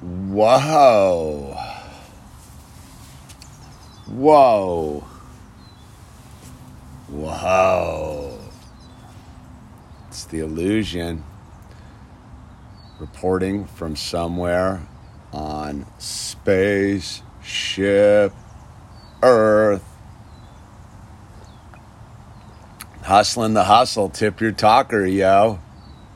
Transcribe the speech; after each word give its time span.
Whoa. 0.00 1.56
Whoa. 4.06 5.04
Whoa. 7.08 8.38
It's 10.08 10.24
the 10.24 10.40
illusion 10.40 11.24
reporting 12.98 13.66
from 13.66 13.94
somewhere 13.94 14.86
on 15.32 15.86
spaceship 15.98 17.22
Earth. 19.22 19.84
Hustling 23.02 23.54
the 23.54 23.64
hustle. 23.64 24.08
Tip 24.08 24.40
your 24.40 24.52
talker, 24.52 25.04
yo. 25.04 25.58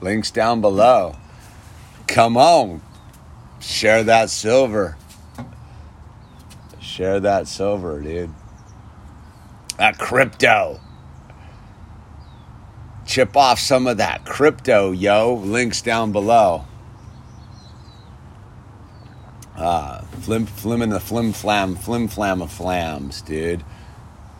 Links 0.00 0.30
down 0.30 0.60
below. 0.60 1.16
Come 2.06 2.36
on. 2.36 2.80
Share 3.60 4.02
that 4.04 4.30
silver. 4.30 4.96
Share 6.80 7.20
that 7.20 7.48
silver, 7.48 8.00
dude. 8.00 8.30
That 9.78 9.98
crypto. 9.98 10.80
Chip 13.06 13.36
off 13.36 13.58
some 13.58 13.86
of 13.86 13.96
that 13.98 14.24
crypto, 14.24 14.92
yo. 14.92 15.34
Links 15.34 15.82
down 15.82 16.12
below. 16.12 16.64
Uh, 19.56 20.00
flim, 20.22 20.46
flim 20.46 20.82
in 20.82 20.90
the 20.90 21.00
flim 21.00 21.32
flam, 21.32 21.76
flim 21.76 22.08
flam 22.08 22.42
of 22.42 22.50
flams, 22.50 23.22
dude. 23.22 23.64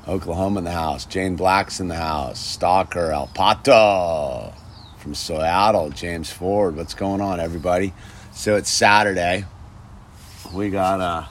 Oklahoma 0.06 0.59
in 0.59 0.65
the 0.65 0.73
house. 0.73 1.06
Jane 1.06 1.37
Black's 1.37 1.81
in 1.81 1.89
the 1.89 1.97
house. 1.97 2.39
Stalker, 2.39 3.11
El 3.11 3.28
Pato 3.28 4.55
from 4.98 5.15
Seattle. 5.15 5.91
James 5.91 6.31
Ford. 6.31 6.77
What's 6.77 6.95
going 6.95 7.20
on, 7.20 7.41
everybody? 7.41 7.95
So 8.34 8.56
it's 8.56 8.69
Saturday. 8.69 9.45
We 10.52 10.69
got 10.69 11.01
uh, 11.01 11.25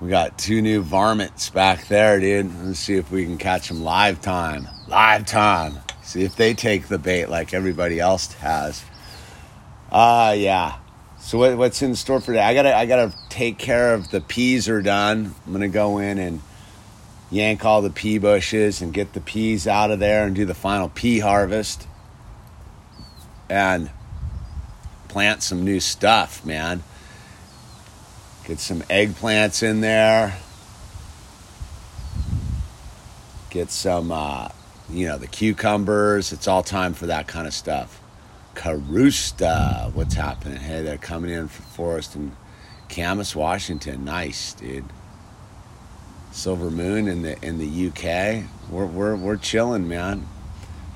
we 0.00 0.10
got 0.10 0.38
two 0.38 0.60
new 0.60 0.82
varmints 0.82 1.48
back 1.48 1.88
there, 1.88 2.20
dude. 2.20 2.54
Let's 2.62 2.78
see 2.78 2.96
if 2.96 3.10
we 3.10 3.24
can 3.24 3.38
catch 3.38 3.68
them 3.68 3.82
live 3.82 4.20
time. 4.20 4.68
Live 4.86 5.24
time. 5.26 5.78
See 6.02 6.22
if 6.22 6.36
they 6.36 6.52
take 6.52 6.88
the 6.88 6.98
bait 6.98 7.26
like 7.26 7.54
everybody 7.54 7.98
else 7.98 8.32
has. 8.34 8.84
Ah, 9.90 10.28
uh, 10.28 10.32
yeah. 10.32 10.76
So 11.18 11.38
what, 11.38 11.56
what's 11.56 11.80
in 11.80 11.96
store 11.96 12.20
for 12.20 12.32
today? 12.32 12.42
I 12.42 12.52
gotta 12.54 12.76
I 12.76 12.84
gotta 12.84 13.14
take 13.30 13.58
care 13.58 13.94
of 13.94 14.10
the 14.10 14.20
peas 14.20 14.68
are 14.68 14.82
done. 14.82 15.34
I'm 15.46 15.52
gonna 15.52 15.68
go 15.68 15.98
in 15.98 16.18
and 16.18 16.42
yank 17.30 17.64
all 17.64 17.80
the 17.80 17.90
pea 17.90 18.18
bushes 18.18 18.82
and 18.82 18.92
get 18.92 19.14
the 19.14 19.20
peas 19.20 19.66
out 19.66 19.90
of 19.90 20.00
there 20.00 20.26
and 20.26 20.36
do 20.36 20.44
the 20.44 20.54
final 20.54 20.90
pea 20.90 21.18
harvest 21.18 21.88
and 23.48 23.90
plant 25.14 25.44
some 25.44 25.64
new 25.64 25.78
stuff, 25.78 26.44
man. 26.44 26.82
Get 28.48 28.58
some 28.58 28.80
eggplants 28.82 29.62
in 29.62 29.80
there. 29.80 30.36
Get 33.48 33.70
some, 33.70 34.10
uh, 34.10 34.48
you 34.90 35.06
know, 35.06 35.16
the 35.16 35.28
cucumbers. 35.28 36.32
It's 36.32 36.48
all 36.48 36.64
time 36.64 36.94
for 36.94 37.06
that 37.06 37.28
kind 37.28 37.46
of 37.46 37.54
stuff. 37.54 38.00
Carusta, 38.56 39.94
what's 39.94 40.14
happening? 40.14 40.58
Hey, 40.58 40.82
they're 40.82 40.98
coming 40.98 41.30
in 41.30 41.46
from 41.46 41.64
Forest 41.66 42.16
and 42.16 42.32
Camas, 42.88 43.36
Washington. 43.36 44.04
Nice, 44.04 44.54
dude. 44.54 44.84
Silver 46.32 46.72
Moon 46.72 47.06
in 47.06 47.22
the 47.22 47.40
in 47.40 47.58
the 47.58 47.86
UK. 47.86 48.42
We're 48.68 48.84
we're 48.84 49.14
we're 49.14 49.36
chilling, 49.36 49.86
man. 49.86 50.26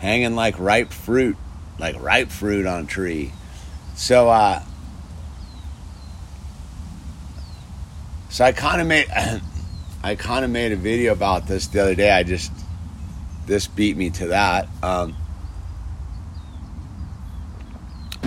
Hanging 0.00 0.34
like 0.34 0.58
ripe 0.58 0.91
fruit, 0.91 1.36
like 1.78 1.94
ripe 2.02 2.30
fruit 2.30 2.66
on 2.66 2.89
tree. 2.89 3.30
So 3.98 4.28
uh 4.28 4.62
so 8.30 8.44
I 8.44 8.52
kind 8.52 8.80
of 8.80 8.86
made 8.86 9.08
I 10.05 10.14
kind 10.14 10.44
of 10.44 10.52
made 10.52 10.70
a 10.70 10.77
video 10.77 11.12
about 11.12 11.48
this 11.48 11.66
the 11.66 11.82
other 11.82 11.94
day. 11.96 12.12
I 12.12 12.23
just 12.23 12.52
this 13.46 13.67
beat 13.67 13.96
me 13.96 14.11
to 14.11 14.28
that. 14.28 14.68
Um, 14.84 15.17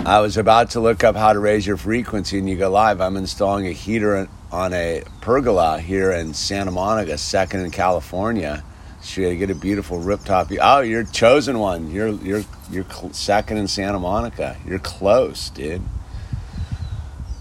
I 0.04 0.20
was 0.20 0.36
about 0.36 0.70
to 0.70 0.80
look 0.80 1.04
up 1.04 1.16
how 1.16 1.32
to 1.32 1.38
raise 1.38 1.66
your 1.66 1.78
frequency, 1.78 2.38
and 2.38 2.50
you 2.50 2.56
go 2.56 2.70
live. 2.70 3.00
I'm 3.00 3.16
installing 3.16 3.66
a 3.66 3.72
heater 3.72 4.28
on 4.50 4.74
a 4.74 5.04
pergola 5.22 5.80
here 5.80 6.12
in 6.12 6.34
Santa 6.34 6.70
Monica, 6.70 7.16
second 7.16 7.60
in 7.60 7.70
California. 7.70 8.62
So 9.00 9.22
you 9.22 9.34
get 9.36 9.48
a 9.48 9.54
beautiful 9.54 9.98
rooftop. 9.98 10.52
Oh, 10.60 10.80
you're 10.80 11.04
chosen 11.04 11.58
one. 11.58 11.90
You're 11.90 12.08
you're 12.08 12.44
you're 12.72 12.86
second 13.12 13.58
in 13.58 13.68
Santa 13.68 13.98
Monica. 13.98 14.56
You're 14.66 14.78
close, 14.78 15.50
dude. 15.50 15.82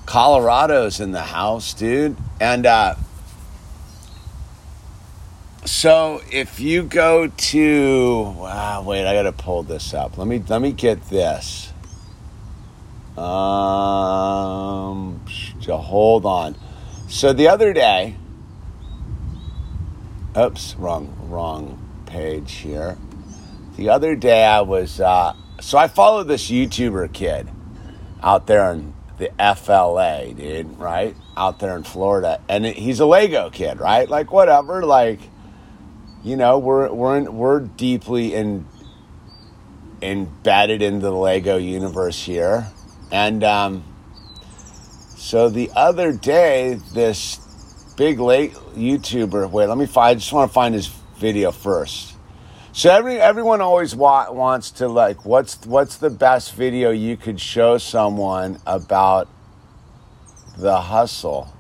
Colorado's 0.06 1.00
in 1.00 1.12
the 1.12 1.22
house, 1.22 1.74
dude. 1.74 2.18
And 2.40 2.66
uh, 2.66 2.96
so 5.64 6.22
if 6.32 6.60
you 6.60 6.84
go 6.84 7.28
to 7.28 8.22
wow, 8.38 8.84
wait, 8.86 9.08
I 9.08 9.14
gotta 9.14 9.32
pull 9.32 9.64
this 9.64 9.94
up. 9.94 10.18
Let 10.18 10.28
me 10.28 10.44
let 10.50 10.62
me 10.62 10.74
get 10.74 11.10
this. 11.10 11.72
Um, 13.18 15.22
hold 15.68 16.26
on. 16.26 16.56
So 17.08 17.34
the 17.34 17.48
other 17.48 17.72
day, 17.72 18.16
oops, 20.38 20.76
wrong, 20.78 21.16
wrong 21.30 21.78
page 22.06 22.54
here. 22.54 22.98
The 23.82 23.90
other 23.90 24.16
day 24.16 24.46
I 24.46 24.62
was, 24.62 25.02
uh, 25.02 25.34
so 25.60 25.76
I 25.76 25.88
follow 25.88 26.24
this 26.24 26.52
YouTuber 26.52 27.12
kid 27.14 27.50
out 28.22 28.46
there 28.46 28.72
in 28.74 28.94
the 29.18 29.32
FLA, 29.56 30.36
dude, 30.36 30.78
right? 30.78 31.16
Out 31.36 31.58
there 31.58 31.76
in 31.76 31.82
Florida. 31.82 32.40
And 32.48 32.64
he's 32.64 33.00
a 33.00 33.08
Lego 33.08 33.50
kid, 33.50 33.80
right? 33.80 34.08
Like, 34.08 34.32
whatever. 34.32 34.86
Like, 34.86 35.20
you 36.24 36.36
know, 36.36 36.60
we're, 36.60 36.92
we're, 36.92 37.18
in, 37.18 37.36
we're 37.36 37.62
deeply 37.62 38.36
in, 38.36 38.68
embedded 40.00 40.84
into 40.84 41.08
the 41.08 41.12
Lego 41.12 41.58
universe 41.58 42.24
here 42.24 42.68
and 43.12 43.44
um, 43.44 43.84
so 45.18 45.50
the 45.50 45.72
other 45.76 46.14
day, 46.14 46.80
this 46.94 47.40
big 47.98 48.20
late 48.20 48.54
YouTuber. 48.54 49.50
Wait, 49.50 49.66
let 49.66 49.78
me 49.78 49.88
find. 49.88 50.12
I 50.12 50.14
just 50.14 50.32
want 50.32 50.52
to 50.52 50.54
find 50.54 50.76
his 50.76 50.88
video 51.18 51.52
first. 51.52 52.11
So 52.74 52.90
every 52.90 53.20
everyone 53.20 53.60
always 53.60 53.94
wa- 53.94 54.32
wants 54.32 54.72
to 54.72 54.88
like, 54.88 55.26
what's 55.26 55.66
what's 55.66 55.98
the 55.98 56.10
best 56.10 56.56
video 56.56 56.92
you 56.92 57.18
could 57.18 57.42
show 57.42 57.78
someone 57.78 58.60
about 58.66 59.28
the 60.58 60.80
hustle 60.80 61.54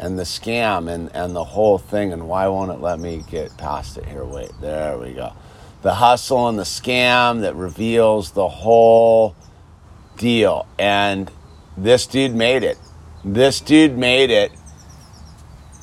and 0.00 0.18
the 0.18 0.24
scam 0.24 0.90
and 0.92 1.14
and 1.14 1.36
the 1.36 1.44
whole 1.44 1.78
thing 1.78 2.12
and 2.12 2.28
why 2.28 2.48
won't 2.48 2.72
it 2.72 2.80
let 2.80 2.98
me 2.98 3.22
get 3.30 3.56
past 3.56 3.96
it 3.96 4.04
here? 4.06 4.24
Wait, 4.24 4.50
there 4.60 4.98
we 4.98 5.12
go. 5.12 5.34
The 5.82 5.94
hustle 5.94 6.48
and 6.48 6.58
the 6.58 6.64
scam 6.64 7.42
that 7.42 7.54
reveals 7.54 8.32
the 8.32 8.48
whole 8.48 9.36
deal. 10.16 10.66
And 10.80 11.30
this 11.76 12.08
dude 12.08 12.34
made 12.34 12.64
it. 12.64 12.76
This 13.24 13.60
dude 13.60 13.96
made 13.96 14.30
it. 14.30 14.50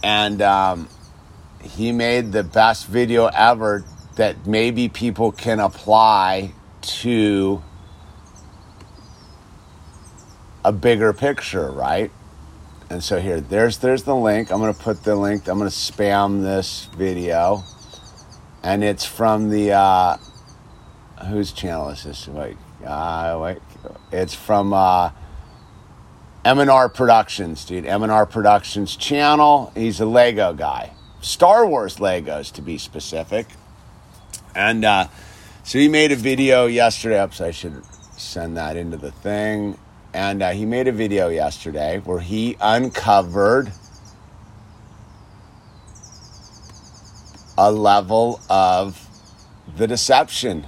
And 0.03 0.41
um, 0.41 0.90
he 1.62 1.94
made 1.94 2.34
the 2.34 2.44
best 2.44 2.88
video 2.88 3.28
ever 3.28 3.86
that 4.19 4.46
maybe 4.46 4.90
people 4.90 5.31
can 5.31 5.62
apply 5.62 6.52
to 6.81 7.63
a 10.66 10.74
bigger 10.74 11.13
picture, 11.13 11.72
right? 11.72 12.12
And 12.90 13.02
so 13.02 13.22
here, 13.22 13.40
there's 13.40 13.78
there's 13.78 14.03
the 14.03 14.16
link. 14.16 14.52
I'm 14.52 14.59
gonna 14.59 14.74
put 14.74 15.06
the 15.06 15.16
link. 15.16 15.47
I'm 15.47 15.57
gonna 15.57 15.69
spam 15.69 16.41
this 16.41 16.90
video, 16.97 17.63
and 18.62 18.84
it's 18.84 19.06
from 19.06 19.52
the 19.52 19.72
uh, 19.72 20.18
whose 21.30 21.53
channel 21.53 21.88
is 21.88 22.03
this? 22.03 22.28
Wait, 22.28 22.57
uh, 22.86 23.40
wait, 23.41 23.59
it's 24.12 24.34
from 24.34 24.74
uh, 24.74 25.12
M&R 26.44 26.89
Productions, 26.89 27.63
dude. 27.63 27.86
M&R 27.86 28.25
Productions 28.25 28.98
channel. 28.98 29.72
He's 29.75 30.01
a 30.01 30.06
Lego 30.06 30.51
guy. 30.51 30.92
Star 31.22 31.65
Wars 31.65 31.98
Legos, 31.98 32.51
to 32.56 32.62
be 32.62 32.77
specific. 32.77 33.48
And 34.56 34.86
uh, 34.86 35.07
so 35.63 35.80
he 35.80 35.88
made 35.88 36.12
a 36.12 36.16
video 36.16 36.66
yesterday. 36.66 37.24
Oops, 37.24 37.42
I 37.42 37.51
should 37.51 37.84
send 38.18 38.57
that 38.57 38.78
into 38.78 38.98
the 38.98 39.12
thing. 39.12 39.78
And 40.13 40.42
uh, 40.42 40.51
he 40.51 40.66
made 40.66 40.88
a 40.88 40.92
video 40.92 41.30
yesterday 41.30 42.01
where 42.04 42.19
he 42.19 42.57
uncovered 42.60 43.72
a 47.57 47.72
level 47.72 48.40
of 48.50 49.07
the 49.75 49.86
deception 49.86 50.66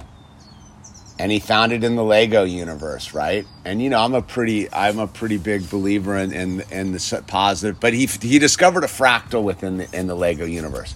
and 1.18 1.30
he 1.30 1.38
found 1.38 1.72
it 1.72 1.84
in 1.84 1.94
the 1.94 2.02
Lego 2.02 2.42
universe, 2.42 3.14
right? 3.14 3.46
And 3.64 3.80
you 3.80 3.90
know, 3.90 4.00
I'm 4.00 4.14
a 4.14 4.22
pretty, 4.22 4.72
I'm 4.72 4.98
a 4.98 5.06
pretty 5.06 5.38
big 5.38 5.70
believer 5.70 6.16
in 6.16 6.32
in, 6.32 6.60
in 6.70 6.92
the 6.92 7.24
positive, 7.26 7.78
but 7.78 7.94
he 7.94 8.06
he 8.06 8.38
discovered 8.38 8.82
a 8.82 8.88
fractal 8.88 9.42
within 9.42 9.78
the, 9.78 9.96
in 9.96 10.08
the 10.08 10.16
Lego 10.16 10.44
universe. 10.44 10.94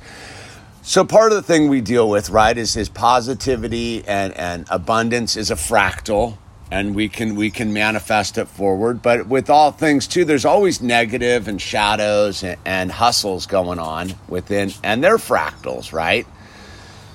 So 0.89 1.05
part 1.05 1.33
of 1.33 1.37
the 1.37 1.43
thing 1.43 1.67
we 1.67 1.81
deal 1.81 2.09
with, 2.09 2.31
right, 2.31 2.57
is 2.57 2.75
his 2.75 2.89
positivity 2.89 4.07
and 4.07 4.33
and 4.35 4.67
abundance 4.71 5.35
is 5.37 5.51
a 5.51 5.57
fractal, 5.57 6.39
and 6.71 6.95
we 6.95 7.09
can 7.09 7.35
we 7.35 7.51
can 7.51 7.73
manifest 7.73 8.39
it 8.39 8.47
forward. 8.47 9.03
But 9.03 9.27
with 9.27 9.51
all 9.51 9.73
things 9.73 10.07
too 10.07 10.25
there's 10.25 10.45
always 10.45 10.81
negative 10.81 11.49
and 11.49 11.61
shadows 11.61 12.45
and, 12.45 12.57
and 12.65 12.93
hustles 12.93 13.47
going 13.47 13.81
on 13.81 14.15
within 14.29 14.71
and 14.85 15.03
they're 15.03 15.17
fractals 15.17 15.93
right? 15.93 16.25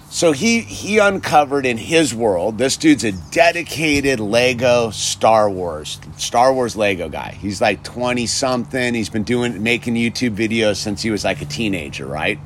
So 0.09 0.33
he 0.33 0.59
he 0.59 0.97
uncovered 0.97 1.65
in 1.65 1.77
his 1.77 2.13
world 2.13 2.57
this 2.57 2.75
dude's 2.75 3.05
a 3.05 3.13
dedicated 3.31 4.19
lego 4.19 4.89
star 4.89 5.49
wars 5.49 5.97
star 6.17 6.53
wars 6.53 6.75
lego 6.75 7.07
guy. 7.07 7.37
He's 7.39 7.61
like 7.61 7.85
20 7.85 8.27
something 8.27 8.93
he's 8.93 9.07
been 9.07 9.23
doing 9.23 9.63
making 9.63 9.95
youtube 9.95 10.35
videos 10.35 10.75
since 10.75 11.01
he 11.01 11.09
was 11.09 11.23
like 11.23 11.41
a 11.41 11.45
teenager 11.45 12.05
right 12.05 12.37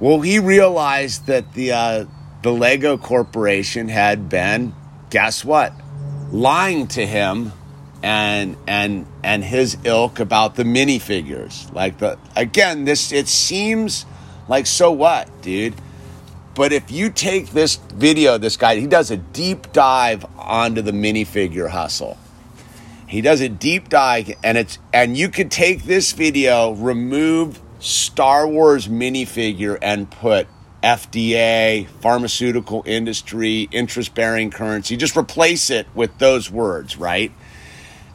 well 0.00 0.20
he 0.20 0.38
realized 0.38 1.26
that 1.26 1.52
the 1.54 1.72
uh, 1.72 2.04
the 2.42 2.52
lego 2.52 2.96
corporation 2.96 3.88
had 3.88 4.28
been 4.28 4.74
guess 5.10 5.44
what? 5.44 5.72
Lying 6.30 6.86
to 6.88 7.06
him 7.06 7.52
and 8.02 8.56
and 8.66 9.06
and 9.22 9.44
his 9.44 9.76
ilk 9.84 10.20
about 10.20 10.54
the 10.54 10.64
minifigures. 10.64 11.72
Like 11.74 11.98
the 11.98 12.18
again, 12.34 12.84
this 12.84 13.12
it 13.12 13.28
seems 13.28 14.06
like 14.48 14.66
so 14.66 14.90
what, 14.90 15.28
dude? 15.42 15.74
But 16.54 16.72
if 16.72 16.90
you 16.90 17.10
take 17.10 17.50
this 17.50 17.76
video, 17.76 18.38
this 18.38 18.56
guy, 18.56 18.76
he 18.76 18.86
does 18.86 19.10
a 19.10 19.16
deep 19.16 19.72
dive 19.72 20.26
onto 20.36 20.82
the 20.82 20.92
minifigure 20.92 21.68
hustle. 21.68 22.18
He 23.06 23.20
does 23.20 23.40
a 23.40 23.48
deep 23.48 23.88
dive, 23.88 24.32
and 24.42 24.56
it's 24.56 24.78
and 24.92 25.16
you 25.16 25.28
could 25.28 25.50
take 25.50 25.84
this 25.84 26.12
video, 26.12 26.72
remove 26.72 27.60
Star 27.80 28.46
Wars 28.46 28.88
minifigure, 28.88 29.78
and 29.80 30.10
put 30.10 30.46
FDA, 30.82 31.86
pharmaceutical 32.00 32.82
industry, 32.86 33.68
interest 33.72 34.14
bearing 34.14 34.50
currency. 34.50 34.96
Just 34.96 35.16
replace 35.16 35.70
it 35.70 35.86
with 35.94 36.16
those 36.18 36.50
words, 36.50 36.96
right? 36.96 37.32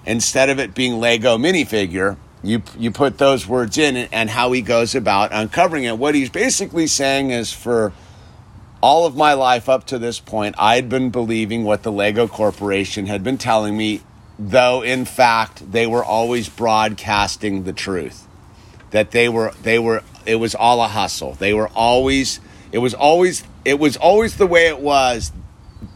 Instead 0.05 0.49
of 0.49 0.59
it 0.59 0.73
being 0.73 0.99
Lego 0.99 1.37
minifigure, 1.37 2.17
you, 2.43 2.61
you 2.77 2.91
put 2.91 3.17
those 3.17 3.47
words 3.47 3.77
in 3.77 3.95
and, 3.95 4.09
and 4.11 4.29
how 4.29 4.51
he 4.51 4.61
goes 4.61 4.93
about 4.93 5.31
uncovering 5.33 5.83
it. 5.83 5.97
What 5.97 6.15
he's 6.15 6.29
basically 6.29 6.87
saying 6.87 7.31
is 7.31 7.51
for 7.51 7.91
all 8.81 9.05
of 9.05 9.15
my 9.15 9.33
life 9.33 9.67
up 9.67 9.85
to 9.87 9.97
this 9.97 10.19
point, 10.19 10.55
I'd 10.59 10.89
been 10.89 11.09
believing 11.09 11.63
what 11.63 11.81
the 11.83 11.91
Lego 11.91 12.27
Corporation 12.27 13.07
had 13.07 13.23
been 13.23 13.39
telling 13.39 13.75
me, 13.75 14.01
though 14.37 14.83
in 14.83 15.05
fact 15.05 15.71
they 15.71 15.87
were 15.87 16.03
always 16.03 16.49
broadcasting 16.49 17.63
the 17.63 17.73
truth. 17.73 18.24
That 18.95 19.11
they 19.11 19.27
were 19.27 19.51
they 19.61 19.77
were 19.77 20.03
it 20.25 20.37
was 20.37 20.55
all 20.55 20.81
a 20.81 20.87
hustle. 20.87 21.33
They 21.33 21.53
were 21.53 21.67
always 21.75 22.39
it 22.71 22.77
was 22.77 22.93
always 22.93 23.43
it 23.65 23.77
was 23.77 23.97
always 23.97 24.37
the 24.37 24.47
way 24.47 24.67
it 24.67 24.79
was. 24.79 25.33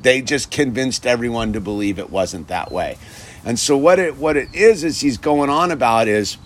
They 0.02 0.22
just 0.22 0.52
convinced 0.52 1.08
everyone 1.08 1.54
to 1.54 1.62
believe 1.62 1.98
it 1.98 2.10
wasn't 2.10 2.50
that 2.50 2.74
way. 2.74 2.98
And 3.46 3.58
so 3.58 3.78
what 3.78 4.00
it 4.00 4.18
what 4.18 4.36
it 4.36 4.54
is 4.54 4.84
is 4.84 5.00
he's 5.00 5.18
going 5.18 5.50
on 5.50 5.72
about 5.72 6.10
is 6.10 6.38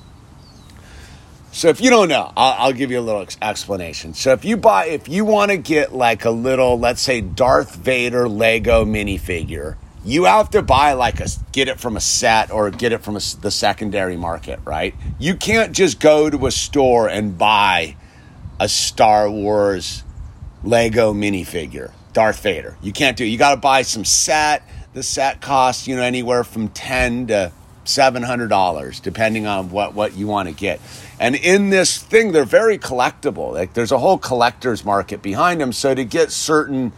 so 1.51 1.69
if 1.69 1.81
you 1.81 1.89
don't 1.89 2.07
know, 2.07 2.31
I'll, 2.38 2.67
I'll 2.67 2.73
give 2.73 2.91
you 2.91 3.00
a 3.00 3.01
little 3.01 3.23
ex- 3.23 3.38
explanation. 3.41 4.13
So 4.13 4.33
if 4.33 4.45
you 4.45 4.55
buy, 4.55 4.85
if 4.85 5.07
you 5.07 5.25
want 5.25 5.50
to 5.50 5.57
get 5.57 5.91
like 5.91 6.23
a 6.23 6.29
little, 6.29 6.77
let's 6.77 7.01
say 7.01 7.19
Darth 7.19 7.75
Vader 7.75 8.29
Lego 8.29 8.85
minifigure, 8.85 9.77
you 10.05 10.25
have 10.25 10.50
to 10.51 10.61
buy 10.61 10.94
like 10.94 11.19
a 11.19 11.27
get 11.51 11.67
it 11.67 11.79
from 11.79 11.95
a 11.95 12.01
set 12.01 12.51
or 12.51 12.69
get 12.69 12.91
it 12.91 13.03
from 13.03 13.15
a, 13.15 13.21
the 13.41 13.51
secondary 13.51 14.17
market, 14.17 14.59
right? 14.65 14.94
You 15.19 15.35
can't 15.35 15.71
just 15.73 16.00
go 16.00 16.29
to 16.29 16.45
a 16.45 16.51
store 16.51 17.07
and 17.07 17.38
buy 17.38 17.95
a 18.59 18.67
Star 18.67 19.29
Wars 19.29 20.03
Lego 20.63 21.13
minifigure, 21.13 21.91
Darth 22.13 22.41
Vader. 22.41 22.77
You 22.81 22.91
can't 22.91 23.17
do 23.17 23.23
it. 23.23 23.27
You 23.27 23.38
got 23.38 23.51
to 23.51 23.61
buy 23.61 23.81
some 23.81 24.05
set. 24.05 24.63
The 24.94 25.03
set 25.03 25.41
costs, 25.41 25.88
you 25.88 25.95
know, 25.95 26.03
anywhere 26.03 26.44
from 26.44 26.67
10 26.69 27.27
to 27.27 27.51
$700 27.85 29.01
depending 29.01 29.45
on 29.45 29.69
what 29.69 29.94
what 29.94 30.15
you 30.15 30.27
want 30.27 30.47
to 30.47 30.55
get. 30.55 30.79
And 31.19 31.35
in 31.35 31.69
this 31.69 31.97
thing 31.97 32.31
they're 32.31 32.45
very 32.45 32.77
collectible. 32.77 33.53
Like 33.53 33.73
there's 33.73 33.91
a 33.91 33.97
whole 33.97 34.17
collector's 34.17 34.85
market 34.85 35.21
behind 35.21 35.61
them. 35.61 35.73
So 35.73 35.94
to 35.94 36.05
get 36.05 36.31
certain 36.31 36.94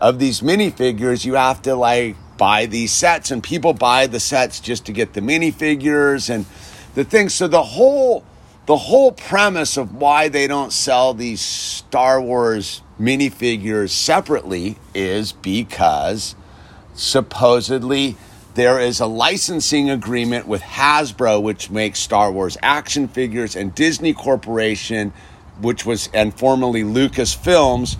of 0.00 0.18
these 0.18 0.40
minifigures, 0.40 1.24
you 1.24 1.34
have 1.34 1.62
to 1.62 1.74
like 1.74 2.16
buy 2.38 2.66
these 2.66 2.92
sets 2.92 3.30
and 3.30 3.42
people 3.42 3.74
buy 3.74 4.06
the 4.06 4.20
sets 4.20 4.60
just 4.60 4.86
to 4.86 4.92
get 4.92 5.12
the 5.12 5.20
minifigures 5.20 6.30
and 6.30 6.46
the 6.94 7.04
thing. 7.04 7.28
So 7.28 7.48
the 7.48 7.62
whole 7.62 8.24
the 8.66 8.76
whole 8.76 9.12
premise 9.12 9.78
of 9.78 9.94
why 9.94 10.28
they 10.28 10.46
don't 10.46 10.72
sell 10.72 11.14
these 11.14 11.40
Star 11.40 12.20
Wars 12.20 12.82
minifigures 13.00 13.90
separately 13.90 14.76
is 14.94 15.32
because 15.32 16.34
supposedly 16.92 18.16
there 18.54 18.78
is 18.78 19.00
a 19.00 19.06
licensing 19.06 19.88
agreement 19.88 20.46
with 20.46 20.60
Hasbro, 20.60 21.40
which 21.40 21.70
makes 21.70 22.00
Star 22.00 22.30
Wars 22.30 22.58
action 22.62 23.08
figures, 23.08 23.56
and 23.56 23.74
Disney 23.74 24.12
Corporation, 24.12 25.12
which 25.62 25.86
was 25.86 26.10
and 26.12 26.34
formerly 26.34 26.82
Lucasfilms, 26.82 27.94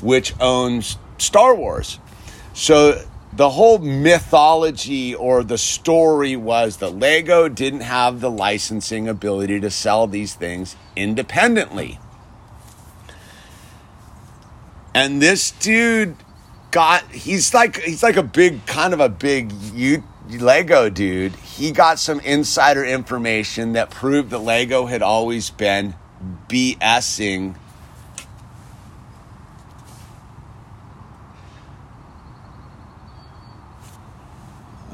which 0.00 0.32
owns 0.40 0.96
Star 1.18 1.54
Wars. 1.54 1.98
So 2.54 3.04
the 3.36 3.50
whole 3.50 3.78
mythology 3.78 5.14
or 5.14 5.42
the 5.42 5.58
story 5.58 6.36
was 6.36 6.76
that 6.76 6.90
Lego 6.90 7.48
didn't 7.48 7.80
have 7.80 8.20
the 8.20 8.30
licensing 8.30 9.08
ability 9.08 9.58
to 9.60 9.70
sell 9.70 10.06
these 10.06 10.34
things 10.34 10.76
independently. 10.94 11.98
And 14.94 15.20
this 15.20 15.50
dude 15.50 16.16
got 16.70 17.10
he's 17.10 17.52
like 17.52 17.78
he's 17.78 18.02
like 18.02 18.16
a 18.16 18.22
big 18.22 18.64
kind 18.66 18.94
of 18.94 19.00
a 19.00 19.08
big 19.08 19.52
Lego 20.30 20.88
dude. 20.88 21.34
He 21.34 21.72
got 21.72 21.98
some 21.98 22.20
insider 22.20 22.84
information 22.84 23.72
that 23.72 23.90
proved 23.90 24.30
that 24.30 24.38
Lego 24.38 24.86
had 24.86 25.02
always 25.02 25.50
been 25.50 25.94
BSing 26.48 27.56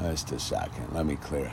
Just 0.01 0.31
a 0.31 0.39
second. 0.39 0.87
Let 0.93 1.05
me 1.05 1.15
clear. 1.15 1.51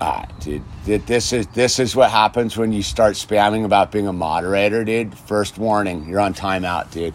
Ah, 0.00 0.26
dude, 0.40 0.62
this 0.84 1.32
is 1.32 1.46
this 1.48 1.78
is 1.78 1.94
what 1.94 2.10
happens 2.10 2.56
when 2.56 2.72
you 2.72 2.82
start 2.82 3.14
spamming 3.14 3.64
about 3.64 3.92
being 3.92 4.08
a 4.08 4.12
moderator, 4.12 4.84
dude. 4.84 5.16
First 5.16 5.56
warning, 5.56 6.08
you're 6.08 6.20
on 6.20 6.34
timeout, 6.34 6.90
dude. 6.90 7.14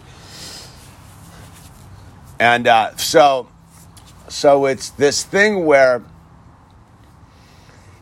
And 2.40 2.66
uh, 2.66 2.96
so, 2.96 3.48
so 4.28 4.66
it's 4.66 4.90
this 4.90 5.24
thing 5.24 5.64
where 5.66 6.02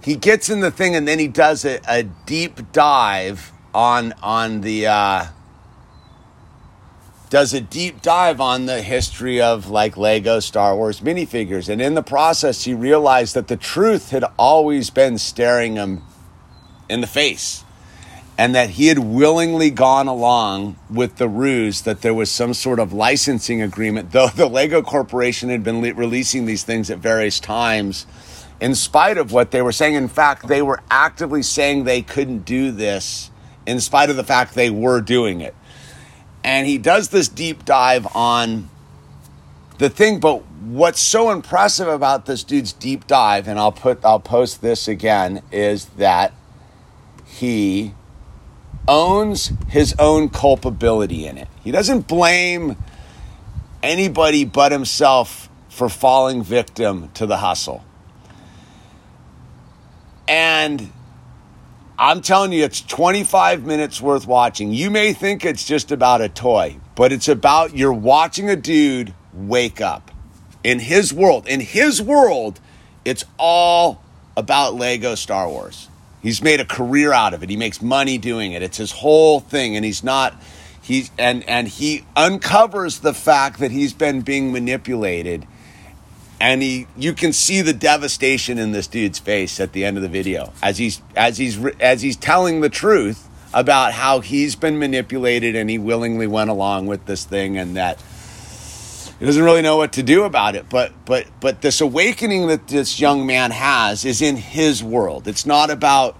he 0.04 0.16
gets 0.16 0.50
in 0.50 0.60
the 0.60 0.70
thing 0.70 0.94
and 0.94 1.08
then 1.08 1.18
he 1.18 1.28
does 1.28 1.64
a, 1.64 1.80
a 1.88 2.02
deep 2.02 2.72
dive 2.72 3.52
on 3.72 4.12
on 4.22 4.60
the 4.60 4.86
uh, 4.86 5.26
does 7.30 7.52
a 7.52 7.60
deep 7.60 8.00
dive 8.00 8.40
on 8.40 8.66
the 8.66 8.80
history 8.80 9.40
of 9.40 9.68
like 9.68 9.96
Lego 9.96 10.38
Star 10.38 10.76
Wars 10.76 11.00
minifigures. 11.00 11.68
And 11.68 11.82
in 11.82 11.94
the 11.94 12.02
process, 12.02 12.62
he 12.62 12.74
realized 12.74 13.34
that 13.34 13.48
the 13.48 13.56
truth 13.56 14.10
had 14.10 14.24
always 14.38 14.90
been 14.90 15.18
staring 15.18 15.74
him 15.74 16.02
in 16.88 17.00
the 17.00 17.08
face. 17.08 17.64
And 18.36 18.54
that 18.54 18.70
he 18.70 18.86
had 18.86 18.98
willingly 18.98 19.70
gone 19.70 20.06
along 20.06 20.76
with 20.90 21.16
the 21.16 21.28
ruse 21.28 21.82
that 21.82 22.02
there 22.02 22.14
was 22.14 22.30
some 22.30 22.52
sort 22.52 22.78
of 22.78 22.92
licensing 22.92 23.62
agreement, 23.62 24.12
though 24.12 24.28
the 24.36 24.46
Lego 24.46 24.82
Corporation 24.82 25.48
had 25.48 25.64
been 25.64 25.80
le- 25.80 25.94
releasing 25.94 26.46
these 26.46 26.62
things 26.62 26.90
at 26.90 26.98
various 26.98 27.40
times, 27.40 28.06
in 28.60 28.74
spite 28.74 29.18
of 29.18 29.32
what 29.32 29.50
they 29.50 29.62
were 29.62 29.72
saying. 29.72 29.94
In 29.94 30.08
fact, 30.08 30.48
they 30.48 30.62
were 30.62 30.80
actively 30.90 31.42
saying 31.42 31.84
they 31.84 32.02
couldn't 32.02 32.44
do 32.44 32.70
this, 32.70 33.30
in 33.66 33.80
spite 33.80 34.10
of 34.10 34.16
the 34.16 34.24
fact 34.24 34.54
they 34.54 34.70
were 34.70 35.00
doing 35.00 35.40
it 35.40 35.54
and 36.44 36.66
he 36.66 36.76
does 36.76 37.08
this 37.08 37.26
deep 37.26 37.64
dive 37.64 38.06
on 38.14 38.68
the 39.78 39.88
thing 39.88 40.20
but 40.20 40.44
what's 40.60 41.00
so 41.00 41.30
impressive 41.30 41.88
about 41.88 42.26
this 42.26 42.44
dude's 42.44 42.72
deep 42.72 43.06
dive 43.06 43.48
and 43.48 43.58
I'll 43.58 43.72
put 43.72 44.04
I'll 44.04 44.20
post 44.20 44.60
this 44.60 44.86
again 44.86 45.42
is 45.50 45.86
that 45.96 46.32
he 47.24 47.94
owns 48.86 49.50
his 49.68 49.94
own 49.98 50.28
culpability 50.28 51.26
in 51.26 51.38
it. 51.38 51.48
He 51.62 51.70
doesn't 51.70 52.06
blame 52.06 52.76
anybody 53.82 54.44
but 54.44 54.70
himself 54.70 55.48
for 55.70 55.88
falling 55.88 56.42
victim 56.42 57.10
to 57.14 57.26
the 57.26 57.38
hustle. 57.38 57.82
And 60.28 60.92
I'm 61.98 62.22
telling 62.22 62.52
you, 62.52 62.64
it's 62.64 62.80
25 62.80 63.64
minutes 63.64 64.00
worth 64.00 64.26
watching. 64.26 64.72
You 64.72 64.90
may 64.90 65.12
think 65.12 65.44
it's 65.44 65.64
just 65.64 65.92
about 65.92 66.20
a 66.20 66.28
toy, 66.28 66.78
but 66.94 67.12
it's 67.12 67.28
about 67.28 67.76
you're 67.76 67.92
watching 67.92 68.50
a 68.50 68.56
dude 68.56 69.14
wake 69.32 69.80
up. 69.80 70.10
In 70.62 70.78
his 70.78 71.12
world, 71.12 71.46
in 71.46 71.60
his 71.60 72.00
world, 72.00 72.60
It's 73.04 73.24
all 73.38 74.02
about 74.36 74.74
Lego 74.74 75.14
Star 75.14 75.48
Wars. 75.48 75.88
He's 76.22 76.42
made 76.42 76.60
a 76.60 76.64
career 76.64 77.12
out 77.12 77.34
of 77.34 77.42
it. 77.42 77.50
He 77.50 77.56
makes 77.56 77.82
money 77.82 78.16
doing 78.16 78.52
it. 78.52 78.62
It's 78.62 78.78
his 78.78 78.92
whole 78.92 79.40
thing, 79.40 79.76
and 79.76 79.84
he's 79.84 80.02
not. 80.02 80.34
He's 80.80 81.10
and 81.18 81.46
and 81.48 81.68
he 81.68 82.04
uncovers 82.16 83.00
the 83.00 83.14
fact 83.14 83.60
that 83.60 83.70
he's 83.70 83.92
been 83.92 84.22
being 84.22 84.52
manipulated, 84.52 85.46
and 86.44 86.60
he 86.60 86.86
you 86.94 87.14
can 87.14 87.32
see 87.32 87.62
the 87.62 87.72
devastation 87.72 88.58
in 88.58 88.72
this 88.72 88.86
dude's 88.86 89.18
face 89.18 89.58
at 89.58 89.72
the 89.72 89.82
end 89.82 89.96
of 89.96 90.02
the 90.02 90.10
video 90.10 90.52
as 90.62 90.76
he's 90.76 91.00
as 91.16 91.38
he's 91.38 91.64
as 91.80 92.02
he's 92.02 92.16
telling 92.16 92.60
the 92.60 92.68
truth 92.68 93.30
about 93.54 93.94
how 93.94 94.20
he's 94.20 94.54
been 94.54 94.78
manipulated 94.78 95.56
and 95.56 95.70
he 95.70 95.78
willingly 95.78 96.26
went 96.26 96.50
along 96.50 96.86
with 96.86 97.06
this 97.06 97.24
thing 97.24 97.56
and 97.56 97.76
that 97.76 97.98
he 99.18 99.24
doesn't 99.24 99.44
really 99.44 99.62
know 99.62 99.78
what 99.78 99.92
to 99.92 100.02
do 100.02 100.24
about 100.24 100.54
it. 100.54 100.68
But 100.68 100.92
but 101.06 101.26
but 101.40 101.62
this 101.62 101.80
awakening 101.80 102.48
that 102.48 102.68
this 102.68 103.00
young 103.00 103.24
man 103.24 103.50
has 103.50 104.04
is 104.04 104.20
in 104.20 104.36
his 104.36 104.84
world. 104.84 105.26
It's 105.26 105.46
not 105.46 105.70
about 105.70 106.14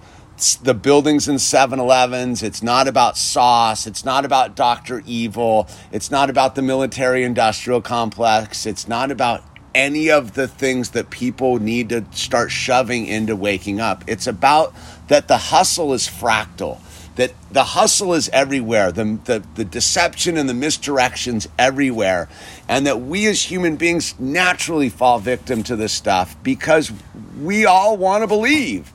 the 0.62 0.74
buildings 0.74 1.28
in 1.28 1.36
7-elevens 1.36 2.42
it's 2.42 2.60
not 2.60 2.88
about 2.88 3.16
sauce. 3.16 3.86
It's 3.86 4.04
not 4.04 4.24
about 4.24 4.56
dr 4.56 5.02
evil. 5.06 5.68
It's 5.92 6.10
not 6.10 6.30
about 6.30 6.54
the 6.54 6.62
military 6.62 7.24
industrial 7.24 7.82
complex. 7.82 8.64
It's 8.64 8.88
not 8.88 9.10
about 9.10 9.44
any 9.74 10.10
of 10.10 10.34
the 10.34 10.46
things 10.46 10.90
that 10.90 11.10
people 11.10 11.58
need 11.58 11.88
to 11.88 12.04
start 12.12 12.50
shoving 12.50 13.06
into 13.06 13.34
waking 13.34 13.80
up 13.80 14.04
it's 14.06 14.26
about 14.26 14.74
that 15.08 15.28
the 15.28 15.38
hustle 15.38 15.92
is 15.92 16.08
fractal 16.08 16.78
that 17.16 17.32
the 17.50 17.64
hustle 17.64 18.14
is 18.14 18.28
everywhere, 18.30 18.90
the, 18.90 19.18
the, 19.24 19.44
the 19.54 19.64
deception 19.64 20.36
and 20.36 20.48
the 20.48 20.54
misdirections 20.54 21.46
everywhere, 21.58 22.28
and 22.68 22.86
that 22.86 23.00
we 23.00 23.26
as 23.26 23.42
human 23.42 23.76
beings 23.76 24.18
naturally 24.18 24.88
fall 24.88 25.18
victim 25.18 25.62
to 25.62 25.76
this 25.76 25.92
stuff 25.92 26.36
because 26.42 26.92
we 27.40 27.64
all 27.64 27.96
want 27.96 28.22
to 28.22 28.26
believe. 28.26 28.92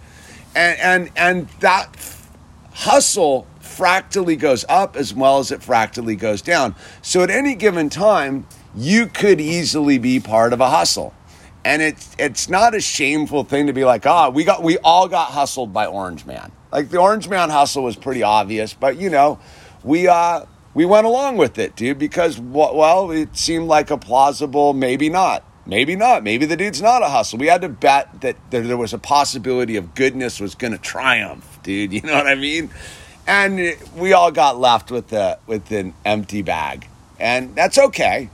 And, 0.56 0.80
and, 0.80 1.12
and 1.16 1.50
that 1.62 1.96
hustle 2.74 3.48
fractally 3.62 4.36
goes 4.36 4.66
up 4.68 4.98
as 4.98 5.14
well 5.14 5.40
as 5.40 5.52
it 5.52 5.64
fractally 5.64 6.16
goes 6.18 6.42
down. 6.42 6.76
So 7.02 7.24
at 7.24 7.30
any 7.30 7.56
given 7.56 7.90
time, 7.90 8.46
you 8.76 9.08
could 9.08 9.42
easily 9.42 9.98
be 9.98 10.20
part 10.20 10.54
of 10.54 10.62
a 10.62 10.70
hustle. 10.70 11.14
And 11.66 11.82
it's 11.82 12.16
it's 12.18 12.50
not 12.50 12.74
a 12.74 12.80
shameful 12.80 13.44
thing 13.44 13.68
to 13.68 13.74
be 13.74 13.84
like, 13.84 14.06
oh, 14.06 14.30
we 14.30 14.44
got 14.44 14.64
we 14.64 14.78
all 14.80 15.08
got 15.08 15.32
hustled 15.32 15.74
by 15.74 15.86
Orange 15.86 16.26
Man. 16.26 16.52
Like 16.72 16.90
the 16.90 17.00
Orange 17.00 17.28
Man 17.28 17.50
hustle 17.50 17.84
was 17.84 17.96
pretty 17.96 18.24
obvious, 18.24 18.74
but 18.74 18.98
you 18.98 19.10
know, 19.10 19.40
we 19.84 20.08
uh 20.08 20.46
we 20.74 20.86
went 20.86 21.06
along 21.06 21.38
with 21.38 21.58
it, 21.60 21.76
dude, 21.76 22.00
because 22.00 22.40
well, 22.40 23.12
it 23.12 23.36
seemed 23.36 23.68
like 23.68 23.92
a 23.92 23.98
plausible 23.98 24.74
maybe 24.74 25.10
not. 25.10 25.44
Maybe 25.66 25.96
not. 25.96 26.24
Maybe 26.24 26.48
the 26.48 26.58
dude's 26.58 26.82
not 26.82 27.04
a 27.04 27.10
hustle. 27.10 27.38
We 27.38 27.46
had 27.46 27.62
to 27.62 27.70
bet 27.70 28.22
that 28.22 28.38
there 28.50 28.76
was 28.76 28.92
a 28.92 28.98
possibility 28.98 29.76
of 29.76 29.94
goodness 29.94 30.40
was 30.40 30.56
going 30.56 30.72
to 30.72 30.80
triumph, 30.80 31.60
dude. 31.62 31.94
You 32.00 32.02
know 32.02 32.16
what 32.16 32.26
I 32.26 32.36
mean? 32.36 32.72
And 33.28 33.76
we 33.96 34.14
all 34.14 34.32
got 34.32 34.58
left 34.58 34.90
with 34.90 35.10
the 35.10 35.38
with 35.46 35.72
an 35.72 35.94
empty 36.06 36.42
bag, 36.42 36.88
and 37.20 37.56
that's 37.56 37.78
okay. 37.78 38.32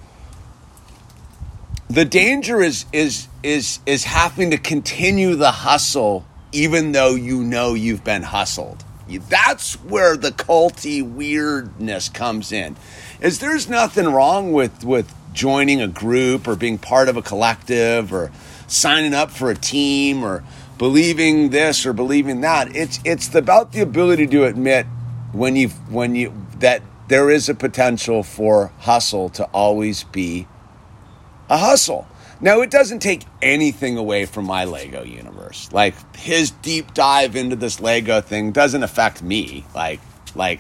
The 1.95 2.03
danger 2.03 2.61
is 2.61 2.85
is 2.91 3.29
is 3.41 3.79
is 3.85 4.03
having 4.03 4.51
to 4.51 4.57
continue 4.57 5.35
the 5.35 5.51
hustle 5.51 6.25
even 6.51 6.91
though 6.91 7.15
you 7.15 7.41
know 7.41 7.73
you've 7.73 8.03
been 8.03 8.23
hustled. 8.23 8.83
That's 9.07 9.75
where 9.75 10.17
the 10.17 10.31
culty 10.31 11.01
weirdness 11.01 12.09
comes 12.09 12.51
in. 12.51 12.75
Is 13.21 13.39
there's 13.39 13.69
nothing 13.69 14.07
wrong 14.07 14.51
with 14.51 14.83
with 14.83 15.15
joining 15.31 15.79
a 15.79 15.87
group 15.87 16.49
or 16.49 16.57
being 16.57 16.77
part 16.77 17.07
of 17.07 17.15
a 17.15 17.21
collective 17.21 18.11
or 18.11 18.29
signing 18.67 19.13
up 19.13 19.31
for 19.31 19.49
a 19.49 19.55
team 19.55 20.21
or 20.21 20.43
believing 20.77 21.51
this 21.51 21.85
or 21.85 21.93
believing 21.93 22.41
that. 22.41 22.75
It's 22.75 22.99
it's 23.05 23.33
about 23.33 23.71
the 23.71 23.79
ability 23.79 24.27
to 24.27 24.43
admit 24.43 24.85
when 25.31 25.55
you 25.55 25.69
when 25.69 26.13
you 26.13 26.33
that 26.59 26.81
there 27.07 27.29
is 27.29 27.47
a 27.47 27.55
potential 27.55 28.21
for 28.21 28.73
hustle 28.79 29.29
to 29.29 29.45
always 29.53 30.03
be 30.03 30.45
a 31.49 31.57
hustle. 31.57 32.07
Now, 32.41 32.61
it 32.61 32.69
doesn't 32.69 32.99
take 32.99 33.23
anything 33.41 33.97
away 33.97 34.25
from 34.25 34.45
my 34.45 34.65
Lego 34.65 35.03
universe. 35.03 35.71
Like 35.71 35.95
his 36.17 36.51
deep 36.51 36.93
dive 36.93 37.35
into 37.35 37.55
this 37.55 37.79
Lego 37.79 38.21
thing 38.21 38.51
doesn't 38.51 38.83
affect 38.83 39.23
me. 39.23 39.65
Like, 39.73 40.01
like 40.35 40.59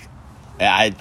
I, 0.59 0.95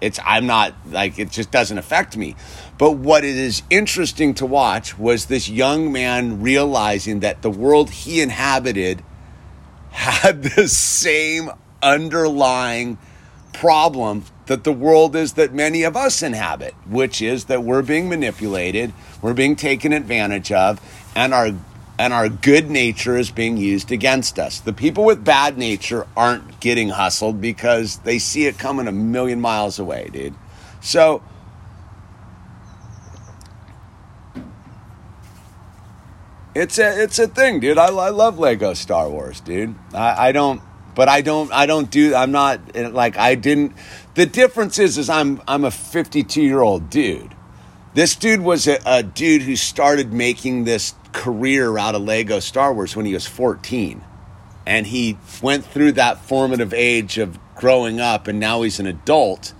it's 0.00 0.18
I'm 0.24 0.46
not 0.46 0.74
like 0.90 1.18
it 1.18 1.30
just 1.30 1.50
doesn't 1.50 1.78
affect 1.78 2.16
me. 2.16 2.34
But 2.78 2.92
what 2.92 3.24
it 3.24 3.36
is 3.36 3.62
interesting 3.70 4.34
to 4.34 4.46
watch 4.46 4.98
was 4.98 5.26
this 5.26 5.48
young 5.48 5.92
man 5.92 6.42
realizing 6.42 7.20
that 7.20 7.42
the 7.42 7.50
world 7.50 7.90
he 7.90 8.20
inhabited 8.20 9.02
had 9.90 10.42
the 10.56 10.68
same 10.68 11.50
underlying 11.82 12.98
problem 13.52 14.24
that 14.46 14.64
the 14.64 14.72
world 14.72 15.14
is 15.14 15.34
that 15.34 15.52
many 15.52 15.82
of 15.82 15.96
us 15.96 16.22
inhabit, 16.22 16.74
which 16.88 17.20
is 17.20 17.46
that 17.46 17.62
we're 17.62 17.82
being 17.82 18.08
manipulated, 18.08 18.92
we're 19.20 19.34
being 19.34 19.56
taken 19.56 19.92
advantage 19.92 20.50
of, 20.52 20.80
and 21.14 21.34
our 21.34 21.50
and 21.98 22.12
our 22.12 22.28
good 22.28 22.70
nature 22.70 23.16
is 23.16 23.30
being 23.30 23.56
used 23.56 23.90
against 23.90 24.38
us. 24.38 24.60
The 24.60 24.72
people 24.72 25.04
with 25.04 25.24
bad 25.24 25.56
nature 25.56 26.06
aren't 26.16 26.60
getting 26.60 26.90
hustled 26.90 27.40
because 27.40 27.98
they 28.00 28.18
see 28.18 28.46
it 28.46 28.58
coming 28.58 28.86
a 28.86 28.92
million 28.92 29.40
miles 29.40 29.78
away, 29.78 30.10
dude. 30.12 30.34
So 30.80 31.22
it's 36.54 36.78
a 36.78 37.02
it's 37.02 37.18
a 37.18 37.26
thing, 37.26 37.60
dude. 37.60 37.78
I, 37.78 37.86
I 37.86 38.10
love 38.10 38.38
Lego 38.38 38.74
Star 38.74 39.08
Wars, 39.08 39.40
dude. 39.40 39.74
I, 39.94 40.28
I 40.28 40.32
don't 40.32 40.60
but 40.96 41.08
I 41.08 41.20
don't 41.20 41.52
I 41.52 41.66
don't 41.66 41.88
do 41.88 42.16
I'm 42.16 42.32
not 42.32 42.58
eh, 42.74 42.88
like 42.88 43.16
I 43.16 43.36
didn't 43.36 43.74
the 44.14 44.26
difference 44.26 44.80
is 44.80 44.98
is 44.98 45.08
I'm 45.08 45.40
I'm 45.46 45.64
a 45.64 45.70
52 45.70 46.42
year 46.42 46.60
old 46.60 46.90
dude. 46.90 47.36
This 47.94 48.16
dude 48.16 48.40
was 48.40 48.66
a, 48.66 48.78
a 48.84 49.02
dude 49.04 49.42
who 49.42 49.54
started 49.54 50.12
making 50.12 50.64
this 50.64 50.94
career 51.12 51.78
out 51.78 51.94
of 51.94 52.02
Lego 52.02 52.40
Star 52.40 52.74
Wars 52.74 52.96
when 52.96 53.06
he 53.06 53.14
was 53.14 53.26
14. 53.26 54.02
And 54.66 54.86
he 54.86 55.16
went 55.40 55.64
through 55.64 55.92
that 55.92 56.18
formative 56.18 56.74
age 56.74 57.16
of 57.16 57.38
growing 57.54 58.00
up 58.00 58.26
and 58.26 58.40
now 58.40 58.62
he's 58.62 58.80
an 58.80 58.86
adult 58.86 59.54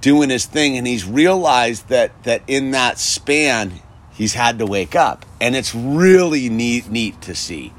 doing 0.00 0.30
his 0.30 0.46
thing 0.46 0.76
and 0.76 0.86
he's 0.86 1.04
realized 1.04 1.88
that 1.88 2.22
that 2.22 2.42
in 2.46 2.70
that 2.70 2.98
span 2.98 3.72
he's 4.12 4.34
had 4.34 4.58
to 4.58 4.66
wake 4.66 4.94
up 4.94 5.26
and 5.40 5.56
it's 5.56 5.74
really 5.74 6.48
neat 6.48 6.88
neat 6.88 7.20
to 7.20 7.34
see 7.34 7.72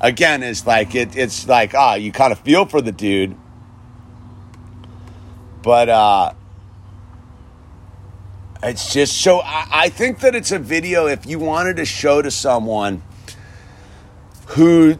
again 0.00 0.42
is 0.42 0.66
like 0.66 0.94
it, 0.94 1.16
it's 1.16 1.48
like 1.48 1.74
ah 1.74 1.94
you 1.94 2.12
kind 2.12 2.32
of 2.32 2.38
feel 2.40 2.66
for 2.66 2.80
the 2.80 2.92
dude. 2.92 3.36
But 5.62 5.88
uh 5.88 6.32
it's 8.62 8.92
just 8.92 9.20
so 9.20 9.40
I, 9.40 9.66
I 9.70 9.88
think 9.88 10.20
that 10.20 10.34
it's 10.34 10.52
a 10.52 10.58
video 10.58 11.06
if 11.06 11.26
you 11.26 11.38
wanted 11.38 11.76
to 11.76 11.84
show 11.84 12.22
to 12.22 12.30
someone 12.30 13.02
who 14.48 14.96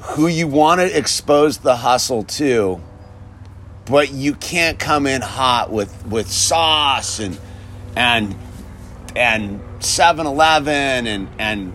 who 0.00 0.26
you 0.26 0.46
want 0.46 0.80
to 0.80 0.98
expose 0.98 1.58
the 1.58 1.76
hustle 1.76 2.24
to 2.24 2.80
but 3.84 4.12
you 4.12 4.34
can't 4.34 4.78
come 4.78 5.06
in 5.06 5.20
hot 5.20 5.70
with 5.70 6.06
with 6.06 6.30
sauce 6.30 7.18
and 7.18 7.38
and 7.96 8.34
and 9.16 9.60
7-Eleven 9.80 11.06
and 11.06 11.28
and 11.38 11.72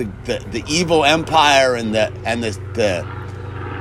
the, 0.00 0.10
the, 0.24 0.44
the 0.50 0.64
evil 0.66 1.04
empire 1.04 1.74
and 1.74 1.94
the 1.94 2.12
and 2.24 2.42
the, 2.42 2.50
the 2.74 3.06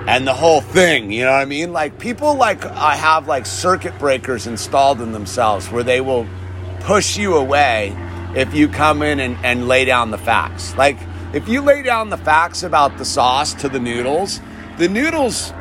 and 0.07 0.27
the 0.27 0.33
whole 0.33 0.59
thing 0.59 1.11
you 1.11 1.23
know 1.23 1.31
what 1.31 1.41
i 1.41 1.45
mean? 1.45 1.71
Like 1.71 1.97
people 1.99 2.35
like 2.35 2.65
i 2.65 2.95
have 2.95 3.27
like 3.27 3.45
circuit 3.45 3.97
breakers 3.99 4.47
installed 4.47 5.01
in 5.01 5.13
themselves 5.13 5.71
where 5.71 5.83
they 5.83 6.01
will 6.01 6.27
push 6.81 7.17
you 7.17 7.35
away 7.35 7.95
if 8.35 8.53
you 8.53 8.67
come 8.67 9.01
in 9.01 9.19
and, 9.19 9.37
and 9.43 9.67
lay 9.67 9.85
down 9.85 10.11
the 10.11 10.17
facts. 10.17 10.75
Like 10.75 10.97
if 11.33 11.47
you 11.47 11.61
lay 11.61 11.83
down 11.83 12.09
the 12.09 12.17
facts 12.17 12.63
about 12.63 12.97
the 12.97 13.05
sauce 13.05 13.53
to 13.55 13.69
the 13.69 13.79
noodles 13.79 14.41
the 14.77 14.89
noodles 14.89 15.53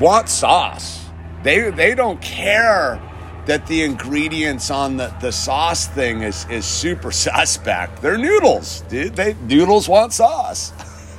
want 0.00 0.28
sauce. 0.28 1.04
They 1.42 1.70
they 1.70 1.94
don't 1.94 2.20
care 2.22 3.00
that 3.46 3.66
the 3.66 3.82
ingredients 3.82 4.70
on 4.70 4.96
the, 4.96 5.14
the 5.20 5.32
sauce 5.32 5.86
thing 5.88 6.22
is, 6.22 6.46
is 6.48 6.64
super 6.64 7.10
suspect. 7.10 8.02
They're 8.02 8.18
noodles, 8.18 8.82
dude. 8.82 9.16
They 9.16 9.34
noodles 9.34 9.88
want 9.88 10.12
sauce. 10.12 10.72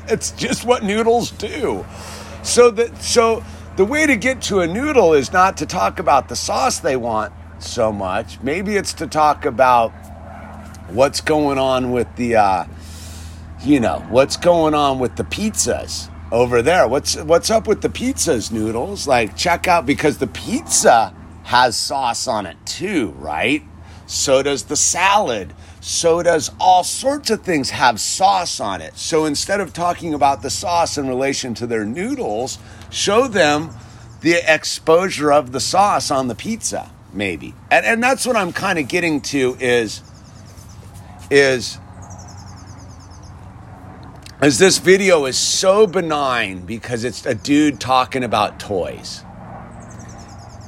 it's 0.08 0.32
just 0.32 0.66
what 0.66 0.84
noodles 0.84 1.32
do. 1.32 1.86
So 2.44 2.72
that 2.72 3.02
so 3.02 3.44
the 3.76 3.86
way 3.86 4.06
to 4.06 4.16
get 4.16 4.42
to 4.44 4.60
a 4.60 4.68
noodle 4.68 5.14
is 5.14 5.32
not 5.32 5.58
to 5.58 5.66
talk 5.66 6.00
about 6.00 6.30
the 6.30 6.36
sauce 6.36 6.80
they 6.80 6.96
want 6.96 7.34
so 7.60 7.92
much. 7.92 8.42
Maybe 8.42 8.76
it's 8.76 8.94
to 8.94 9.08
talk 9.08 9.46
about 9.46 9.92
what's 10.90 11.22
going 11.22 11.58
on 11.58 11.92
with 11.92 12.14
the 12.16 12.36
uh, 12.36 12.66
you 13.64 13.80
know, 13.80 14.06
what's 14.10 14.36
going 14.36 14.74
on 14.74 15.00
with 15.00 15.16
the 15.16 15.24
pizzas 15.24 16.10
over 16.32 16.62
there. 16.62 16.88
What's 16.88 17.16
what's 17.16 17.50
up 17.50 17.68
with 17.68 17.82
the 17.82 17.90
pizzas, 17.90 18.52
noodles? 18.52 19.08
Like 19.08 19.36
check 19.38 19.68
out 19.68 19.86
because 19.86 20.18
the 20.18 20.28
pizza 20.28 21.14
has 21.44 21.76
sauce 21.76 22.28
on 22.28 22.46
it 22.46 22.58
too, 22.66 23.12
right? 23.18 23.64
So 24.06 24.44
does 24.44 24.64
the 24.64 24.76
salad. 24.76 25.54
so 25.80 26.24
does 26.24 26.50
all 26.60 26.84
sorts 26.84 27.30
of 27.30 27.42
things 27.42 27.72
have 27.72 28.00
sauce 28.00 28.60
on 28.60 28.80
it. 28.82 28.98
So 28.98 29.26
instead 29.26 29.60
of 29.60 29.74
talking 29.74 30.14
about 30.14 30.42
the 30.42 30.50
sauce 30.50 30.98
in 30.98 31.08
relation 31.08 31.54
to 31.56 31.68
their 31.68 31.84
noodles, 31.84 32.58
show 32.90 33.28
them 33.28 33.72
the 34.22 34.40
exposure 34.48 35.32
of 35.32 35.52
the 35.52 35.60
sauce 35.60 36.10
on 36.10 36.30
the 36.30 36.36
pizza, 36.36 36.90
maybe. 37.12 37.54
And, 37.70 37.86
and 37.86 38.04
that's 38.04 38.26
what 38.26 38.38
I'm 38.38 38.54
kind 38.54 38.80
of 38.80 38.88
getting 38.88 39.20
to 39.22 39.58
is, 39.60 40.02
is, 41.30 41.78
is 44.42 44.60
this 44.60 44.78
video 44.78 45.26
is 45.26 45.38
so 45.38 45.86
benign 45.86 46.66
because 46.66 47.04
it's 47.04 47.26
a 47.26 47.36
dude 47.36 47.82
talking 47.82 48.24
about 48.24 48.60
toys. 48.60 49.26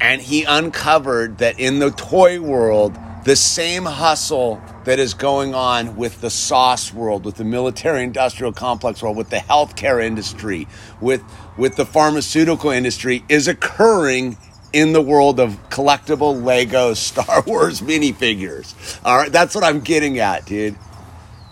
And 0.01 0.21
he 0.21 0.43
uncovered 0.43 1.39
that 1.39 1.59
in 1.59 1.79
the 1.79 1.91
toy 1.91 2.39
world, 2.39 2.97
the 3.23 3.35
same 3.35 3.85
hustle 3.85 4.61
that 4.83 4.99
is 4.99 5.13
going 5.15 5.55
on 5.55 5.95
with 5.95 6.21
the 6.21 6.29
sauce 6.29 6.93
world, 6.93 7.25
with 7.25 7.35
the 7.35 7.43
military 7.43 8.03
industrial 8.03 8.53
complex 8.53 9.01
world, 9.01 9.17
with 9.17 9.29
the 9.31 9.37
healthcare 9.37 10.03
industry, 10.03 10.67
with, 11.01 11.23
with 11.57 11.75
the 11.75 11.85
pharmaceutical 11.85 12.69
industry 12.69 13.23
is 13.27 13.47
occurring 13.47 14.37
in 14.73 14.93
the 14.93 15.01
world 15.01 15.39
of 15.39 15.57
collectible 15.69 16.43
Lego 16.43 16.93
Star 16.95 17.41
Wars 17.47 17.81
minifigures. 17.81 18.99
All 19.03 19.17
right, 19.17 19.31
that's 19.31 19.55
what 19.55 19.63
I'm 19.63 19.79
getting 19.79 20.19
at, 20.19 20.45
dude. 20.45 20.75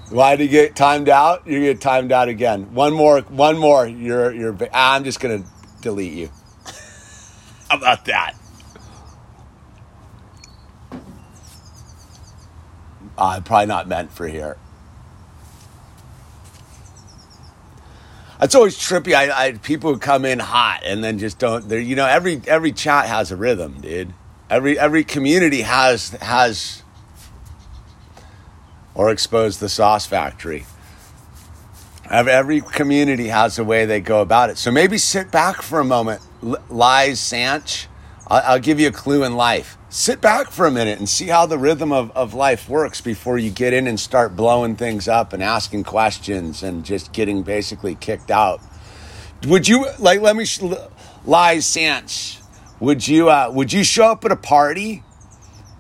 Why 0.10 0.36
did 0.36 0.44
you 0.44 0.50
get 0.50 0.76
timed 0.76 1.10
out? 1.10 1.48
You 1.48 1.60
get 1.62 1.82
timed 1.82 2.12
out 2.12 2.28
again. 2.28 2.76
One 2.76 2.94
more, 2.94 3.22
one 3.22 3.58
more. 3.58 3.88
You're, 3.88 4.32
you're. 4.32 4.56
I'm 4.72 5.06
just 5.06 5.20
gonna 5.20 5.44
delete 5.82 6.14
you. 6.14 6.30
How 7.74 7.78
about 7.78 8.06
that? 8.06 8.36
I 13.18 13.38
uh, 13.38 13.42
probably 13.42 13.66
not 13.66 13.88
meant 13.88 14.12
for 14.12 14.28
here. 14.28 14.58
It's 18.40 18.54
always 18.54 18.78
trippy. 18.78 19.16
I, 19.16 19.32
I 19.32 19.52
people 19.54 19.92
who 19.92 19.98
come 19.98 20.24
in 20.24 20.38
hot 20.38 20.82
and 20.86 21.04
then 21.04 21.18
just 21.18 21.40
don't. 21.40 21.68
There, 21.68 21.80
you 21.80 21.96
know, 21.96 22.06
every 22.06 22.44
every 22.46 22.74
chat 22.74 23.08
has 23.08 23.32
a 23.32 23.36
rhythm, 23.36 23.82
dude. 23.82 24.14
Every 24.52 24.78
every 24.78 25.04
community 25.04 25.64
has 25.64 26.10
has 26.22 26.84
or 28.94 29.10
expose 29.10 29.58
the 29.58 29.70
sauce 29.70 30.06
factory. 30.06 30.68
Every, 32.10 32.62
community 32.62 33.28
has 33.28 33.58
a 33.60 33.64
way 33.64 33.86
they 33.86 34.02
go 34.02 34.22
about 34.22 34.50
it. 34.50 34.58
So 34.58 34.72
maybe 34.72 34.98
sit 34.98 35.32
back 35.32 35.62
for 35.62 35.80
a 35.80 35.86
moment, 35.86 36.22
Lies 36.70 37.20
Sanch. 37.20 37.88
I'll, 38.28 38.42
I'll 38.46 38.60
give 38.60 38.80
you 38.80 38.90
a 38.90 38.92
clue 38.92 39.24
in 39.24 39.36
life 39.36 39.78
sit 39.94 40.20
back 40.20 40.50
for 40.50 40.66
a 40.66 40.72
minute 40.72 40.98
and 40.98 41.08
see 41.08 41.28
how 41.28 41.46
the 41.46 41.58
rhythm 41.58 41.92
of, 41.92 42.12
of 42.18 42.34
life 42.34 42.68
works 42.68 43.00
before 43.00 43.38
you 43.38 43.52
get 43.52 43.74
in 43.74 43.86
and 43.86 44.00
start 44.00 44.36
blowing 44.36 44.76
things 44.76 45.08
up 45.08 45.34
and 45.34 45.44
asking 45.44 45.84
questions 45.84 46.64
and 46.64 46.84
just 46.84 47.14
getting 47.14 47.44
basically 47.44 47.94
kicked 47.96 48.32
out. 48.32 48.60
Would 49.46 49.68
you 49.68 49.86
like? 50.00 50.22
Let 50.22 50.36
me 50.36 50.46
sh- 50.46 50.62
lie, 51.26 51.58
Sanch. 51.58 52.40
Would 52.80 53.08
you 53.08 53.30
uh, 53.30 53.52
would 53.54 53.72
you 53.72 53.84
show 53.84 54.12
up 54.12 54.26
at 54.26 54.32
a 54.32 54.36
party 54.36 55.04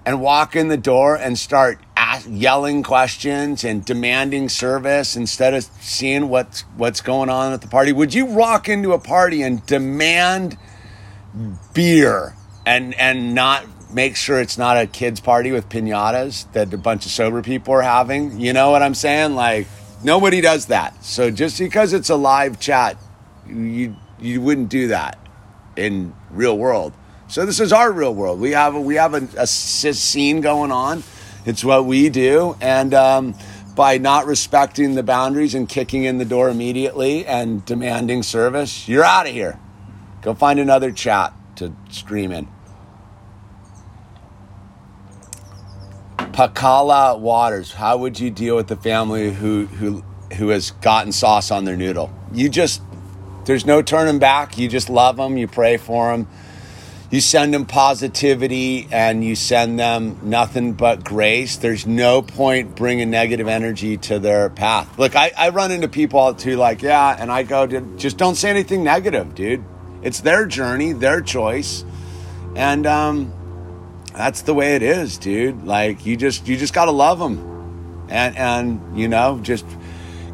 and 0.05 0.21
walk 0.21 0.55
in 0.55 0.67
the 0.67 0.77
door 0.77 1.15
and 1.15 1.37
start 1.37 1.79
yelling 2.27 2.83
questions 2.83 3.63
and 3.63 3.83
demanding 3.83 4.47
service 4.47 5.15
instead 5.15 5.53
of 5.53 5.63
seeing 5.81 6.29
what's 6.29 6.61
what's 6.77 7.01
going 7.01 7.29
on 7.29 7.53
at 7.53 7.61
the 7.61 7.67
party? 7.67 7.91
Would 7.91 8.13
you 8.13 8.25
walk 8.25 8.69
into 8.69 8.93
a 8.93 8.99
party 8.99 9.41
and 9.41 9.65
demand 9.65 10.57
beer 11.73 12.35
and 12.65 12.93
and 12.95 13.33
not 13.33 13.65
make 13.93 14.15
sure 14.15 14.39
it's 14.41 14.57
not 14.57 14.77
a 14.77 14.87
kids 14.87 15.19
party 15.19 15.51
with 15.51 15.69
pinatas 15.69 16.51
that 16.53 16.73
a 16.73 16.77
bunch 16.77 17.05
of 17.05 17.11
sober 17.11 17.41
people 17.41 17.73
are 17.73 17.81
having. 17.81 18.39
You 18.39 18.53
know 18.53 18.71
what 18.71 18.81
I'm 18.81 18.95
saying? 18.95 19.35
Like 19.35 19.67
nobody 20.03 20.41
does 20.41 20.67
that. 20.67 21.03
So 21.03 21.31
just 21.31 21.59
because 21.59 21.93
it's 21.93 22.09
a 22.09 22.15
live 22.15 22.59
chat, 22.59 22.97
you 23.47 23.95
you 24.19 24.41
wouldn't 24.41 24.69
do 24.69 24.87
that 24.89 25.19
in 25.75 26.13
real 26.31 26.57
world. 26.57 26.93
So 27.33 27.47
this 27.47 27.59
is 27.59 27.73
our 27.73 27.91
real 27.91 28.13
world. 28.13 28.39
We 28.39 28.51
have 28.51 28.75
a, 28.75 28.79
we 28.79 28.93
have 28.93 29.15
a, 29.15 29.27
a 29.39 29.47
scene 29.47 30.41
going 30.41 30.71
on. 30.71 31.01
It's 31.47 31.63
what 31.63 31.83
we 31.83 32.09
do, 32.09 32.55
and 32.61 32.93
um, 32.93 33.33
by 33.75 33.97
not 33.97 34.27
respecting 34.27 34.93
the 34.93 35.01
boundaries 35.01 35.55
and 35.55 35.67
kicking 35.67 36.03
in 36.03 36.19
the 36.19 36.25
door 36.25 36.47
immediately 36.49 37.25
and 37.25 37.65
demanding 37.65 38.21
service, 38.21 38.87
you're 38.87 39.03
out 39.03 39.25
of 39.25 39.33
here. 39.33 39.59
Go 40.21 40.35
find 40.35 40.59
another 40.59 40.91
chat 40.91 41.33
to 41.55 41.75
stream 41.89 42.31
in. 42.31 42.47
Pakala 46.17 47.19
Waters, 47.19 47.73
how 47.73 47.97
would 47.97 48.19
you 48.19 48.29
deal 48.29 48.55
with 48.55 48.67
the 48.67 48.77
family 48.77 49.33
who 49.33 49.65
who 49.65 50.03
who 50.35 50.49
has 50.49 50.69
gotten 50.69 51.11
sauce 51.11 51.49
on 51.49 51.65
their 51.65 51.77
noodle? 51.77 52.13
You 52.31 52.47
just 52.47 52.83
there's 53.45 53.65
no 53.65 53.81
turning 53.81 54.19
back. 54.19 54.55
You 54.59 54.67
just 54.67 54.87
love 54.87 55.17
them. 55.17 55.35
You 55.35 55.47
pray 55.47 55.77
for 55.77 56.11
them. 56.11 56.27
You 57.13 57.21
send 57.21 57.53
them 57.53 57.65
positivity 57.65 58.87
and 58.91 59.23
you 59.23 59.35
send 59.35 59.77
them 59.77 60.17
nothing 60.23 60.73
but 60.73 61.03
grace. 61.03 61.57
There's 61.57 61.85
no 61.85 62.23
point 62.23 62.75
bringing 62.75 63.11
negative 63.11 63.47
energy 63.47 63.97
to 63.97 64.17
their 64.17 64.49
path. 64.49 64.97
Look, 64.97 65.15
I, 65.15 65.31
I 65.37 65.49
run 65.49 65.69
into 65.69 65.87
people 65.87 66.33
too, 66.33 66.55
like, 66.55 66.81
yeah, 66.81 67.15
and 67.19 67.31
I 67.31 67.43
go 67.43 67.67
to 67.67 67.81
just 67.97 68.17
don't 68.17 68.33
say 68.33 68.49
anything 68.49 68.83
negative, 68.83 69.35
dude. 69.35 69.63
It's 70.01 70.21
their 70.21 70.47
journey, 70.47 70.93
their 70.93 71.21
choice. 71.21 71.85
And, 72.55 72.87
um, 72.87 73.31
that's 74.13 74.41
the 74.41 74.55
way 74.55 74.75
it 74.75 74.81
is, 74.81 75.19
dude. 75.19 75.65
Like 75.65 76.07
you 76.07 76.17
just 76.17 76.47
you 76.47 76.57
just 76.57 76.73
got 76.73 76.85
to 76.85 76.91
love 76.91 77.19
them. 77.19 78.07
And 78.09 78.35
and 78.35 78.99
you 78.99 79.07
know, 79.07 79.39
just 79.43 79.67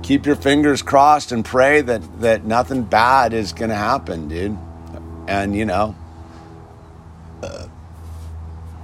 keep 0.02 0.26
your 0.26 0.38
fingers 0.38 0.82
crossed 0.82 1.34
and 1.34 1.44
pray 1.44 1.82
that 1.82 2.22
that 2.22 2.46
nothing 2.46 2.84
bad 2.84 3.34
is 3.34 3.52
going 3.52 3.70
to 3.70 3.76
happen, 3.76 4.30
dude. 4.30 4.58
And 5.28 5.54
you 5.54 5.65
know, 5.65 5.94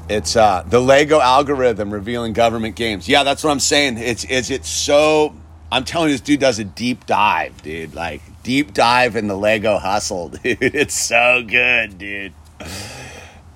it's 0.09 0.35
uh, 0.35 0.63
the 0.67 0.79
Lego 0.79 1.19
algorithm 1.19 1.91
revealing 1.91 2.33
government 2.33 2.75
games. 2.75 3.07
Yeah, 3.07 3.23
that's 3.23 3.43
what 3.43 3.51
I'm 3.51 3.59
saying. 3.59 3.97
It's 3.97 4.23
is 4.25 4.51
it's 4.51 4.69
so 4.69 5.35
I'm 5.71 5.83
telling 5.83 6.09
you 6.09 6.15
this 6.15 6.21
dude 6.21 6.39
does 6.39 6.59
a 6.59 6.63
deep 6.63 7.05
dive, 7.05 7.61
dude. 7.61 7.93
Like 7.93 8.21
deep 8.43 8.73
dive 8.73 9.15
in 9.15 9.27
the 9.27 9.37
Lego 9.37 9.77
hustle, 9.77 10.29
dude. 10.43 10.57
It's 10.61 10.95
so 10.95 11.43
good, 11.47 11.97
dude 11.97 12.33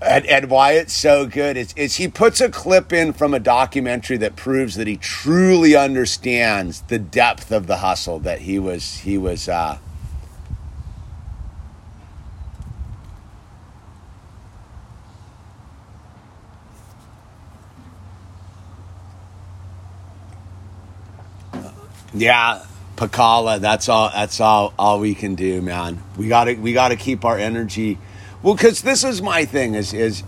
and, 0.01 0.25
and 0.27 0.49
why 0.49 0.73
it's 0.73 0.93
so 0.93 1.25
good 1.25 1.57
is, 1.57 1.73
is 1.75 1.95
he 1.95 2.07
puts 2.07 2.39
a 2.41 2.49
clip 2.49 2.93
in 2.93 3.13
from 3.13 3.33
a 3.33 3.39
documentary 3.39 4.17
that 4.17 4.35
proves 4.35 4.75
that 4.75 4.87
he 4.87 4.95
truly 4.95 5.75
understands 5.75 6.81
the 6.83 6.99
depth 6.99 7.51
of 7.51 7.67
the 7.67 7.77
hustle 7.77 8.19
that 8.19 8.39
he 8.39 8.59
was 8.59 8.99
he 8.99 9.17
was 9.17 9.49
uh, 9.49 9.77
yeah 22.13 22.63
Pakala, 22.99 23.61
that's 23.61 23.87
all 23.87 24.09
that's 24.09 24.41
all 24.41 24.73
all 24.77 24.99
we 24.99 25.15
can 25.15 25.35
do, 25.35 25.61
man. 25.61 26.03
We 26.17 26.27
gotta 26.27 26.55
we 26.55 26.73
gotta 26.73 26.97
keep 26.97 27.23
our 27.23 27.37
energy 27.37 27.97
well, 28.43 28.55
because 28.55 28.81
this 28.81 29.05
is 29.05 29.21
my 29.21 29.45
thing 29.45 29.73
is 29.73 29.93
is 29.93 30.23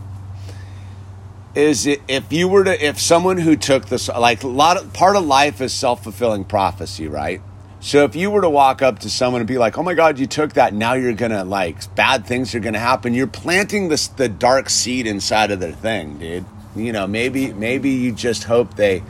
is 1.54 1.86
if 1.86 2.32
you 2.32 2.48
were 2.48 2.64
to 2.64 2.86
if 2.86 2.98
someone 2.98 3.38
who 3.38 3.58
took 3.58 3.88
this 3.88 4.08
like 4.08 4.44
a 4.44 4.48
lot 4.48 4.78
of 4.78 4.94
part 4.94 5.18
of 5.18 5.26
life 5.26 5.60
is 5.60 5.74
self 5.74 6.04
fulfilling 6.04 6.46
prophecy, 6.46 7.10
right? 7.10 7.42
So 7.82 8.06
if 8.06 8.16
you 8.16 8.32
were 8.32 8.42
to 8.42 8.50
walk 8.50 8.82
up 8.82 9.00
to 9.00 9.10
someone 9.10 9.42
and 9.42 9.48
be 9.48 9.58
like, 9.58 9.78
"Oh 9.78 9.84
my 9.84 9.94
God, 9.94 10.18
you 10.18 10.28
took 10.28 10.54
that," 10.54 10.74
now 10.74 10.94
you're 10.94 11.12
gonna 11.12 11.44
like 11.44 11.94
bad 11.96 12.26
things 12.26 12.56
are 12.56 12.62
gonna 12.62 12.80
happen. 12.80 13.14
You're 13.14 13.28
planting 13.28 13.90
this 13.90 14.08
the 14.08 14.30
dark 14.30 14.70
seed 14.70 15.08
inside 15.08 15.52
of 15.52 15.60
their 15.60 15.74
thing, 15.74 16.20
dude. 16.20 16.46
You 16.74 16.94
know, 16.94 17.06
maybe 17.06 17.52
maybe 17.52 17.90
you 17.90 18.14
just 18.14 18.46
hope 18.46 18.76
they. 18.76 19.04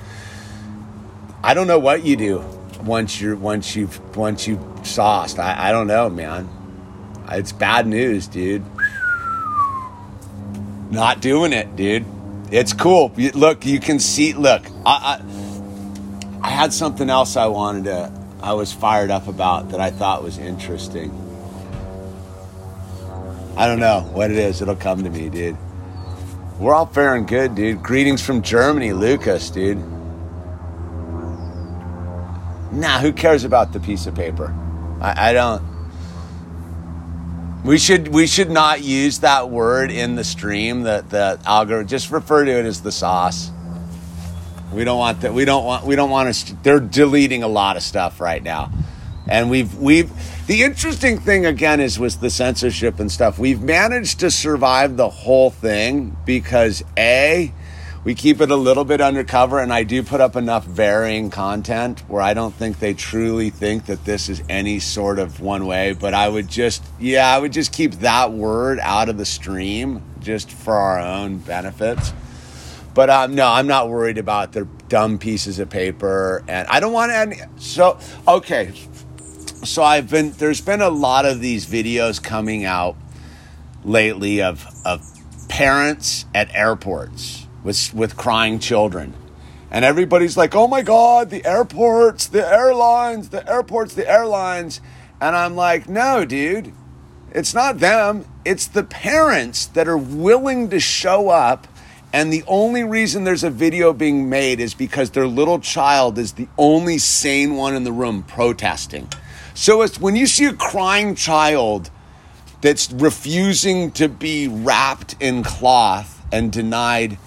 I 1.43 1.53
don't 1.53 1.67
know 1.67 1.79
what 1.79 2.03
you 2.03 2.15
do 2.15 2.60
once 2.83 3.19
you're 3.21 3.35
once 3.35 3.75
you've 3.75 4.15
once 4.15 4.47
you've 4.47 4.63
sauced. 4.83 5.39
I, 5.39 5.69
I 5.69 5.71
don't 5.71 5.87
know, 5.87 6.09
man. 6.09 6.49
It's 7.29 7.51
bad 7.51 7.87
news, 7.87 8.27
dude. 8.27 8.63
Not 10.89 11.21
doing 11.21 11.53
it, 11.53 11.75
dude. 11.75 12.05
It's 12.51 12.73
cool. 12.73 13.13
Look, 13.15 13.65
you 13.65 13.79
can 13.79 13.99
see. 13.99 14.33
Look, 14.33 14.63
I, 14.85 15.21
I, 16.41 16.47
I 16.47 16.49
had 16.49 16.73
something 16.73 17.09
else 17.09 17.37
I 17.37 17.47
wanted 17.47 17.85
to. 17.85 18.11
I 18.41 18.53
was 18.53 18.73
fired 18.73 19.11
up 19.11 19.27
about 19.27 19.69
that 19.69 19.79
I 19.79 19.91
thought 19.91 20.23
was 20.23 20.37
interesting. 20.37 21.11
I 23.55 23.67
don't 23.67 23.79
know 23.79 24.01
what 24.11 24.31
it 24.31 24.37
is. 24.37 24.61
It'll 24.61 24.75
come 24.75 25.03
to 25.03 25.09
me, 25.09 25.29
dude. 25.29 25.57
We're 26.59 26.73
all 26.73 26.87
faring 26.87 27.25
good, 27.25 27.55
dude. 27.55 27.81
Greetings 27.81 28.21
from 28.21 28.41
Germany, 28.41 28.93
Lucas, 28.93 29.49
dude. 29.49 29.81
Nah, 32.71 32.99
who 32.99 33.11
cares 33.11 33.43
about 33.43 33.73
the 33.73 33.79
piece 33.79 34.05
of 34.05 34.15
paper? 34.15 34.55
I, 35.01 35.29
I 35.29 35.33
don't. 35.33 35.61
We 37.63 37.77
should 37.77 38.07
we 38.07 38.25
should 38.25 38.49
not 38.49 38.81
use 38.81 39.19
that 39.19 39.49
word 39.49 39.91
in 39.91 40.15
the 40.15 40.23
stream. 40.23 40.83
That 40.83 41.09
the 41.09 41.39
algorithm 41.45 41.87
just 41.87 42.11
refer 42.11 42.45
to 42.45 42.51
it 42.51 42.65
as 42.65 42.81
the 42.81 42.91
sauce. 42.91 43.51
We 44.73 44.83
don't 44.83 44.97
want 44.97 45.21
that. 45.21 45.33
We 45.33 45.45
don't 45.45 45.65
want. 45.65 45.85
We 45.85 45.95
don't 45.95 46.09
want 46.09 46.33
to. 46.33 46.55
They're 46.63 46.79
deleting 46.79 47.43
a 47.43 47.47
lot 47.47 47.75
of 47.75 47.83
stuff 47.83 48.21
right 48.21 48.41
now, 48.41 48.71
and 49.27 49.49
we've 49.49 49.75
we've. 49.77 50.11
The 50.47 50.63
interesting 50.63 51.19
thing 51.19 51.45
again 51.45 51.79
is 51.79 51.99
with 51.99 52.19
the 52.19 52.29
censorship 52.29 52.99
and 52.99 53.11
stuff. 53.11 53.37
We've 53.37 53.61
managed 53.61 54.21
to 54.21 54.31
survive 54.31 54.97
the 54.97 55.09
whole 55.09 55.49
thing 55.49 56.17
because 56.25 56.83
a 56.97 57.53
we 58.03 58.15
keep 58.15 58.41
it 58.41 58.49
a 58.49 58.55
little 58.55 58.83
bit 58.83 59.01
undercover 59.01 59.59
and 59.59 59.71
i 59.71 59.83
do 59.83 60.01
put 60.03 60.21
up 60.21 60.35
enough 60.35 60.65
varying 60.65 61.29
content 61.29 61.99
where 62.07 62.21
i 62.21 62.33
don't 62.33 62.53
think 62.53 62.79
they 62.79 62.93
truly 62.93 63.49
think 63.49 63.85
that 63.85 64.03
this 64.05 64.29
is 64.29 64.41
any 64.49 64.79
sort 64.79 65.19
of 65.19 65.39
one 65.39 65.65
way 65.65 65.93
but 65.93 66.13
i 66.13 66.27
would 66.27 66.47
just 66.47 66.83
yeah 66.99 67.33
i 67.33 67.37
would 67.37 67.53
just 67.53 67.71
keep 67.71 67.93
that 67.95 68.31
word 68.31 68.79
out 68.81 69.09
of 69.09 69.17
the 69.17 69.25
stream 69.25 70.01
just 70.19 70.51
for 70.51 70.73
our 70.73 70.99
own 70.99 71.37
benefits 71.37 72.13
but 72.93 73.09
um, 73.09 73.35
no 73.35 73.47
i'm 73.47 73.67
not 73.67 73.89
worried 73.89 74.17
about 74.17 74.51
their 74.51 74.65
dumb 74.87 75.17
pieces 75.17 75.59
of 75.59 75.69
paper 75.69 76.43
and 76.47 76.67
i 76.69 76.79
don't 76.79 76.93
want 76.93 77.11
any 77.11 77.37
so 77.57 77.99
okay. 78.27 78.73
So 79.63 79.83
i've 79.83 80.09
been 80.09 80.31
there's 80.31 80.59
been 80.59 80.81
a 80.81 80.89
lot 80.89 81.25
of 81.25 81.39
these 81.39 81.67
videos 81.67 82.21
coming 82.21 82.65
out 82.65 82.95
lately 83.83 84.41
of 84.41 84.65
of 84.83 85.05
parents 85.49 86.25
at 86.33 86.53
airports 86.55 87.40
with, 87.63 87.93
with 87.93 88.17
crying 88.17 88.59
children. 88.59 89.13
And 89.69 89.85
everybody's 89.85 90.35
like, 90.35 90.53
oh 90.53 90.67
my 90.67 90.81
God, 90.81 91.29
the 91.29 91.45
airports, 91.45 92.27
the 92.27 92.45
airlines, 92.45 93.29
the 93.29 93.49
airports, 93.49 93.93
the 93.93 94.09
airlines. 94.09 94.81
And 95.21 95.35
I'm 95.35 95.55
like, 95.55 95.87
no, 95.87 96.25
dude, 96.25 96.73
it's 97.31 97.53
not 97.53 97.79
them. 97.79 98.25
It's 98.43 98.67
the 98.67 98.83
parents 98.83 99.67
that 99.67 99.87
are 99.87 99.97
willing 99.97 100.69
to 100.71 100.79
show 100.79 101.29
up. 101.29 101.67
And 102.11 102.33
the 102.33 102.43
only 102.47 102.83
reason 102.83 103.23
there's 103.23 103.45
a 103.45 103.49
video 103.49 103.93
being 103.93 104.29
made 104.29 104.59
is 104.59 104.73
because 104.73 105.11
their 105.11 105.27
little 105.27 105.59
child 105.59 106.17
is 106.17 106.33
the 106.33 106.49
only 106.57 106.97
sane 106.97 107.55
one 107.55 107.73
in 107.73 107.85
the 107.85 107.93
room 107.93 108.23
protesting. 108.23 109.07
So 109.53 109.81
it's 109.81 109.99
when 109.99 110.17
you 110.17 110.27
see 110.27 110.45
a 110.45 110.53
crying 110.53 111.15
child 111.15 111.89
that's 112.59 112.91
refusing 112.91 113.91
to 113.91 114.09
be 114.09 114.49
wrapped 114.49 115.15
in 115.21 115.43
cloth 115.43 116.25
and 116.33 116.51
denied 116.51 117.17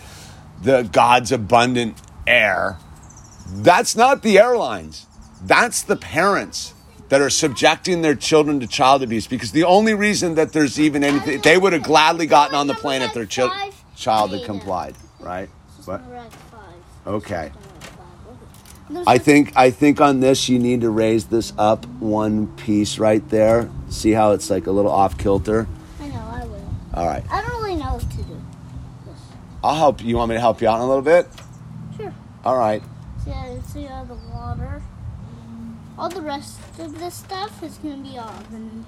the 0.65 0.89
God's 0.91 1.31
abundant 1.31 2.01
air. 2.27 2.79
That's 3.49 3.95
not 3.95 4.23
the 4.23 4.39
airlines. 4.39 5.07
That's 5.43 5.83
the 5.83 5.97
parents 5.97 6.73
that 7.11 7.21
are 7.21 7.31
subjecting 7.31 8.03
their 8.03 8.15
children 8.15 8.61
to 8.61 8.67
child 8.67 9.03
abuse 9.03 9.27
because 9.27 9.53
the 9.53 9.65
only 9.65 9.93
reason 9.95 10.35
that 10.37 10.53
there's 10.53 10.81
even 10.81 11.05
anything, 11.05 11.41
they 11.43 11.59
would 11.59 11.75
have 11.75 11.83
gladly 11.83 12.27
gotten 12.27 12.55
on 12.55 12.67
the 12.67 12.75
plane 12.75 13.03
if 13.03 13.13
their 13.13 13.27
chi- 13.27 13.71
child 13.95 14.33
had 14.33 14.45
complied, 14.45 14.97
right? 15.21 15.49
What? 15.85 16.01
Okay. 17.07 17.53
I 19.07 19.19
think 19.19 19.53
I 19.57 19.71
think 19.71 20.01
on 20.01 20.21
this 20.21 20.49
you 20.49 20.59
need 20.59 20.83
to 20.83 20.91
raise 20.91 21.27
this 21.27 21.53
up 21.59 21.87
one 22.01 22.47
piece 22.57 22.99
right 22.99 23.27
there. 23.29 23.71
See 23.89 24.13
how 24.13 24.33
it's 24.33 24.51
like 24.51 24.67
a 24.67 24.71
little 24.71 24.91
off 24.91 25.19
kilter. 25.19 25.67
I 26.01 26.09
know, 26.09 26.15
I 26.17 26.45
will. 26.45 26.69
All 26.95 27.07
right. 27.07 27.25
I 27.31 27.43
don't 27.43 27.63
really 27.63 27.77
know 27.77 27.95
what 27.95 28.11
to 28.11 28.17
do. 28.17 28.44
I'll 29.65 29.77
help 29.77 30.03
you. 30.03 30.09
You 30.09 30.19
want 30.19 30.29
me 30.29 30.35
to 30.35 30.41
help 30.41 30.61
you 30.61 30.69
out 30.69 30.77
in 30.77 30.83
a 30.83 30.87
little 30.87 31.03
bit? 31.03 31.27
Sure. 31.97 32.13
All 32.45 32.59
right. 32.59 32.83
How- 33.27 33.61
see 33.63 33.89
all 33.89 34.05
the 34.05 34.19
water. 34.31 34.83
All 35.99 36.11
the 36.11 36.21
rest 36.21 36.61
of 36.79 36.99
this 36.99 37.15
stuff 37.15 37.63
is 37.63 37.79
gonna 37.79 37.97
be 37.97 38.19
off, 38.19 38.51
and 38.53 38.85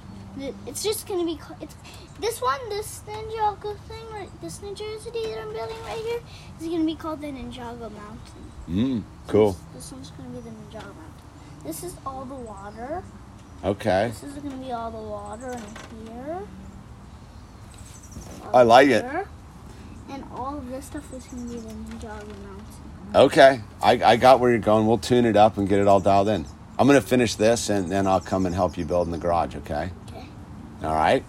it's 0.66 0.82
just 0.82 1.08
gonna 1.08 1.24
be. 1.24 1.40
It's 1.62 1.74
this 2.20 2.42
one, 2.42 2.60
this 2.68 3.00
Ninjago 3.08 3.78
thing, 3.88 4.04
right? 4.12 4.28
This 4.42 4.60
New 4.60 4.74
Jersey 4.74 5.10
that 5.10 5.40
I'm 5.40 5.52
building 5.54 5.82
right 5.84 5.96
here 5.96 6.20
is 6.60 6.66
gonna 6.66 6.84
be 6.84 6.94
called 6.94 7.22
the 7.22 7.28
Ninjago 7.28 7.90
Mountain. 7.90 8.44
Mm, 8.68 9.02
cool. 9.28 9.52
This, 9.52 9.84
this 9.88 9.92
one's 9.92 10.10
gonna 10.10 10.28
be 10.28 10.40
the 10.40 10.50
Ninjago 10.50 10.94
Mountain. 11.00 11.22
This 11.64 11.84
is 11.84 11.94
all 12.04 12.26
the 12.26 12.34
water. 12.34 13.02
Okay. 13.64 14.08
This 14.08 14.24
is 14.24 14.34
gonna 14.34 14.56
be 14.56 14.72
all 14.72 14.90
the 14.90 14.98
water 14.98 15.52
in 15.52 16.06
here. 16.06 16.42
I 18.52 18.62
like 18.62 18.88
it. 18.88 19.26
And 20.10 20.24
all 20.32 20.58
of 20.58 20.68
this 20.68 20.86
stuff 20.86 21.12
is 21.12 21.24
gonna 21.24 21.42
be 21.42 21.58
the 21.58 21.68
Ninjago 21.68 22.28
Mountain. 22.28 22.86
Okay. 23.14 23.60
I, 23.82 23.92
I 24.02 24.16
got 24.16 24.40
where 24.40 24.50
you're 24.50 24.58
going. 24.58 24.86
We'll 24.86 24.98
tune 24.98 25.24
it 25.24 25.36
up 25.36 25.58
and 25.58 25.68
get 25.68 25.78
it 25.78 25.86
all 25.86 26.00
dialed 26.00 26.28
in. 26.28 26.46
I'm 26.78 26.86
going 26.86 27.00
to 27.00 27.06
finish 27.06 27.34
this 27.34 27.70
and 27.70 27.90
then 27.90 28.06
I'll 28.06 28.20
come 28.20 28.44
and 28.44 28.54
help 28.54 28.76
you 28.76 28.84
build 28.84 29.06
in 29.08 29.12
the 29.12 29.18
garage, 29.18 29.56
okay? 29.56 29.90
Okay. 30.08 30.26
All 30.82 30.94
right. 30.94 31.24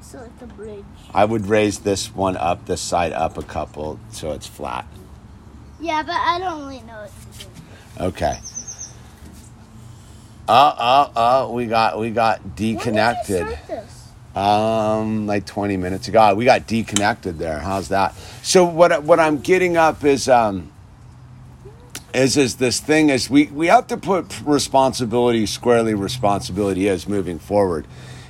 So 0.00 0.18
like 0.18 0.38
the 0.38 0.46
bridge. 0.46 0.84
I 1.14 1.24
would 1.24 1.46
raise 1.46 1.80
this 1.80 2.14
one 2.14 2.36
up, 2.36 2.66
this 2.66 2.80
side 2.80 3.12
up 3.12 3.38
a 3.38 3.42
couple 3.42 4.00
so 4.10 4.32
it's 4.32 4.46
flat. 4.46 4.86
Yeah, 5.80 6.02
but 6.02 6.16
I 6.16 6.38
don't 6.38 6.60
really 6.62 6.80
know 6.82 7.02
what 7.02 7.10
to 7.32 7.44
do. 7.44 8.04
Okay. 8.06 8.38
Uh 10.48 10.52
uh 10.52 11.10
uh 11.16 11.48
we 11.50 11.66
got 11.66 11.98
we 11.98 12.10
got 12.10 12.40
When 12.40 12.54
did 12.54 12.64
you 12.64 12.76
deconnected. 12.76 13.58
Um, 14.36 15.26
like 15.26 15.46
20 15.46 15.78
minutes 15.78 16.08
ago. 16.08 16.34
We 16.34 16.44
got 16.44 16.66
deconnected 16.66 17.38
there. 17.38 17.58
How's 17.58 17.88
that? 17.88 18.14
So 18.42 18.66
what 18.66 19.02
what 19.02 19.18
I'm 19.18 19.38
getting 19.38 19.78
up 19.78 20.04
is 20.04 20.28
um 20.28 20.70
is 22.12 22.36
is 22.36 22.56
this 22.56 22.78
thing 22.78 23.08
is 23.08 23.30
we 23.30 23.46
we 23.46 23.68
have 23.68 23.86
to 23.86 23.96
put 23.96 24.42
responsibility 24.42 25.46
squarely 25.46 25.94
responsibility 25.94 26.86
is 26.86 27.08
moving 27.08 27.38
forward. 27.38 27.86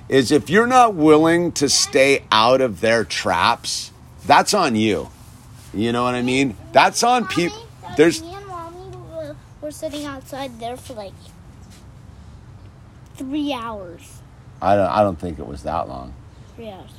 Is 0.08 0.30
if 0.30 0.48
you're 0.48 0.68
not 0.68 0.94
willing 0.94 1.50
to 1.52 1.68
stay 1.68 2.22
out 2.30 2.60
of 2.60 2.80
their 2.80 3.04
traps, 3.04 3.90
that's 4.26 4.54
on 4.54 4.76
you. 4.76 5.10
You 5.74 5.90
know 5.90 6.04
what 6.04 6.14
I 6.14 6.22
mean? 6.22 6.56
That's 6.70 7.02
on 7.02 7.26
people. 7.26 7.66
There's 7.96 8.22
me 8.22 8.32
and 8.32 8.46
mommy 8.46 8.96
were, 9.12 9.36
were 9.60 9.70
sitting 9.72 10.04
outside 10.04 10.60
there 10.60 10.76
for 10.76 10.94
like 10.94 11.14
three 13.16 13.52
hours. 13.52 14.20
I 14.60 14.74
don't 14.76 14.88
I 14.88 15.02
don't 15.02 15.18
think 15.18 15.38
it 15.38 15.46
was 15.46 15.62
that 15.64 15.88
long. 15.88 16.14
Three 16.54 16.70
hours. 16.70 16.90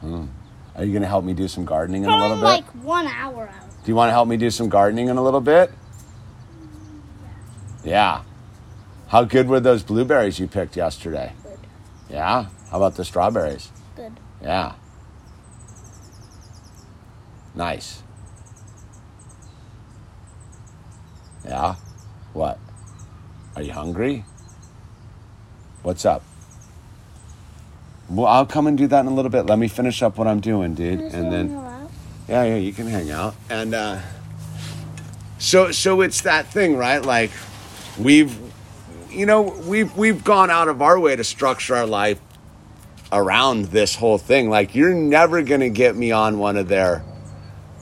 Hmm. 0.00 0.26
Are 0.74 0.84
you 0.84 0.92
going 0.92 1.02
to 1.02 1.08
help 1.08 1.24
me 1.24 1.32
do 1.34 1.48
some 1.48 1.64
gardening 1.64 2.04
in 2.04 2.10
a 2.10 2.12
little 2.16 2.38
Probably 2.38 2.60
bit? 2.60 2.66
like 2.76 2.84
one 2.84 3.06
hour 3.08 3.48
out. 3.48 3.70
Do 3.84 3.90
you 3.90 3.96
want 3.96 4.08
to 4.08 4.12
help 4.12 4.28
me 4.28 4.36
do 4.36 4.48
some 4.50 4.68
gardening 4.68 5.08
in 5.08 5.16
a 5.16 5.22
little 5.22 5.40
bit? 5.40 5.72
Yeah. 7.84 8.22
How 9.08 9.24
good 9.24 9.48
were 9.48 9.58
those 9.60 9.82
blueberries 9.82 10.38
you 10.38 10.46
picked 10.46 10.76
yesterday? 10.76 11.32
Good. 11.42 11.58
Yeah. 12.10 12.46
How 12.70 12.76
about 12.76 12.94
the 12.94 13.04
strawberries? 13.04 13.72
Good. 13.96 14.12
Yeah. 14.42 14.74
Nice. 17.54 18.02
Yeah. 21.44 21.76
What? 22.34 22.58
Are 23.56 23.62
you 23.62 23.72
hungry? 23.72 24.24
What's 25.82 26.04
up? 26.04 26.22
Well, 28.08 28.26
I'll 28.26 28.46
come 28.46 28.66
and 28.66 28.78
do 28.78 28.86
that 28.86 29.00
in 29.00 29.06
a 29.06 29.14
little 29.14 29.30
bit. 29.30 29.46
Let 29.46 29.58
me 29.58 29.68
finish 29.68 30.02
up 30.02 30.16
what 30.16 30.26
I'm 30.26 30.40
doing, 30.40 30.74
dude, 30.74 31.00
and 31.00 31.32
then. 31.32 31.56
out. 31.56 31.90
Yeah, 32.28 32.44
yeah, 32.44 32.56
you 32.56 32.72
can 32.72 32.86
hang 32.86 33.10
out. 33.10 33.34
And 33.50 33.74
uh 33.74 34.00
so 35.38 35.70
so 35.72 36.00
it's 36.00 36.22
that 36.22 36.46
thing, 36.46 36.76
right? 36.76 37.02
Like 37.02 37.30
we've 37.98 38.36
you 39.10 39.26
know, 39.26 39.42
we've 39.42 39.94
we've 39.96 40.24
gone 40.24 40.50
out 40.50 40.68
of 40.68 40.82
our 40.82 40.98
way 40.98 41.16
to 41.16 41.24
structure 41.24 41.74
our 41.74 41.86
life 41.86 42.20
around 43.12 43.66
this 43.66 43.94
whole 43.94 44.18
thing. 44.18 44.50
Like 44.50 44.74
you're 44.74 44.94
never 44.94 45.42
going 45.42 45.60
to 45.60 45.70
get 45.70 45.96
me 45.96 46.12
on 46.12 46.38
one 46.38 46.56
of 46.56 46.68
their 46.68 47.04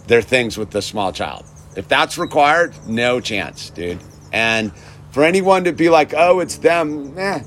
their 0.06 0.22
things 0.22 0.56
with 0.56 0.70
the 0.70 0.82
small 0.82 1.12
child. 1.12 1.44
If 1.76 1.88
that's 1.88 2.16
required, 2.16 2.74
no 2.86 3.20
chance, 3.20 3.70
dude. 3.70 3.98
And 4.32 4.72
for 5.10 5.24
anyone 5.24 5.64
to 5.64 5.72
be 5.72 5.88
like, 5.88 6.14
"Oh, 6.16 6.40
it's 6.40 6.56
them." 6.58 7.18
Eh. 7.18 7.40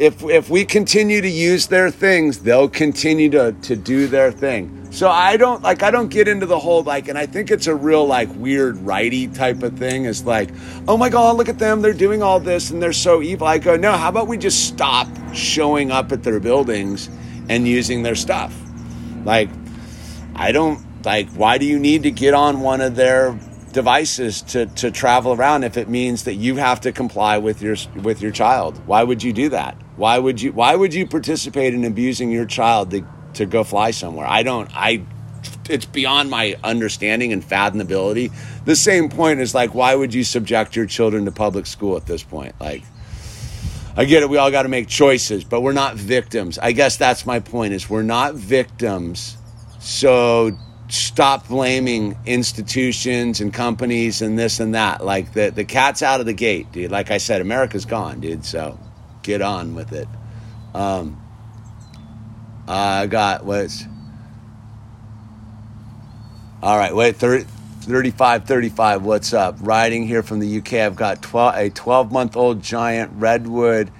If 0.00 0.22
if 0.22 0.48
we 0.48 0.64
continue 0.64 1.20
to 1.20 1.28
use 1.28 1.66
their 1.66 1.90
things, 1.90 2.38
they'll 2.38 2.70
continue 2.70 3.28
to 3.30 3.52
to 3.52 3.76
do 3.76 4.06
their 4.06 4.32
thing. 4.32 4.88
So 4.90 5.10
I 5.10 5.36
don't 5.36 5.62
like 5.62 5.82
I 5.82 5.90
don't 5.90 6.08
get 6.08 6.26
into 6.26 6.46
the 6.46 6.58
whole 6.58 6.82
like 6.82 7.08
and 7.08 7.18
I 7.18 7.26
think 7.26 7.50
it's 7.50 7.66
a 7.66 7.74
real 7.74 8.06
like 8.06 8.30
weird 8.36 8.78
righty 8.78 9.28
type 9.28 9.62
of 9.62 9.76
thing. 9.78 10.06
It's 10.06 10.24
like, 10.24 10.48
"Oh 10.88 10.96
my 10.96 11.10
god, 11.10 11.36
look 11.36 11.50
at 11.50 11.58
them. 11.58 11.82
They're 11.82 11.92
doing 11.92 12.22
all 12.22 12.40
this 12.40 12.70
and 12.70 12.82
they're 12.82 12.94
so 12.94 13.20
evil." 13.20 13.46
I 13.46 13.58
go, 13.58 13.76
"No, 13.76 13.92
how 13.92 14.08
about 14.08 14.26
we 14.26 14.38
just 14.38 14.66
stop 14.66 15.06
showing 15.34 15.90
up 15.90 16.12
at 16.12 16.22
their 16.22 16.40
buildings 16.40 17.10
and 17.50 17.68
using 17.68 18.02
their 18.02 18.16
stuff?" 18.16 18.58
Like 19.26 19.50
I 20.34 20.50
don't 20.50 20.80
like 21.04 21.28
why 21.32 21.58
do 21.58 21.66
you 21.66 21.78
need 21.78 22.04
to 22.04 22.10
get 22.10 22.32
on 22.32 22.60
one 22.60 22.80
of 22.80 22.96
their 22.96 23.38
devices 23.72 24.40
to, 24.42 24.66
to 24.66 24.90
travel 24.90 25.34
around 25.34 25.62
if 25.62 25.76
it 25.76 25.88
means 25.88 26.24
that 26.24 26.34
you 26.34 26.56
have 26.56 26.80
to 26.80 26.90
comply 26.90 27.36
with 27.36 27.60
your 27.60 27.76
with 28.02 28.22
your 28.22 28.32
child? 28.32 28.80
Why 28.86 29.02
would 29.02 29.22
you 29.22 29.34
do 29.34 29.50
that? 29.50 29.76
Why 30.00 30.18
would 30.18 30.40
you 30.40 30.52
why 30.52 30.74
would 30.74 30.94
you 30.94 31.06
participate 31.06 31.74
in 31.74 31.84
abusing 31.84 32.30
your 32.30 32.46
child 32.46 32.90
to, 32.92 33.06
to 33.34 33.44
go 33.44 33.64
fly 33.64 33.90
somewhere? 33.90 34.26
I 34.26 34.42
don't 34.42 34.70
I 34.74 35.04
it's 35.68 35.84
beyond 35.84 36.30
my 36.30 36.56
understanding 36.64 37.34
and 37.34 37.44
fathomability. 37.44 38.32
The 38.64 38.76
same 38.76 39.10
point 39.10 39.40
is 39.40 39.54
like 39.54 39.74
why 39.74 39.94
would 39.94 40.14
you 40.14 40.24
subject 40.24 40.74
your 40.74 40.86
children 40.86 41.26
to 41.26 41.32
public 41.32 41.66
school 41.66 41.98
at 41.98 42.06
this 42.06 42.22
point? 42.22 42.54
Like 42.58 42.82
I 43.94 44.06
get 44.06 44.22
it, 44.22 44.30
we 44.30 44.38
all 44.38 44.50
got 44.50 44.62
to 44.62 44.70
make 44.70 44.88
choices, 44.88 45.44
but 45.44 45.60
we're 45.60 45.74
not 45.74 45.96
victims. 45.96 46.58
I 46.58 46.72
guess 46.72 46.96
that's 46.96 47.26
my 47.26 47.40
point 47.40 47.74
is 47.74 47.90
we're 47.90 48.02
not 48.02 48.36
victims. 48.36 49.36
So 49.80 50.52
stop 50.88 51.46
blaming 51.46 52.16
institutions 52.24 53.42
and 53.42 53.52
companies 53.52 54.22
and 54.22 54.38
this 54.38 54.60
and 54.60 54.74
that. 54.74 55.04
Like 55.04 55.34
the 55.34 55.50
the 55.50 55.66
cat's 55.66 56.02
out 56.02 56.20
of 56.20 56.26
the 56.26 56.32
gate, 56.32 56.72
dude. 56.72 56.90
Like 56.90 57.10
I 57.10 57.18
said, 57.18 57.42
America's 57.42 57.84
gone, 57.84 58.20
dude. 58.20 58.46
So 58.46 58.78
get 59.22 59.42
on 59.42 59.74
with 59.74 59.92
it. 59.92 60.08
Um, 60.74 61.20
I 62.68 63.06
got 63.06 63.44
what's 63.44 63.84
all 66.62 66.76
right. 66.76 66.94
Wait, 66.94 67.16
30, 67.16 67.44
35, 67.44 68.44
35. 68.44 69.02
What's 69.02 69.32
up? 69.32 69.56
Riding 69.60 70.06
here 70.06 70.22
from 70.22 70.40
the 70.40 70.58
UK. 70.58 70.74
I've 70.74 70.94
got 70.94 71.22
12, 71.22 71.54
a 71.56 71.70
12 71.70 72.12
month 72.12 72.36
old 72.36 72.62
giant 72.62 73.12
redwood, 73.14 73.90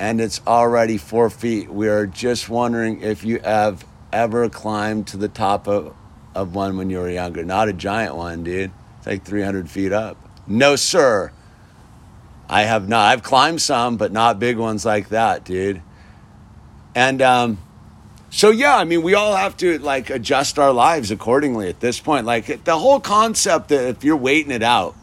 and 0.00 0.20
it's 0.20 0.40
already 0.48 0.98
four 0.98 1.30
feet. 1.30 1.70
We 1.70 1.88
are 1.88 2.06
just 2.06 2.48
wondering 2.48 3.02
if 3.02 3.22
you 3.22 3.38
have 3.38 3.86
ever 4.12 4.48
climbed 4.48 5.06
to 5.08 5.16
the 5.16 5.28
top 5.28 5.68
of, 5.68 5.94
of 6.34 6.56
one 6.56 6.76
when 6.76 6.90
you 6.90 6.98
were 6.98 7.08
younger. 7.10 7.44
Not 7.44 7.68
a 7.68 7.72
giant 7.72 8.16
one, 8.16 8.42
dude. 8.42 8.72
It's 8.98 9.06
like 9.06 9.24
300 9.24 9.70
feet 9.70 9.92
up. 9.92 10.16
No, 10.48 10.74
sir. 10.74 11.30
I 12.48 12.62
have 12.62 12.88
not. 12.88 13.06
I've 13.12 13.22
climbed 13.22 13.60
some, 13.60 13.96
but 13.96 14.12
not 14.12 14.38
big 14.38 14.56
ones 14.56 14.84
like 14.84 15.08
that, 15.08 15.44
dude. 15.44 15.82
And 16.94 17.20
um, 17.20 17.58
so, 18.30 18.50
yeah, 18.50 18.76
I 18.76 18.84
mean, 18.84 19.02
we 19.02 19.14
all 19.14 19.34
have 19.34 19.56
to 19.58 19.78
like 19.78 20.10
adjust 20.10 20.58
our 20.58 20.72
lives 20.72 21.10
accordingly 21.10 21.68
at 21.68 21.80
this 21.80 21.98
point. 21.98 22.26
Like 22.26 22.64
the 22.64 22.78
whole 22.78 23.00
concept 23.00 23.68
that 23.68 23.88
if 23.88 24.04
you're 24.04 24.16
waiting 24.16 24.52
it 24.52 24.62
out, 24.62 24.94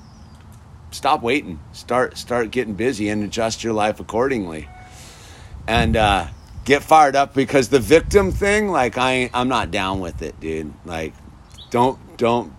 stop 0.91 1.21
waiting. 1.21 1.59
Start 1.73 2.17
start 2.17 2.51
getting 2.51 2.75
busy 2.75 3.09
and 3.09 3.23
adjust 3.23 3.63
your 3.63 3.73
life 3.73 3.99
accordingly. 3.99 4.69
And 5.67 5.95
uh, 5.95 6.27
get 6.65 6.83
fired 6.83 7.15
up 7.15 7.33
because 7.33 7.69
the 7.69 7.79
victim 7.79 8.31
thing, 8.31 8.69
like 8.69 8.97
I 8.97 9.29
I'm 9.33 9.49
not 9.49 9.71
down 9.71 9.99
with 9.99 10.21
it, 10.21 10.39
dude. 10.39 10.73
Like 10.85 11.13
don't 11.69 11.99
don't 12.17 12.53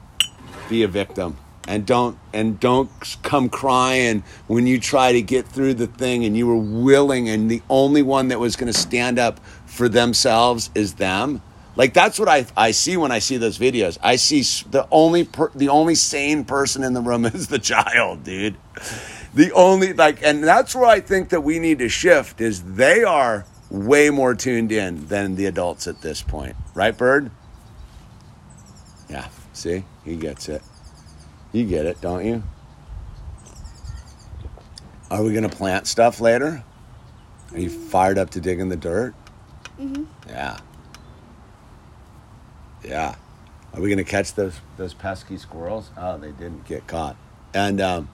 be 0.69 0.83
a 0.83 0.89
victim 0.89 1.37
and 1.67 1.87
don't 1.87 2.19
and 2.33 2.61
don't 2.61 2.91
come 3.23 3.49
crying 3.49 4.23
when 4.47 4.67
you 4.67 4.79
try 4.79 5.13
to 5.13 5.23
get 5.23 5.47
through 5.47 5.75
the 5.75 5.87
thing 5.87 6.25
and 6.25 6.37
you 6.37 6.47
were 6.47 6.57
willing 6.57 7.29
and 7.29 7.51
the 7.51 7.63
only 7.71 8.03
one 8.03 8.29
that 8.29 8.39
was 8.39 8.57
going 8.57 8.73
to 8.73 8.79
stand 8.79 9.19
up 9.19 9.41
for 9.67 9.89
themselves 9.89 10.71
is 10.75 10.95
them 10.95 11.41
like 11.77 11.93
that's 11.93 12.19
what 12.19 12.29
I, 12.29 12.47
I 12.57 12.71
see 12.71 12.97
when 12.97 13.11
I 13.11 13.19
see 13.19 13.37
those 13.37 13.59
videos. 13.59 13.99
I 14.03 14.17
see 14.17 14.43
the 14.71 14.87
only 14.91 15.25
per, 15.25 15.51
the 15.55 15.69
only 15.69 15.95
sane 15.95 16.45
person 16.45 16.85
in 16.85 16.93
the 16.93 17.01
room 17.01 17.25
is 17.27 17.49
the 17.49 17.59
child, 17.59 18.25
dude. 18.25 18.57
The 19.35 19.51
only 19.53 19.93
like, 19.93 20.23
and 20.23 20.45
that's 20.45 20.75
where 20.75 20.87
I 20.87 21.01
think 21.01 21.31
that 21.31 21.41
we 21.41 21.59
need 21.59 21.81
to 21.81 21.89
shift 21.89 22.41
is 22.41 22.63
they 22.75 23.03
are 23.03 23.45
way 23.71 24.11
more 24.11 24.35
tuned 24.35 24.71
in 24.71 25.09
than 25.09 25.35
the 25.35 25.47
adults 25.47 25.89
at 25.89 26.01
this 26.01 26.23
point, 26.23 26.55
right, 26.75 26.97
Bird? 26.97 27.31
Yeah, 29.09 29.29
see, 29.53 29.85
he 30.05 30.17
gets 30.17 30.49
it. 30.49 30.63
You 31.55 31.65
get 31.65 31.87
it, 31.87 32.01
don't 32.01 32.27
you? 32.27 32.43
Are 35.09 35.23
we 35.23 35.33
gonna 35.33 35.49
plant 35.49 35.87
stuff 35.87 36.21
later? 36.21 36.65
Are 37.53 37.59
you 37.59 37.71
fired 37.71 38.19
up 38.19 38.31
to 38.31 38.41
dig 38.41 38.59
in 38.59 38.71
the 38.71 38.77
dirt? 38.77 39.15
Mm-hmm. 39.81 40.03
Yeah. 40.29 40.59
Yeah. 42.83 43.15
Are 43.73 43.81
we 43.81 43.89
gonna 43.89 44.03
catch 44.03 44.35
those 44.35 44.59
those 44.77 44.95
pesky 44.95 45.39
squirrels? 45.39 45.91
Oh, 45.97 46.19
they 46.19 46.33
didn't 46.33 46.67
get 46.67 46.89
caught. 46.89 47.17
And 47.55 47.81
um, 47.81 48.09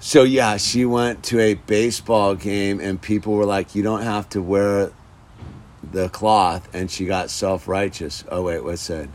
so 0.00 0.22
yeah, 0.22 0.56
she 0.56 0.86
went 0.86 1.22
to 1.24 1.40
a 1.40 1.54
baseball 1.54 2.36
game, 2.36 2.80
and 2.80 3.02
people 3.02 3.34
were 3.34 3.44
like, 3.44 3.74
"You 3.74 3.82
don't 3.82 4.02
have 4.02 4.30
to 4.30 4.40
wear 4.40 4.92
the 5.82 6.08
cloth," 6.08 6.74
and 6.74 6.90
she 6.90 7.04
got 7.04 7.28
self 7.28 7.68
righteous. 7.68 8.24
Oh 8.30 8.44
wait, 8.44 8.64
what's 8.64 8.86
that? 8.86 9.10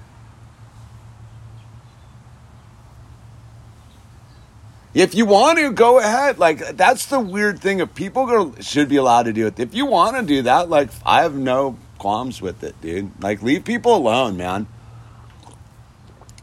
If 4.98 5.14
you 5.14 5.28
want 5.28 5.60
to, 5.60 5.72
go 5.72 6.00
ahead. 6.00 6.40
Like 6.40 6.76
that's 6.76 7.06
the 7.06 7.20
weird 7.20 7.60
thing. 7.60 7.82
If 7.82 7.94
people 7.94 8.56
should 8.62 8.90
be 8.90 8.96
allowed 8.96 9.24
to 9.24 9.34
do 9.34 9.46
it. 9.46 9.60
If 9.60 9.76
you 9.76 9.86
want 9.86 10.18
to 10.18 10.24
do 10.24 10.42
that, 10.42 10.72
like 10.72 10.90
I 11.06 11.22
have 11.22 11.36
no 11.36 11.78
qualms 12.00 12.42
with 12.42 12.64
it, 12.64 12.82
dude. 12.82 13.12
Like 13.22 13.44
leave 13.44 13.64
people 13.64 13.96
alone, 13.96 14.38
man. 14.38 14.66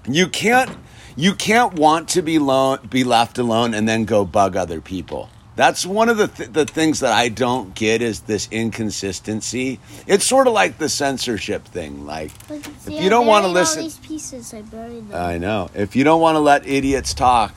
You 0.06 0.28
can't 0.28 0.70
you 1.16 1.34
can't 1.34 1.74
want 1.74 2.10
to 2.10 2.22
be 2.22 2.36
alone, 2.36 2.78
be 2.88 3.02
left 3.02 3.38
alone, 3.38 3.74
and 3.74 3.88
then 3.88 4.04
go 4.04 4.24
bug 4.24 4.54
other 4.54 4.80
people. 4.80 5.30
That's 5.56 5.84
one 5.84 6.08
of 6.08 6.16
the 6.16 6.28
th- 6.28 6.52
the 6.52 6.64
things 6.64 7.00
that 7.00 7.12
I 7.12 7.30
don't 7.30 7.74
get 7.74 8.02
is 8.02 8.20
this 8.20 8.46
inconsistency. 8.52 9.80
It's 10.06 10.24
sort 10.24 10.46
of 10.46 10.52
like 10.52 10.78
the 10.78 10.88
censorship 10.88 11.64
thing. 11.64 12.06
Like 12.06 12.30
But 12.46 12.58
if 12.58 12.88
you 12.88 13.06
I 13.06 13.08
don't 13.08 13.26
want 13.26 13.46
to 13.46 13.50
listen, 13.50 13.82
these 13.82 13.98
pieces, 13.98 14.54
I 14.54 14.62
buried 14.62 15.08
them. 15.08 15.20
I 15.20 15.38
know. 15.38 15.70
If 15.74 15.96
you 15.96 16.04
don't 16.04 16.20
want 16.20 16.36
to 16.36 16.40
let 16.40 16.68
idiots 16.68 17.14
talk, 17.14 17.54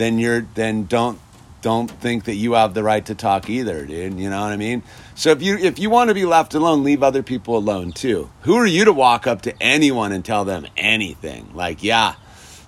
then 0.00 0.18
you're 0.18 0.40
then 0.54 0.84
don't 0.84 1.20
don't 1.60 1.90
think 1.90 2.24
that 2.24 2.36
you 2.36 2.54
have 2.54 2.72
the 2.72 2.82
right 2.82 3.04
to 3.04 3.14
talk 3.14 3.50
either, 3.50 3.84
dude. 3.84 4.18
You 4.18 4.30
know 4.30 4.40
what 4.40 4.52
I 4.52 4.56
mean? 4.56 4.82
So 5.14 5.30
if 5.30 5.42
you 5.42 5.58
if 5.58 5.78
you 5.78 5.90
want 5.90 6.08
to 6.08 6.14
be 6.14 6.24
left 6.24 6.54
alone, 6.54 6.82
leave 6.82 7.02
other 7.02 7.22
people 7.22 7.56
alone 7.58 7.92
too. 7.92 8.30
Who 8.42 8.54
are 8.54 8.66
you 8.66 8.86
to 8.86 8.92
walk 8.94 9.26
up 9.26 9.42
to 9.42 9.62
anyone 9.62 10.12
and 10.12 10.24
tell 10.24 10.46
them 10.46 10.66
anything? 10.76 11.50
Like, 11.54 11.82
yeah, 11.82 12.14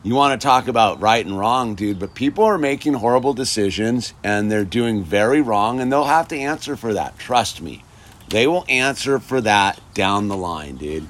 you 0.02 0.14
want 0.14 0.38
to 0.38 0.44
talk 0.44 0.68
about 0.68 1.00
right 1.00 1.24
and 1.24 1.38
wrong, 1.38 1.74
dude, 1.74 1.98
but 1.98 2.14
people 2.14 2.44
are 2.44 2.58
making 2.58 2.94
horrible 2.94 3.32
decisions 3.32 4.12
and 4.22 4.52
they're 4.52 4.64
doing 4.64 5.02
very 5.02 5.40
wrong 5.40 5.80
and 5.80 5.90
they'll 5.90 6.04
have 6.04 6.28
to 6.28 6.36
answer 6.36 6.76
for 6.76 6.92
that. 6.92 7.18
Trust 7.18 7.62
me. 7.62 7.82
They 8.28 8.46
will 8.46 8.64
answer 8.68 9.18
for 9.18 9.40
that 9.40 9.80
down 9.94 10.28
the 10.28 10.36
line, 10.36 10.76
dude. 10.76 11.08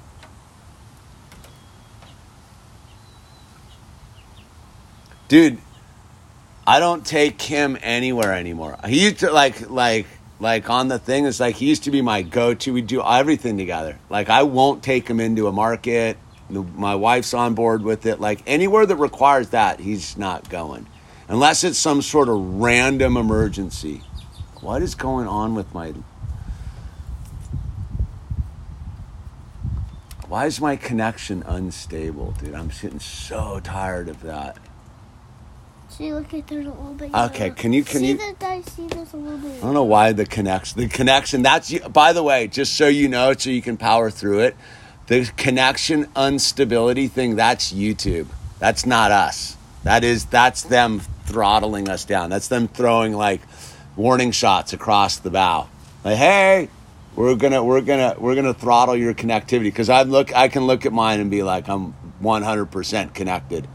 Dude, 5.28 5.58
I 6.66 6.78
don't 6.78 7.04
take 7.04 7.42
him 7.42 7.76
anywhere 7.82 8.32
anymore. 8.34 8.78
He 8.86 9.04
used 9.04 9.18
to 9.20 9.32
like 9.32 9.68
like 9.68 10.06
like 10.38 10.70
on 10.70 10.88
the 10.88 10.98
thing. 10.98 11.26
It's 11.26 11.40
like 11.40 11.56
he 11.56 11.68
used 11.68 11.84
to 11.84 11.90
be 11.90 12.02
my 12.02 12.22
go-to. 12.22 12.72
We 12.72 12.82
do 12.82 13.02
everything 13.02 13.56
together. 13.56 13.98
Like 14.08 14.28
I 14.28 14.44
won't 14.44 14.82
take 14.82 15.08
him 15.08 15.20
into 15.20 15.48
a 15.48 15.52
market. 15.52 16.18
My 16.48 16.94
wife's 16.94 17.34
on 17.34 17.54
board 17.54 17.82
with 17.82 18.06
it. 18.06 18.20
Like 18.20 18.42
anywhere 18.46 18.86
that 18.86 18.96
requires 18.96 19.50
that, 19.50 19.80
he's 19.80 20.16
not 20.16 20.48
going, 20.50 20.86
unless 21.28 21.64
it's 21.64 21.78
some 21.78 22.02
sort 22.02 22.28
of 22.28 22.38
random 22.60 23.16
emergency. 23.16 24.02
What 24.60 24.82
is 24.82 24.94
going 24.94 25.26
on 25.26 25.56
with 25.56 25.72
my? 25.74 25.94
Why 30.28 30.46
is 30.46 30.60
my 30.60 30.76
connection 30.76 31.42
unstable, 31.42 32.32
dude? 32.38 32.54
I'm 32.54 32.68
getting 32.68 33.00
so 33.00 33.60
tired 33.62 34.08
of 34.08 34.22
that. 34.22 34.56
See, 35.96 36.12
look 36.12 36.32
at 36.32 36.46
there's 36.48 36.66
a 36.66 36.70
little 36.70 36.94
bit. 36.94 37.14
Okay, 37.14 37.44
yellow. 37.44 37.54
can 37.54 37.72
you- 37.72 37.84
can 37.84 38.00
see 38.00 38.08
you- 38.08 38.16
that 38.16 38.38
guy? 38.38 38.62
See, 38.62 38.86
there's 38.86 39.12
a 39.12 39.16
little 39.16 39.38
bit. 39.38 39.58
I 39.58 39.60
don't 39.60 39.74
know 39.74 39.84
why 39.84 40.12
the 40.12 40.24
connection. 40.24 40.80
The 40.80 40.88
connection. 40.88 41.42
That's 41.42 41.70
you. 41.70 41.80
By 41.80 42.12
the 42.12 42.22
way, 42.22 42.46
just 42.46 42.74
so 42.74 42.88
you 42.88 43.08
know, 43.08 43.34
so 43.36 43.50
you 43.50 43.60
can 43.60 43.76
power 43.76 44.10
through 44.10 44.40
it. 44.40 44.56
The 45.08 45.30
connection 45.36 46.06
instability 46.16 47.08
thing. 47.08 47.36
That's 47.36 47.72
YouTube. 47.72 48.26
That's 48.58 48.86
not 48.86 49.10
us. 49.10 49.56
That 49.84 50.02
is. 50.02 50.24
That's 50.24 50.62
them 50.62 51.02
throttling 51.26 51.88
us 51.88 52.04
down. 52.04 52.30
That's 52.30 52.48
them 52.48 52.68
throwing 52.68 53.12
like 53.12 53.42
warning 53.96 54.30
shots 54.30 54.72
across 54.72 55.18
the 55.18 55.30
bow. 55.30 55.68
Like, 56.04 56.16
hey, 56.16 56.68
we're 57.14 57.34
gonna, 57.34 57.62
we're 57.62 57.82
gonna, 57.82 58.14
we're 58.18 58.34
gonna 58.34 58.54
throttle 58.54 58.96
your 58.96 59.12
connectivity 59.12 59.64
because 59.64 59.90
I 59.90 60.02
look, 60.02 60.34
I 60.34 60.48
can 60.48 60.66
look 60.66 60.86
at 60.86 60.92
mine 60.92 61.20
and 61.20 61.30
be 61.30 61.42
like, 61.42 61.68
I'm 61.68 61.94
100% 62.22 63.12
connected. 63.12 63.68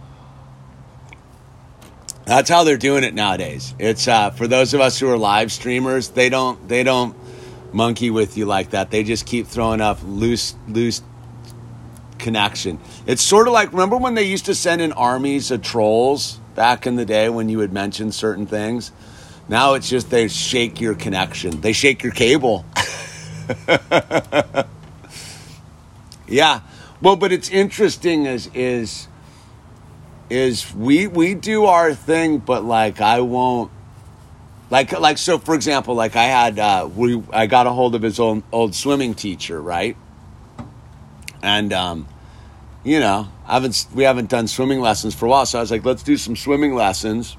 That's 2.28 2.50
how 2.50 2.66
they're 2.66 2.76
doing 2.76 3.06
it 3.06 3.13
nowadays. 3.13 3.74
It's 3.80 4.06
uh, 4.06 4.32
for 4.32 4.48
those 4.48 4.74
of 4.74 4.82
us 4.82 5.00
who 5.00 5.10
are 5.10 5.18
live 5.18 5.50
streamers. 5.50 6.10
They 6.10 6.28
don't 6.28 6.68
they 6.68 6.84
don't 6.84 7.16
monkey 7.74 8.10
with 8.10 8.38
you 8.38 8.46
like 8.46 8.72
that. 8.72 8.92
They 8.92 9.04
just 9.04 9.26
keep 9.26 9.48
throwing 9.48 9.80
up 9.80 10.00
loose 10.04 10.54
loose 10.68 11.02
connection. 12.20 12.80
It's 13.06 13.22
sort 13.22 13.48
of 13.48 13.54
like 13.54 13.72
remember 13.72 13.96
when 13.96 14.16
they 14.16 14.24
used 14.24 14.44
to 14.48 14.56
send 14.56 14.82
in 14.82 14.92
armies 14.92 15.52
of 15.52 15.62
trolls 15.62 16.42
back 16.54 16.86
in 16.86 16.98
the 16.98 17.06
day 17.06 17.30
when 17.30 17.48
you 17.48 17.60
would 17.60 17.72
mention 17.72 18.12
certain 18.12 18.46
things. 18.46 18.92
Now 19.48 19.76
it's 19.76 19.90
just 19.90 20.10
they 20.10 20.28
shake 20.28 20.82
your 20.82 20.96
connection. 20.96 21.62
They 21.62 21.72
shake 21.72 22.04
your 22.04 22.12
cable. 22.12 22.66
yeah. 26.28 26.60
Well, 27.02 27.16
but 27.16 27.32
it's 27.32 27.48
interesting 27.48 28.26
is 28.26 28.50
is 28.54 29.08
is 30.30 30.74
we 30.74 31.08
we 31.08 31.34
do 31.34 31.66
our 31.66 31.94
thing, 31.94 32.40
but 32.40 32.63
like 32.63 33.02
I 33.02 33.22
won't 33.22 33.72
like 34.70 34.98
like 35.00 35.18
so 35.18 35.38
for 35.38 35.56
example, 35.56 35.96
like 35.96 36.16
I 36.16 36.26
had 36.26 36.60
uh 36.60 36.90
we 36.94 37.24
I 37.32 37.48
got 37.48 37.68
a 37.68 37.72
hold 37.72 37.96
of 37.96 38.02
his 38.02 38.20
old 38.20 38.44
old 38.52 38.76
swimming 38.76 39.13
teacher, 39.13 39.62
right? 39.62 39.96
And 41.42 41.72
um 41.74 42.08
you 42.84 43.00
know, 43.00 43.28
I 43.46 43.54
haven't 43.54 43.88
we 43.94 44.04
haven't 44.04 44.30
done 44.30 44.48
swimming 44.48 44.82
lessons 44.82 45.16
for 45.16 45.26
a 45.26 45.30
while, 45.30 45.46
so 45.46 45.60
I 45.60 45.62
was 45.62 45.72
like, 45.72 45.86
let's 45.86 46.04
do 46.04 46.18
some 46.18 46.36
swimming 46.36 46.74
lessons 46.76 47.36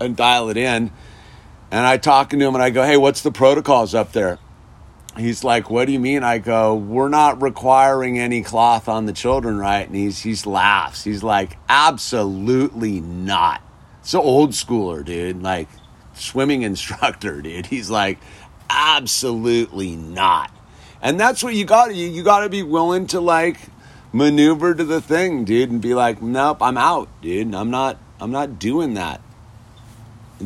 and 0.00 0.16
dial 0.16 0.48
it 0.50 0.56
in. 0.56 0.90
And 1.70 1.86
I 1.86 1.96
talking 1.96 2.38
to 2.38 2.44
him 2.46 2.54
and 2.54 2.62
I 2.62 2.68
go, 2.70 2.82
"Hey, 2.82 2.98
what's 2.98 3.22
the 3.22 3.32
protocols 3.32 3.94
up 3.94 4.12
there?" 4.12 4.38
He's 5.16 5.44
like, 5.44 5.70
"What 5.70 5.86
do 5.86 5.92
you 5.92 6.00
mean?" 6.00 6.22
I 6.22 6.38
go, 6.38 6.74
"We're 6.74 7.08
not 7.08 7.42
requiring 7.42 8.18
any 8.18 8.42
cloth 8.42 8.88
on 8.88 9.06
the 9.06 9.12
children, 9.12 9.58
right?" 9.58 9.86
And 9.86 9.94
he's 9.96 10.20
he's 10.20 10.46
laughs. 10.46 11.04
He's 11.04 11.22
like, 11.22 11.58
"Absolutely 11.68 13.00
not." 13.00 13.62
It's 14.00 14.14
an 14.14 14.20
old 14.20 14.50
schooler, 14.50 15.04
dude. 15.04 15.42
Like 15.42 15.68
swimming 16.14 16.62
instructor, 16.62 17.42
dude. 17.42 17.66
He's 17.66 17.90
like, 17.90 18.18
"Absolutely 18.70 19.96
not." 19.96 20.50
And 21.00 21.18
that's 21.18 21.42
what 21.42 21.54
you 21.54 21.64
got. 21.64 21.94
You 21.94 22.08
you 22.08 22.22
got 22.22 22.40
to 22.40 22.48
be 22.48 22.62
willing 22.62 23.06
to 23.08 23.20
like 23.20 23.58
maneuver 24.12 24.74
to 24.74 24.84
the 24.84 25.00
thing, 25.00 25.44
dude, 25.44 25.70
and 25.70 25.80
be 25.80 25.94
like, 25.94 26.22
"Nope, 26.22 26.62
I'm 26.62 26.78
out, 26.78 27.08
dude. 27.20 27.54
I'm 27.54 27.70
not. 27.70 27.98
I'm 28.20 28.30
not 28.30 28.58
doing 28.58 28.94
that." 28.94 29.20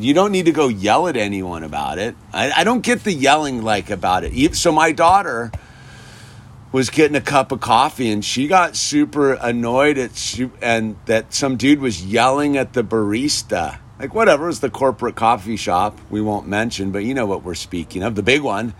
You 0.02 0.14
don't 0.14 0.32
need 0.32 0.46
to 0.46 0.52
go 0.52 0.68
yell 0.68 1.08
at 1.08 1.16
anyone 1.16 1.62
about 1.62 1.98
it. 1.98 2.14
I, 2.32 2.50
I 2.50 2.64
don't 2.64 2.82
get 2.82 3.04
the 3.04 3.12
yelling 3.12 3.62
like 3.62 3.90
about 3.90 4.24
it. 4.24 4.54
So 4.56 4.72
my 4.72 4.92
daughter 4.92 5.50
was 6.72 6.90
getting 6.90 7.16
a 7.16 7.20
cup 7.20 7.52
of 7.52 7.60
coffee 7.60 8.10
and 8.10 8.24
she 8.24 8.46
got 8.46 8.76
super 8.76 9.34
annoyed 9.34 9.96
at 9.96 10.40
and 10.60 10.96
that 11.06 11.32
some 11.32 11.56
dude 11.56 11.80
was 11.80 12.04
yelling 12.04 12.56
at 12.56 12.74
the 12.74 12.84
barista. 12.84 13.78
Like 13.98 14.14
whatever, 14.14 14.46
was 14.46 14.60
the 14.60 14.68
corporate 14.68 15.14
coffee 15.14 15.56
shop 15.56 15.98
we 16.10 16.20
won't 16.20 16.46
mention, 16.46 16.92
but 16.92 17.04
you 17.04 17.14
know 17.14 17.24
what 17.24 17.42
we're 17.42 17.54
speaking 17.54 18.02
of, 18.02 18.14
the 18.14 18.22
big 18.22 18.42
one. 18.42 18.74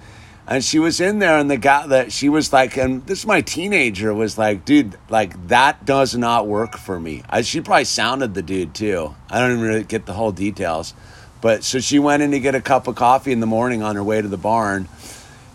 And 0.49 0.63
she 0.63 0.79
was 0.79 1.01
in 1.01 1.19
there 1.19 1.39
and 1.39 1.51
the 1.51 1.57
guy 1.57 1.87
that 1.89 2.13
she 2.13 2.29
was 2.29 2.53
like, 2.53 2.77
and 2.77 3.05
this 3.07 3.27
my 3.27 3.41
teenager 3.41 4.15
was 4.15 4.37
like, 4.37 4.65
dude, 4.65 4.97
like 5.09 5.49
that 5.49 5.85
does 5.85 6.15
not 6.15 6.47
work 6.47 6.77
for 6.77 7.01
me. 7.01 7.23
I, 7.29 7.41
she 7.41 7.61
probably 7.61 7.85
sounded 7.85 8.35
the 8.35 8.43
dude 8.43 8.75
too. 8.75 9.15
I 9.31 9.41
don't 9.41 9.53
even 9.53 9.65
really 9.65 9.85
get 9.85 10.07
the 10.07 10.13
whole 10.13 10.33
details. 10.33 10.95
But 11.41 11.65
so 11.65 11.81
she 11.81 11.99
went 11.99 12.23
in 12.23 12.31
to 12.31 12.41
get 12.41 12.55
a 12.55 12.61
cup 12.61 12.89
of 12.89 12.97
coffee 12.97 13.33
in 13.33 13.41
the 13.41 13.47
morning 13.47 13.83
on 13.83 13.97
her 13.97 14.03
way 14.03 14.21
to 14.23 14.29
the 14.29 14.39
barn, 14.39 14.89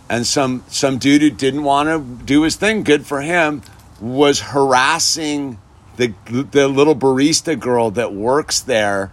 and 0.09 0.25
some 0.25 0.63
some 0.67 0.97
dude 0.97 1.21
who 1.21 1.29
didn't 1.29 1.63
want 1.63 1.89
to 1.89 2.25
do 2.25 2.43
his 2.43 2.55
thing, 2.55 2.83
good 2.83 3.05
for 3.05 3.21
him, 3.21 3.61
was 3.99 4.39
harassing 4.39 5.57
the 5.97 6.13
the 6.51 6.67
little 6.67 6.95
barista 6.95 7.59
girl 7.59 7.91
that 7.91 8.13
works 8.13 8.59
there. 8.61 9.11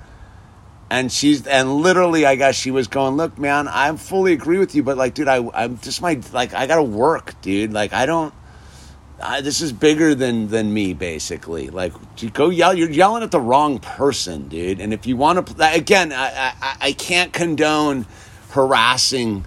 And 0.90 1.12
she's 1.12 1.46
and 1.46 1.76
literally, 1.82 2.24
I 2.24 2.34
guess 2.36 2.54
she 2.54 2.70
was 2.70 2.86
going, 2.88 3.16
"Look, 3.16 3.38
man, 3.38 3.68
I 3.68 3.94
fully 3.96 4.32
agree 4.32 4.58
with 4.58 4.74
you, 4.74 4.82
but 4.82 4.96
like, 4.96 5.12
dude, 5.14 5.28
I 5.28 5.46
I'm 5.52 5.78
just 5.78 6.00
my 6.00 6.18
like 6.32 6.54
I 6.54 6.66
gotta 6.66 6.82
work, 6.82 7.34
dude. 7.42 7.72
Like, 7.72 7.92
I 7.92 8.06
don't." 8.06 8.32
This 9.42 9.60
is 9.60 9.72
bigger 9.72 10.14
than 10.14 10.48
than 10.48 10.72
me 10.72 10.94
basically. 10.94 11.70
Like 11.70 11.92
go 12.32 12.50
yell 12.50 12.74
you're 12.74 12.90
yelling 12.90 13.22
at 13.22 13.30
the 13.30 13.40
wrong 13.40 13.78
person 13.78 14.48
dude. 14.48 14.80
And 14.80 14.94
if 14.94 15.06
you 15.06 15.16
want 15.16 15.46
to 15.46 15.74
again 15.74 16.12
I, 16.12 16.52
I, 16.60 16.76
I 16.80 16.92
can't 16.92 17.32
condone 17.32 18.06
harassing 18.50 19.44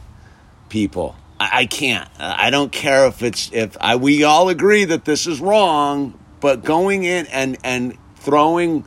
people. 0.69 1.15
I, 1.39 1.49
I 1.61 1.65
can't. 1.65 2.09
I 2.19 2.49
don't 2.49 2.71
care 2.71 3.07
if 3.07 3.23
it's 3.23 3.49
if 3.53 3.77
I, 3.79 3.95
we 3.95 4.23
all 4.23 4.49
agree 4.49 4.83
that 4.85 5.05
this 5.05 5.25
is 5.25 5.39
wrong 5.39 6.19
but 6.41 6.63
going 6.63 7.03
in 7.03 7.27
and 7.27 7.57
and 7.63 7.97
throwing 8.15 8.83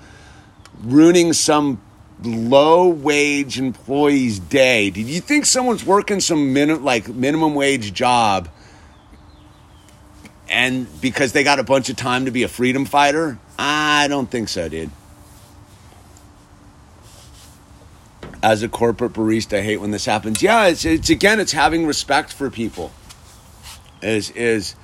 ruining 0.82 1.32
some 1.32 1.80
low 2.22 2.88
wage 2.88 3.58
employee's 3.58 4.38
day. 4.38 4.90
Did 4.90 5.06
you 5.06 5.20
think 5.20 5.46
someone's 5.46 5.84
working 5.84 6.20
some 6.20 6.52
minimum 6.52 6.84
like 6.84 7.08
minimum 7.08 7.54
wage 7.54 7.92
job 7.94 8.48
and 10.48 10.86
because 11.00 11.32
they 11.32 11.44
got 11.44 11.58
a 11.58 11.64
bunch 11.64 11.88
of 11.88 11.96
time 11.96 12.26
to 12.26 12.30
be 12.30 12.42
a 12.42 12.48
freedom 12.48 12.84
fighter? 12.84 13.38
I 13.58 14.06
don't 14.08 14.30
think 14.30 14.48
so, 14.48 14.68
dude. 14.68 14.90
As 18.42 18.62
a 18.62 18.68
corporate 18.68 19.14
barista, 19.14 19.58
I 19.58 19.62
hate 19.62 19.78
when 19.78 19.90
this 19.90 20.04
happens. 20.04 20.42
Yeah, 20.42 20.66
it's, 20.66 20.84
it's 20.84 21.08
again, 21.08 21.40
it's 21.40 21.52
having 21.52 21.86
respect 21.86 22.32
for 22.32 22.50
people. 22.50 22.92
Is 24.02 24.30
is 24.32 24.74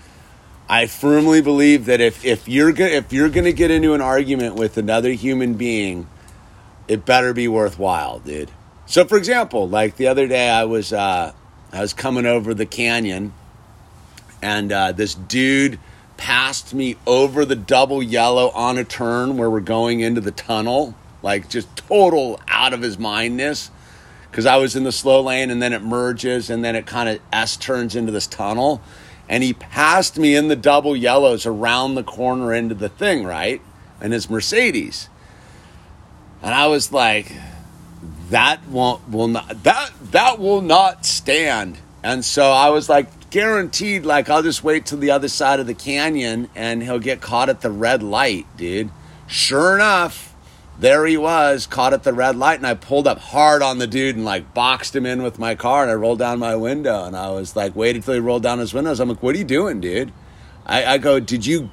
I 0.66 0.86
firmly 0.86 1.42
believe 1.42 1.86
that 1.86 2.00
if 2.00 2.24
if 2.24 2.48
you're 2.48 2.72
go- 2.72 2.86
if 2.86 3.12
you're 3.12 3.28
going 3.28 3.44
to 3.44 3.52
get 3.52 3.70
into 3.70 3.92
an 3.92 4.00
argument 4.00 4.54
with 4.54 4.78
another 4.78 5.10
human 5.12 5.54
being, 5.54 6.06
it 6.88 7.04
better 7.04 7.34
be 7.34 7.48
worthwhile, 7.48 8.20
dude. 8.20 8.50
So, 8.86 9.04
for 9.04 9.18
example, 9.18 9.68
like 9.68 9.96
the 9.96 10.06
other 10.06 10.26
day, 10.26 10.48
I 10.48 10.64
was 10.64 10.92
uh, 10.92 11.32
I 11.70 11.80
was 11.80 11.92
coming 11.92 12.24
over 12.24 12.54
the 12.54 12.66
canyon 12.66 13.34
and 14.42 14.72
uh, 14.72 14.92
this 14.92 15.14
dude 15.14 15.78
passed 16.16 16.74
me 16.74 16.96
over 17.06 17.44
the 17.44 17.56
double 17.56 18.02
yellow 18.02 18.50
on 18.50 18.76
a 18.76 18.84
turn 18.84 19.36
where 19.36 19.48
we're 19.48 19.60
going 19.60 20.00
into 20.00 20.20
the 20.20 20.30
tunnel, 20.30 20.94
like 21.22 21.48
just 21.48 21.74
total 21.76 22.40
out 22.48 22.72
of 22.72 22.82
his 22.82 22.98
mindness. 22.98 23.70
Because 24.30 24.46
I 24.46 24.58
was 24.58 24.76
in 24.76 24.84
the 24.84 24.92
slow 24.92 25.22
lane 25.22 25.50
and 25.50 25.60
then 25.60 25.72
it 25.72 25.82
merges 25.82 26.50
and 26.50 26.64
then 26.64 26.76
it 26.76 26.86
kind 26.86 27.08
of 27.08 27.20
S 27.32 27.56
turns 27.56 27.96
into 27.96 28.12
this 28.12 28.26
tunnel. 28.26 28.80
And 29.28 29.42
he 29.42 29.52
passed 29.52 30.18
me 30.18 30.36
in 30.36 30.48
the 30.48 30.56
double 30.56 30.96
yellows 30.96 31.46
around 31.46 31.94
the 31.94 32.02
corner 32.02 32.52
into 32.52 32.74
the 32.74 32.88
thing, 32.88 33.24
right? 33.24 33.60
And 34.00 34.12
his 34.12 34.28
Mercedes. 34.28 35.08
And 36.42 36.54
I 36.54 36.66
was 36.66 36.92
like, 36.92 37.32
that 38.30 38.66
won't 38.68 39.08
will 39.08 39.28
not 39.28 39.62
that 39.64 39.90
that 40.12 40.38
will 40.38 40.62
not 40.62 41.04
stand. 41.04 41.78
And 42.02 42.24
so 42.24 42.50
I 42.50 42.70
was 42.70 42.88
like, 42.88 43.08
guaranteed, 43.30 44.04
like, 44.04 44.28
I'll 44.28 44.42
just 44.42 44.64
wait 44.64 44.86
till 44.86 44.98
the 44.98 45.10
other 45.10 45.28
side 45.28 45.60
of 45.60 45.66
the 45.66 45.74
canyon 45.74 46.50
and 46.54 46.82
he'll 46.82 46.98
get 46.98 47.20
caught 47.20 47.48
at 47.48 47.60
the 47.60 47.70
red 47.70 48.02
light, 48.02 48.46
dude. 48.56 48.90
Sure 49.26 49.74
enough, 49.74 50.34
there 50.78 51.06
he 51.06 51.16
was, 51.16 51.66
caught 51.66 51.92
at 51.92 52.02
the 52.02 52.12
red 52.12 52.36
light, 52.36 52.58
and 52.58 52.66
I 52.66 52.74
pulled 52.74 53.06
up 53.06 53.18
hard 53.18 53.62
on 53.62 53.78
the 53.78 53.86
dude 53.86 54.16
and 54.16 54.24
like 54.24 54.54
boxed 54.54 54.96
him 54.96 55.06
in 55.06 55.22
with 55.22 55.38
my 55.38 55.54
car, 55.54 55.82
and 55.82 55.90
I 55.90 55.94
rolled 55.94 56.18
down 56.18 56.38
my 56.38 56.56
window, 56.56 57.04
and 57.04 57.16
I 57.16 57.30
was 57.30 57.54
like, 57.54 57.76
waited 57.76 58.02
till 58.02 58.14
he 58.14 58.20
rolled 58.20 58.42
down 58.42 58.58
his 58.58 58.74
windows. 58.74 58.98
I'm 58.98 59.08
like, 59.08 59.22
what 59.22 59.34
are 59.34 59.38
you 59.38 59.44
doing, 59.44 59.80
dude? 59.80 60.12
I, 60.66 60.84
I 60.84 60.98
go, 60.98 61.20
did 61.20 61.46
you 61.46 61.70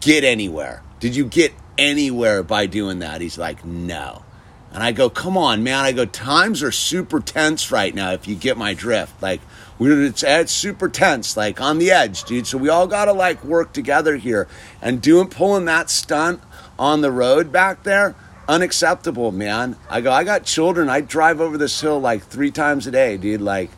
get 0.00 0.24
anywhere? 0.24 0.82
Did 0.98 1.16
you 1.16 1.24
get 1.24 1.54
anywhere 1.78 2.42
by 2.42 2.66
doing 2.66 2.98
that? 2.98 3.20
He's 3.20 3.38
like, 3.38 3.64
no. 3.64 4.24
And 4.72 4.82
I 4.82 4.92
go, 4.92 5.10
come 5.10 5.36
on, 5.36 5.62
man. 5.62 5.84
I 5.84 5.92
go, 5.92 6.04
times 6.04 6.62
are 6.62 6.72
super 6.72 7.20
tense 7.20 7.72
right 7.72 7.94
now 7.94 8.12
if 8.12 8.28
you 8.28 8.36
get 8.36 8.56
my 8.56 8.74
drift. 8.74 9.20
Like, 9.20 9.40
we're, 9.80 10.04
it's, 10.04 10.22
it's 10.22 10.52
super 10.52 10.90
tense, 10.90 11.38
like 11.38 11.58
on 11.58 11.78
the 11.78 11.90
edge, 11.90 12.24
dude. 12.24 12.46
So 12.46 12.58
we 12.58 12.68
all 12.68 12.86
got 12.86 13.06
to 13.06 13.14
like 13.14 13.42
work 13.42 13.72
together 13.72 14.16
here. 14.16 14.46
And 14.82 15.00
doing, 15.00 15.28
pulling 15.28 15.64
that 15.64 15.88
stunt 15.88 16.42
on 16.78 17.00
the 17.00 17.10
road 17.10 17.50
back 17.50 17.82
there, 17.82 18.14
unacceptable, 18.46 19.32
man. 19.32 19.76
I 19.88 20.02
go, 20.02 20.12
I 20.12 20.22
got 20.22 20.44
children. 20.44 20.90
I 20.90 21.00
drive 21.00 21.40
over 21.40 21.56
this 21.56 21.80
hill 21.80 21.98
like 21.98 22.22
three 22.22 22.50
times 22.50 22.86
a 22.86 22.90
day, 22.90 23.16
dude. 23.16 23.40
Like, 23.40 23.70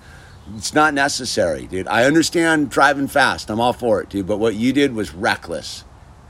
it's 0.57 0.75
not 0.75 0.93
necessary, 0.93 1.69
dude. 1.69 1.87
I 1.87 2.05
understand 2.05 2.69
driving 2.69 3.07
fast. 3.07 3.49
I'm 3.49 3.61
all 3.61 3.73
for 3.73 4.03
it, 4.03 4.09
dude. 4.09 4.27
But 4.27 4.39
what 4.39 4.57
you 4.57 4.73
did 4.73 4.95
was 4.95 5.15
reckless. 5.15 5.85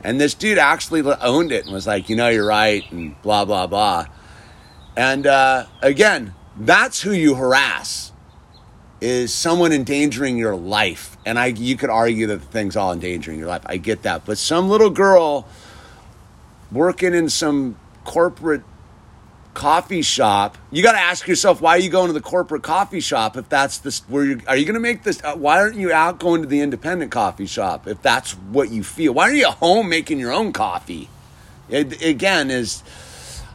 And 0.05 0.21
this 0.21 0.35
dude 0.35 0.59
actually 0.59 1.01
owned 1.23 1.51
it 1.51 1.65
and 1.65 1.73
was 1.73 1.87
like, 1.87 2.11
you 2.11 2.17
know, 2.17 2.29
you're 2.29 2.47
right, 2.47 2.85
and 2.93 3.21
blah, 3.23 3.47
blah, 3.47 3.67
blah. 3.67 4.05
And 4.99 5.27
uh, 5.27 5.65
again, 5.81 6.35
that's 6.59 7.01
who 7.01 7.13
you 7.13 7.37
harass 7.37 8.12
is 9.03 9.35
someone 9.35 9.73
endangering 9.73 10.39
your 10.39 10.55
life. 10.55 11.17
And 11.27 11.37
I 11.37 11.47
you 11.47 11.77
could 11.77 11.91
argue 11.91 12.29
that 12.29 12.41
the 12.41 12.47
thing's 12.47 12.77
all 12.77 12.93
endangering 12.93 13.37
your 13.39 13.49
life. 13.49 13.63
I 13.67 13.77
get 13.77 14.03
that. 14.03 14.25
But 14.25 14.39
some 14.39 14.69
little 14.69 14.91
girl 14.91 15.47
working 16.71 17.13
in 17.13 17.29
some 17.29 17.77
corporate 18.05 18.63
coffee 19.55 20.03
shop, 20.03 20.57
you 20.71 20.85
got 20.85 20.93
to 20.93 21.01
ask 21.01 21.27
yourself 21.27 21.61
why 21.61 21.73
are 21.73 21.81
you 21.81 21.91
going 21.91 22.07
to 22.07 22.13
the 22.13 22.21
corporate 22.21 22.63
coffee 22.63 23.01
shop 23.01 23.37
if 23.37 23.49
that's 23.49 23.79
this 23.79 24.01
where 24.09 24.25
you 24.25 24.41
are 24.47 24.57
you 24.57 24.65
going 24.65 24.75
to 24.75 24.81
make 24.81 25.03
this 25.03 25.23
uh, 25.25 25.35
why 25.35 25.59
aren't 25.59 25.77
you 25.77 25.93
out 25.93 26.21
going 26.21 26.41
to 26.41 26.49
the 26.49 26.61
independent 26.61 27.11
coffee 27.11 27.47
shop 27.47 27.89
if 27.89 28.01
that's 28.03 28.33
what 28.33 28.71
you 28.71 28.85
feel? 28.85 29.13
Why 29.13 29.25
aren't 29.25 29.37
you 29.37 29.47
at 29.47 29.55
home 29.55 29.89
making 29.89 30.21
your 30.21 30.33
own 30.33 30.53
coffee? 30.53 31.09
It, 31.69 32.03
again 32.03 32.53
is 32.53 32.85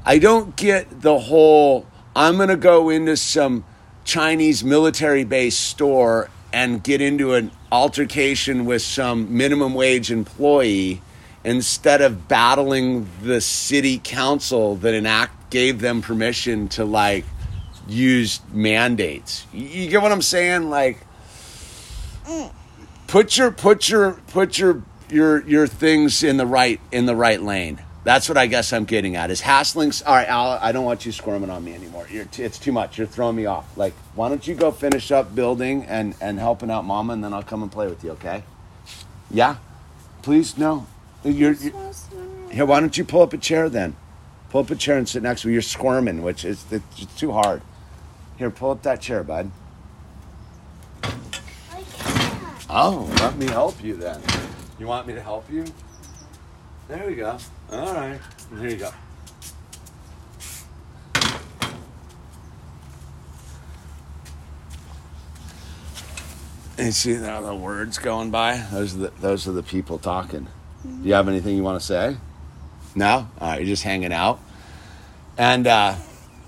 I 0.06 0.20
don't 0.20 0.58
get 0.58 1.02
the 1.02 1.18
whole 1.18 1.86
I'm 2.18 2.36
going 2.36 2.50
to 2.50 2.58
go 2.58 2.90
into 2.90 3.16
some 3.16 3.64
Chinese 4.08 4.64
military 4.64 5.26
base 5.26 5.58
store 5.58 6.30
and 6.54 6.82
get 6.82 7.02
into 7.02 7.34
an 7.34 7.52
altercation 7.74 8.66
with 8.66 8.82
some 8.82 9.36
minimum 9.36 9.74
wage 9.74 10.12
employee 10.12 11.02
instead 11.44 12.02
of 12.02 12.30
battling 12.30 13.10
the 13.22 13.42
city 13.42 14.00
council 14.02 14.78
that 14.78 14.94
enact 14.94 15.52
gave 15.52 15.82
them 15.82 16.02
permission 16.02 16.70
to 16.70 16.86
like 16.86 17.26
use 17.86 18.40
mandates. 18.54 19.46
You 19.52 19.90
get 19.90 20.02
what 20.02 20.14
I'm 20.14 20.22
saying? 20.22 20.70
Like 20.70 21.06
put 23.08 23.38
your 23.38 23.52
put 23.52 23.90
your 23.90 24.14
put 24.28 24.58
your 24.58 24.84
your 25.10 25.46
your 25.46 25.68
things 25.68 26.24
in 26.24 26.38
the 26.38 26.46
right 26.46 26.80
in 26.94 27.08
the 27.08 27.16
right 27.16 27.42
lane. 27.42 27.82
That's 28.08 28.30
what 28.30 28.38
I 28.38 28.48
guess 28.48 28.72
I'm 28.72 28.86
getting 28.86 29.18
at. 29.18 29.32
Is 29.32 29.42
hassling? 29.42 29.92
All 30.06 30.16
right, 30.16 30.30
Al, 30.30 30.52
I 30.62 30.72
don't 30.72 30.86
want 30.86 31.06
you 31.06 31.12
squirming 31.12 31.50
on 31.50 31.66
me 31.66 31.74
anymore. 31.74 32.08
T- 32.08 32.42
it's 32.42 32.58
too 32.58 32.72
much. 32.72 32.98
You're 32.98 33.06
throwing 33.06 33.36
me 33.36 33.48
off. 33.48 33.76
Like, 33.76 33.92
why 34.16 34.30
don't 34.30 34.48
you 34.48 34.56
go 34.56 34.72
finish 34.72 35.12
up 35.12 35.36
building 35.36 35.84
and 35.84 36.16
and 36.22 36.40
helping 36.40 36.72
out 36.72 36.86
Mama, 36.86 37.12
and 37.12 37.22
then 37.22 37.34
I'll 37.34 37.44
come 37.44 37.64
and 37.64 37.70
play 37.70 37.88
with 37.88 38.06
you. 38.06 38.12
Okay? 38.12 38.44
Yeah. 39.30 39.58
Please, 40.22 40.58
no. 40.58 40.88
You're, 41.26 41.52
you're 41.52 41.74
here. 42.50 42.66
Why 42.66 42.80
don't 42.80 42.98
you 42.98 43.04
pull 43.04 43.24
up 43.24 43.34
a 43.34 43.38
chair 43.38 43.68
then? 43.68 43.94
Pull 44.52 44.62
up 44.62 44.72
a 44.72 44.76
chair 44.76 44.98
and 44.98 45.10
sit 45.10 45.22
next 45.22 45.42
to 45.42 45.48
me. 45.50 45.54
You're 45.56 45.62
squirming, 45.62 46.22
which 46.24 46.46
is 46.46 46.64
it's 46.72 47.14
too 47.18 47.34
hard. 47.34 47.62
Here, 48.38 48.50
pull 48.50 48.72
up 48.72 48.84
that 48.84 49.02
chair, 49.02 49.22
bud. 49.22 49.52
Oh, 52.70 53.14
let 53.20 53.36
me 53.36 53.48
help 53.48 53.84
you 53.84 53.98
then. 53.98 54.22
You 54.80 54.88
want 54.88 55.08
me 55.08 55.14
to 55.14 55.22
help 55.22 55.52
you? 55.52 55.66
There 56.88 57.06
we 57.06 57.16
go. 57.16 57.38
All 57.72 57.94
right. 57.94 58.20
Here 58.60 58.70
you 58.70 58.76
go. 58.78 58.92
You 66.78 66.92
see 66.92 67.18
now 67.18 67.42
the 67.42 67.56
words 67.56 67.98
going 67.98 68.30
by? 68.30 68.58
Those 68.72 68.96
are 68.96 69.00
the, 69.00 69.12
those 69.20 69.48
are 69.48 69.52
the 69.52 69.64
people 69.64 69.98
talking. 69.98 70.48
Do 70.84 71.08
you 71.08 71.14
have 71.16 71.28
anything 71.28 71.58
you 71.58 71.64
want 71.64 71.82
to 71.82 71.86
say? 71.86 72.18
No? 72.96 73.28
All 73.42 73.50
right, 73.50 73.60
you're 73.60 73.68
just 73.68 73.84
hanging 73.84 74.14
out. 74.14 74.40
And 75.38 75.68
uh, 75.68 75.96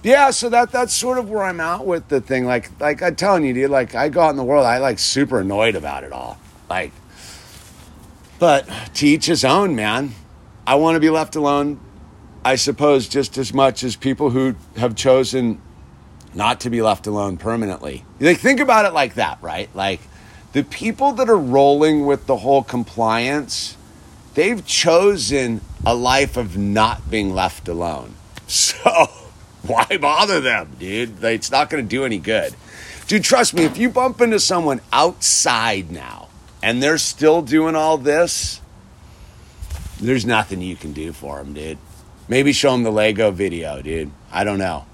yeah, 0.03 0.29
so 0.29 0.49
that 0.49 0.71
that's 0.71 0.93
sort 0.93 1.17
of 1.17 1.29
where 1.29 1.43
I'm 1.43 1.59
at 1.59 1.85
with 1.85 2.07
the 2.07 2.21
thing. 2.21 2.45
Like 2.45 2.79
like 2.79 3.01
I'm 3.01 3.15
telling 3.15 3.43
you, 3.43 3.53
dude, 3.53 3.71
like 3.71 3.95
I 3.95 4.09
go 4.09 4.21
out 4.21 4.29
in 4.29 4.37
the 4.37 4.43
world, 4.43 4.65
I 4.65 4.77
like 4.77 4.99
super 4.99 5.39
annoyed 5.41 5.75
about 5.75 6.03
it 6.03 6.11
all. 6.11 6.39
Like 6.69 6.91
but 8.37 8.69
to 8.95 9.07
each 9.07 9.25
his 9.25 9.43
own, 9.43 9.75
man. 9.75 10.13
I 10.69 10.75
want 10.75 10.97
to 10.97 10.99
be 10.99 11.09
left 11.09 11.35
alone, 11.35 11.79
I 12.45 12.55
suppose, 12.55 13.07
just 13.07 13.39
as 13.39 13.51
much 13.55 13.83
as 13.83 13.95
people 13.95 14.29
who 14.29 14.53
have 14.77 14.93
chosen 14.93 15.59
not 16.35 16.59
to 16.59 16.69
be 16.69 16.83
left 16.83 17.07
alone 17.07 17.37
permanently. 17.37 18.05
Like 18.19 18.37
think 18.37 18.59
about 18.59 18.85
it 18.85 18.93
like 18.93 19.15
that, 19.15 19.39
right? 19.41 19.67
Like 19.75 19.99
the 20.53 20.63
people 20.63 21.13
that 21.13 21.27
are 21.27 21.39
rolling 21.39 22.05
with 22.05 22.27
the 22.27 22.37
whole 22.37 22.61
compliance, 22.61 23.77
they've 24.35 24.63
chosen 24.63 25.61
a 25.87 25.95
life 25.95 26.37
of 26.37 26.55
not 26.55 27.09
being 27.09 27.33
left 27.33 27.67
alone. 27.67 28.13
So 28.47 29.09
why 29.63 29.97
bother 29.99 30.39
them, 30.39 30.75
dude? 30.77 31.23
It's 31.23 31.49
not 31.49 31.71
going 31.71 31.83
to 31.83 31.89
do 31.89 32.05
any 32.05 32.19
good. 32.19 32.55
Dude, 33.07 33.23
trust 33.23 33.55
me, 33.55 33.63
if 33.63 33.79
you 33.79 33.89
bump 33.89 34.21
into 34.21 34.39
someone 34.39 34.81
outside 34.93 35.89
now 35.89 36.29
and 36.61 36.81
they're 36.81 36.99
still 36.99 37.41
doing 37.41 37.75
all 37.75 37.97
this, 37.97 38.61
there's 39.99 40.25
nothing 40.25 40.61
you 40.61 40.75
can 40.75 40.93
do 40.93 41.11
for 41.11 41.37
them, 41.37 41.53
dude. 41.53 41.77
Maybe 42.27 42.53
show 42.53 42.71
them 42.71 42.83
the 42.83 42.91
Lego 42.91 43.31
video, 43.31 43.81
dude. 43.81 44.11
I 44.31 44.43
don't 44.43 44.59
know. 44.59 44.85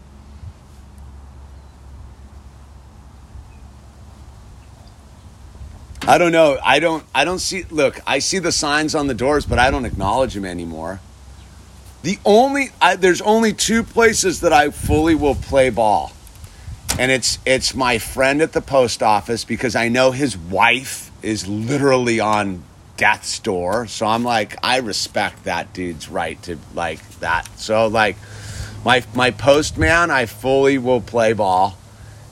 I 6.08 6.18
don't 6.20 6.32
know. 6.32 6.60
I 6.64 6.80
don't 6.80 7.04
I 7.16 7.26
don't 7.26 7.40
see 7.40 7.64
look, 7.70 8.00
I 8.06 8.20
see 8.20 8.40
the 8.40 8.52
signs 8.52 8.94
on 8.94 9.08
the 9.08 9.14
doors, 9.14 9.46
but 9.46 9.58
I 9.58 9.72
don't 9.72 9.86
acknowledge 9.86 10.36
them 10.36 10.46
anymore. 10.46 11.00
The 12.04 12.20
only 12.24 12.70
I, 12.80 12.96
there's 12.96 13.22
only 13.22 13.54
two 13.54 13.82
places 13.82 14.42
that 14.42 14.54
I 14.54 14.70
fully 14.70 15.16
will 15.16 15.36
play 15.36 15.72
ball. 15.72 16.12
And 17.00 17.12
it's 17.12 17.40
it's 17.46 17.74
my 17.74 17.98
friend 17.98 18.42
at 18.42 18.54
the 18.54 18.62
post 18.62 19.02
office 19.02 19.44
because 19.44 19.76
I 19.76 19.88
know 19.90 20.12
his 20.12 20.38
wife 20.38 21.12
is 21.24 21.48
literally 21.48 22.20
on 22.20 22.64
death's 22.98 23.40
door. 23.40 23.88
So 23.88 24.06
I'm 24.06 24.24
like 24.24 24.56
I 24.64 24.78
respect 24.78 25.46
that 25.46 25.74
dude's 25.74 26.10
right 26.10 26.42
to 26.44 26.58
like 26.74 27.02
that. 27.20 27.48
So 27.60 27.88
like 27.88 28.18
my 28.84 29.04
my 29.14 29.32
postman, 29.32 30.12
I 30.12 30.26
fully 30.26 30.78
will 30.78 31.02
play 31.02 31.34
ball 31.34 31.78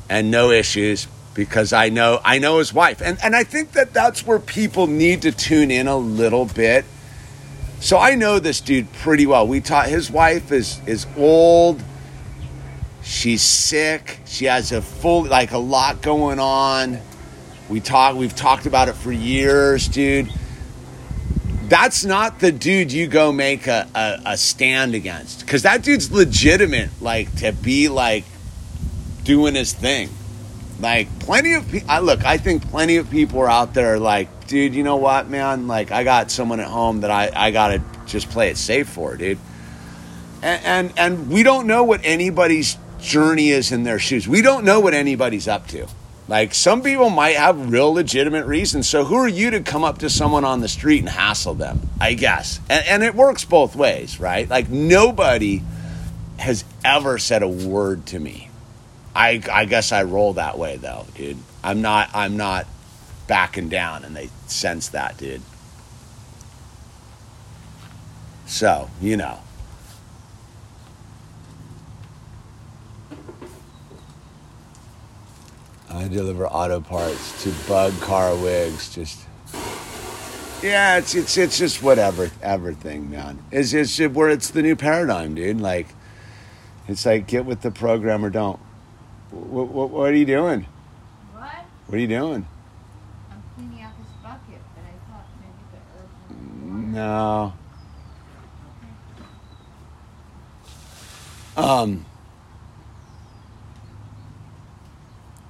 and 0.09 0.30
no 0.30 0.51
issues 0.51 1.07
because 1.34 1.74
I 1.74 1.89
know 1.89 2.22
I 2.24 2.39
know 2.39 2.59
his 2.59 2.74
wife, 2.74 3.01
and 3.01 3.18
and 3.24 3.36
I 3.36 3.43
think 3.43 3.72
that 3.74 3.93
that's 3.93 4.26
where 4.26 4.39
people 4.39 4.88
need 4.88 5.24
to 5.24 5.32
tune 5.32 5.72
in 5.72 5.88
a 5.88 5.97
little 5.97 6.45
bit. 6.45 6.86
So 7.80 7.97
I 7.97 8.16
know 8.16 8.39
this 8.39 8.61
dude 8.61 8.91
pretty 8.93 9.26
well. 9.26 9.47
We 9.47 9.59
taught 9.59 9.88
his 9.88 10.09
wife 10.11 10.51
is 10.51 10.80
is 10.86 11.07
old. 11.18 11.84
She's 13.03 13.41
sick. 13.41 14.20
She 14.26 14.45
has 14.45 14.72
a 14.72 14.82
full 14.82 15.26
like 15.26 15.51
a 15.51 15.57
lot 15.57 16.01
going 16.01 16.39
on. 16.39 16.99
We 17.70 17.80
talk. 17.80 18.16
We've 18.16 18.36
talked 18.36 18.66
about 18.66 18.88
it 18.88 18.93
for 18.93 19.11
years, 19.11 19.88
dude. 19.88 20.32
That's 21.68 22.03
not 22.03 22.39
the 22.39 22.51
dude 22.51 22.91
you 22.91 23.07
go 23.07 23.32
make 23.32 23.68
a, 23.68 23.88
a, 23.95 24.20
a 24.26 24.38
stand 24.38 24.95
against 24.95 25.41
because 25.41 25.64
that 25.64 25.84
dude's 25.84 26.11
legitimate. 26.11 26.89
Like 27.01 27.34
to 27.38 27.51
be 27.53 27.89
like 27.89 28.26
doing 29.24 29.55
his 29.55 29.74
thing. 29.74 30.09
Like 30.80 31.20
plenty 31.20 31.53
of 31.53 31.70
people. 31.70 31.89
I 31.89 31.99
look. 31.99 32.26
I 32.26 32.38
think 32.38 32.70
plenty 32.70 32.97
of 32.97 33.09
people 33.09 33.39
are 33.39 33.49
out 33.49 33.74
there. 33.74 33.99
Like, 33.99 34.47
dude, 34.47 34.76
you 34.76 34.84
know 34.84 34.97
what, 34.97 35.30
man? 35.30 35.68
Like, 35.68 35.91
I 35.91 36.03
got 36.03 36.32
someone 36.32 36.59
at 36.59 36.68
home 36.68 37.01
that 37.01 37.11
I 37.11 37.32
I 37.34 37.51
gotta 37.51 37.82
just 38.05 38.30
play 38.30 38.49
it 38.49 38.57
safe 38.57 38.89
for, 38.89 39.16
dude. 39.16 39.38
And 40.41 40.66
and, 40.66 40.93
and 40.97 41.30
we 41.30 41.43
don't 41.43 41.68
know 41.68 41.84
what 41.86 42.01
anybody's 42.03 42.78
journey 42.99 43.49
is 43.49 43.72
in 43.72 43.84
their 43.84 43.99
shoes. 43.99 44.28
We 44.28 44.41
don't 44.41 44.66
know 44.66 44.80
what 44.80 44.93
anybody's 44.93 45.47
up 45.47 45.68
to. 45.68 45.88
Like 46.34 46.53
some 46.55 46.81
people 46.81 47.11
might 47.11 47.36
have 47.36 47.71
real 47.71 47.93
legitimate 47.93 48.47
reasons. 48.47 48.89
So 48.89 49.05
who 49.05 49.15
are 49.15 49.27
you 49.27 49.51
to 49.51 49.61
come 49.61 49.84
up 49.84 49.99
to 49.99 50.09
someone 50.09 50.43
on 50.43 50.61
the 50.61 50.67
street 50.67 50.99
and 50.99 51.09
hassle 51.09 51.53
them? 51.53 51.89
I 52.01 52.15
guess. 52.15 52.59
And, 52.69 52.86
and 52.88 53.03
it 53.03 53.13
works 53.13 53.45
both 53.45 53.75
ways, 53.75 54.19
right? 54.19 54.49
Like 54.49 54.67
nobody 54.67 55.61
has 56.39 56.65
ever 56.84 57.19
said 57.19 57.43
a 57.43 57.47
word 57.47 58.07
to 58.07 58.19
me 58.19 58.49
I, 59.15 59.41
I 59.51 59.65
guess 59.65 59.91
I 59.91 60.03
roll 60.03 60.34
that 60.34 60.57
way 60.57 60.77
though, 60.77 61.05
dude. 61.15 61.38
I'm 61.63 61.81
not 61.81 62.09
I'm 62.13 62.36
not 62.36 62.65
backing 63.27 63.69
down 63.69 64.03
and 64.03 64.15
they 64.15 64.29
sense 64.47 64.89
that, 64.89 65.17
dude. 65.17 65.41
So, 68.45 68.89
you 69.01 69.17
know. 69.17 69.39
I 75.94 76.08
deliver 76.08 76.48
auto 76.48 76.82
parts 76.82 77.44
to 77.44 77.54
bug 77.68 77.94
car 78.02 78.36
wigs, 78.36 78.94
just 78.94 79.20
yeah, 80.64 80.98
it's 80.98 81.14
it's 81.14 81.38
it's 81.38 81.58
just 81.58 81.84
whatever 81.84 82.32
everything, 82.41 83.12
man. 83.12 83.38
It's 83.52 83.74
it's 83.74 84.00
where 84.00 84.30
it's 84.30 84.50
the 84.50 84.62
new 84.62 84.76
paradigm, 84.76 85.36
dude. 85.36 85.60
Like 85.60 85.88
it's 86.88 87.06
like 87.06 87.28
get 87.28 87.46
with 87.46 87.62
the 87.62 87.70
program 87.70 88.24
or 88.24 88.30
don't. 88.30 88.60
What, 89.32 89.68
what, 89.68 89.89
what 89.89 90.10
are 90.10 90.16
you 90.16 90.26
doing? 90.26 90.66
What? 91.34 91.66
What 91.88 91.96
are 91.96 92.00
you 92.00 92.08
doing? 92.08 92.48
I'm 93.30 93.44
cleaning 93.56 93.84
out 93.84 93.91
this 93.98 94.08
bucket, 94.24 94.62
but 94.74 94.84
I 94.84 95.12
thought 95.12 95.28
maybe 95.41 95.64
the 95.74 95.80
herb. 96.72 96.94
No. 96.94 97.54
Um, 101.56 102.06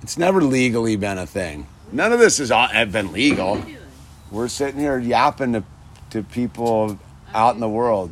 it's 0.03 0.17
never 0.17 0.43
legally 0.43 0.97
been 0.97 1.17
a 1.17 1.25
thing. 1.25 1.65
None 1.91 2.11
of 2.11 2.19
this 2.19 2.37
has 2.37 2.51
been 2.91 3.13
legal. 3.13 3.55
What 3.55 3.65
are 3.65 3.69
you 3.69 3.75
doing? 3.75 3.87
We're 4.31 4.47
sitting 4.49 4.79
here 4.79 4.99
yapping 4.99 5.53
to, 5.53 5.63
to 6.09 6.23
people 6.23 6.99
out 7.33 7.55
in 7.55 7.61
the 7.61 7.69
world. 7.69 8.11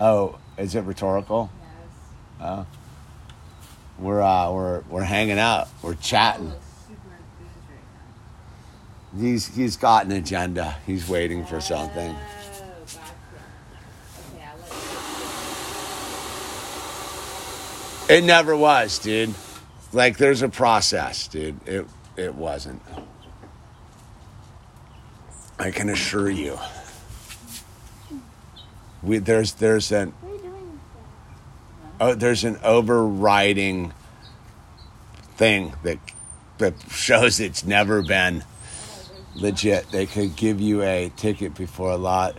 Oh, 0.00 0.38
is 0.58 0.74
it 0.74 0.80
rhetorical? 0.80 1.50
Yes. 1.60 2.48
Oh. 2.48 2.66
We're 4.00 4.22
uh, 4.22 4.50
we're 4.50 4.80
we're 4.88 5.04
hanging 5.04 5.38
out. 5.38 5.68
We're 5.82 5.94
chatting. 5.94 6.48
looks 6.48 6.64
super 6.88 7.00
enthused 7.12 7.68
right 9.14 9.20
He's 9.20 9.46
he's 9.54 9.76
got 9.76 10.06
an 10.06 10.12
agenda. 10.12 10.78
He's 10.86 11.06
waiting 11.06 11.44
for 11.44 11.60
something. 11.60 12.16
Oh, 12.16 12.16
gotcha. 12.16 13.00
Okay, 14.34 14.44
I'll 14.44 14.56
let 18.08 18.10
you. 18.10 18.16
It 18.16 18.24
never 18.24 18.56
was, 18.56 18.98
dude. 18.98 19.34
Like 19.92 20.18
there's 20.18 20.42
a 20.42 20.48
process, 20.48 21.26
dude. 21.28 21.66
It 21.66 21.86
it 22.16 22.34
wasn't. 22.34 22.82
I 25.58 25.70
can 25.70 25.88
assure 25.88 26.30
you. 26.30 26.58
We 29.02 29.18
there's 29.18 29.54
there's 29.54 29.90
an 29.92 30.10
What 30.20 30.30
are 30.30 30.34
you 30.34 30.42
doing? 30.42 30.80
oh, 32.00 32.14
there's 32.14 32.44
an 32.44 32.58
overriding 32.62 33.92
thing 35.36 35.74
that 35.82 35.98
that 36.58 36.74
shows 36.90 37.40
it's 37.40 37.64
never 37.64 38.02
been 38.02 38.44
legit. 39.34 39.90
They 39.90 40.06
could 40.06 40.36
give 40.36 40.60
you 40.60 40.82
a 40.82 41.10
ticket 41.16 41.54
before 41.54 41.90
a 41.90 41.96
lot. 41.96 42.36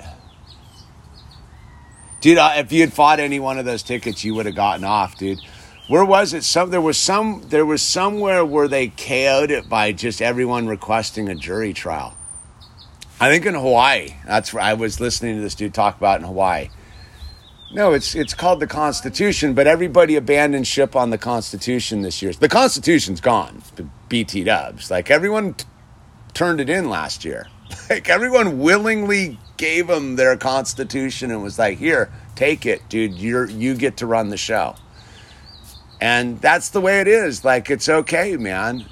Dude, 2.21 2.37
uh, 2.37 2.53
if 2.57 2.71
you 2.71 2.81
had 2.81 2.93
fought 2.93 3.19
any 3.19 3.39
one 3.39 3.57
of 3.57 3.65
those 3.65 3.81
tickets, 3.81 4.23
you 4.23 4.35
would 4.35 4.45
have 4.45 4.55
gotten 4.55 4.83
off, 4.83 5.17
dude. 5.17 5.39
Where 5.91 6.05
was 6.05 6.33
it? 6.33 6.45
Some 6.45 6.69
there 6.69 6.79
was 6.79 6.97
some 6.97 7.43
there 7.49 7.65
was 7.65 7.81
somewhere 7.81 8.45
where 8.45 8.69
they 8.69 8.87
KO'd 8.87 9.51
it 9.51 9.67
by 9.67 9.91
just 9.91 10.21
everyone 10.21 10.67
requesting 10.67 11.27
a 11.27 11.35
jury 11.35 11.73
trial. 11.73 12.15
I 13.19 13.29
think 13.29 13.45
in 13.45 13.55
Hawaii. 13.55 14.15
That's 14.25 14.53
where 14.53 14.63
I 14.63 14.73
was 14.73 15.01
listening 15.01 15.35
to 15.35 15.41
this 15.41 15.53
dude 15.53 15.73
talk 15.73 15.97
about 15.97 16.21
in 16.21 16.25
Hawaii. 16.25 16.69
No, 17.73 17.91
it's 17.91 18.15
it's 18.15 18.33
called 18.33 18.61
the 18.61 18.67
Constitution, 18.67 19.53
but 19.53 19.67
everybody 19.67 20.15
abandoned 20.15 20.65
ship 20.65 20.95
on 20.95 21.09
the 21.09 21.17
Constitution 21.17 22.03
this 22.03 22.21
year. 22.21 22.31
The 22.31 22.47
Constitution's 22.47 23.19
gone. 23.19 23.61
The 23.75 23.85
BT 24.07 24.45
Dubs, 24.45 24.89
like 24.89 25.11
everyone 25.11 25.55
t- 25.55 25.65
turned 26.33 26.61
it 26.61 26.69
in 26.69 26.89
last 26.89 27.25
year. 27.25 27.47
Like 27.89 28.09
everyone 28.09 28.59
willingly 28.59 29.37
gave 29.57 29.87
them 29.87 30.15
their 30.15 30.37
Constitution 30.37 31.31
and 31.31 31.43
was 31.43 31.59
like, 31.59 31.79
"Here, 31.79 32.09
take 32.35 32.65
it, 32.65 32.87
dude. 32.87 33.15
You're 33.15 33.49
you 33.49 33.75
get 33.75 33.97
to 33.97 34.05
run 34.05 34.29
the 34.29 34.37
show." 34.37 34.75
And 36.01 36.41
that's 36.41 36.69
the 36.69 36.81
way 36.81 36.99
it 36.99 37.07
is. 37.07 37.45
Like 37.45 37.69
it's 37.69 37.87
okay, 37.87 38.35
man. 38.35 38.85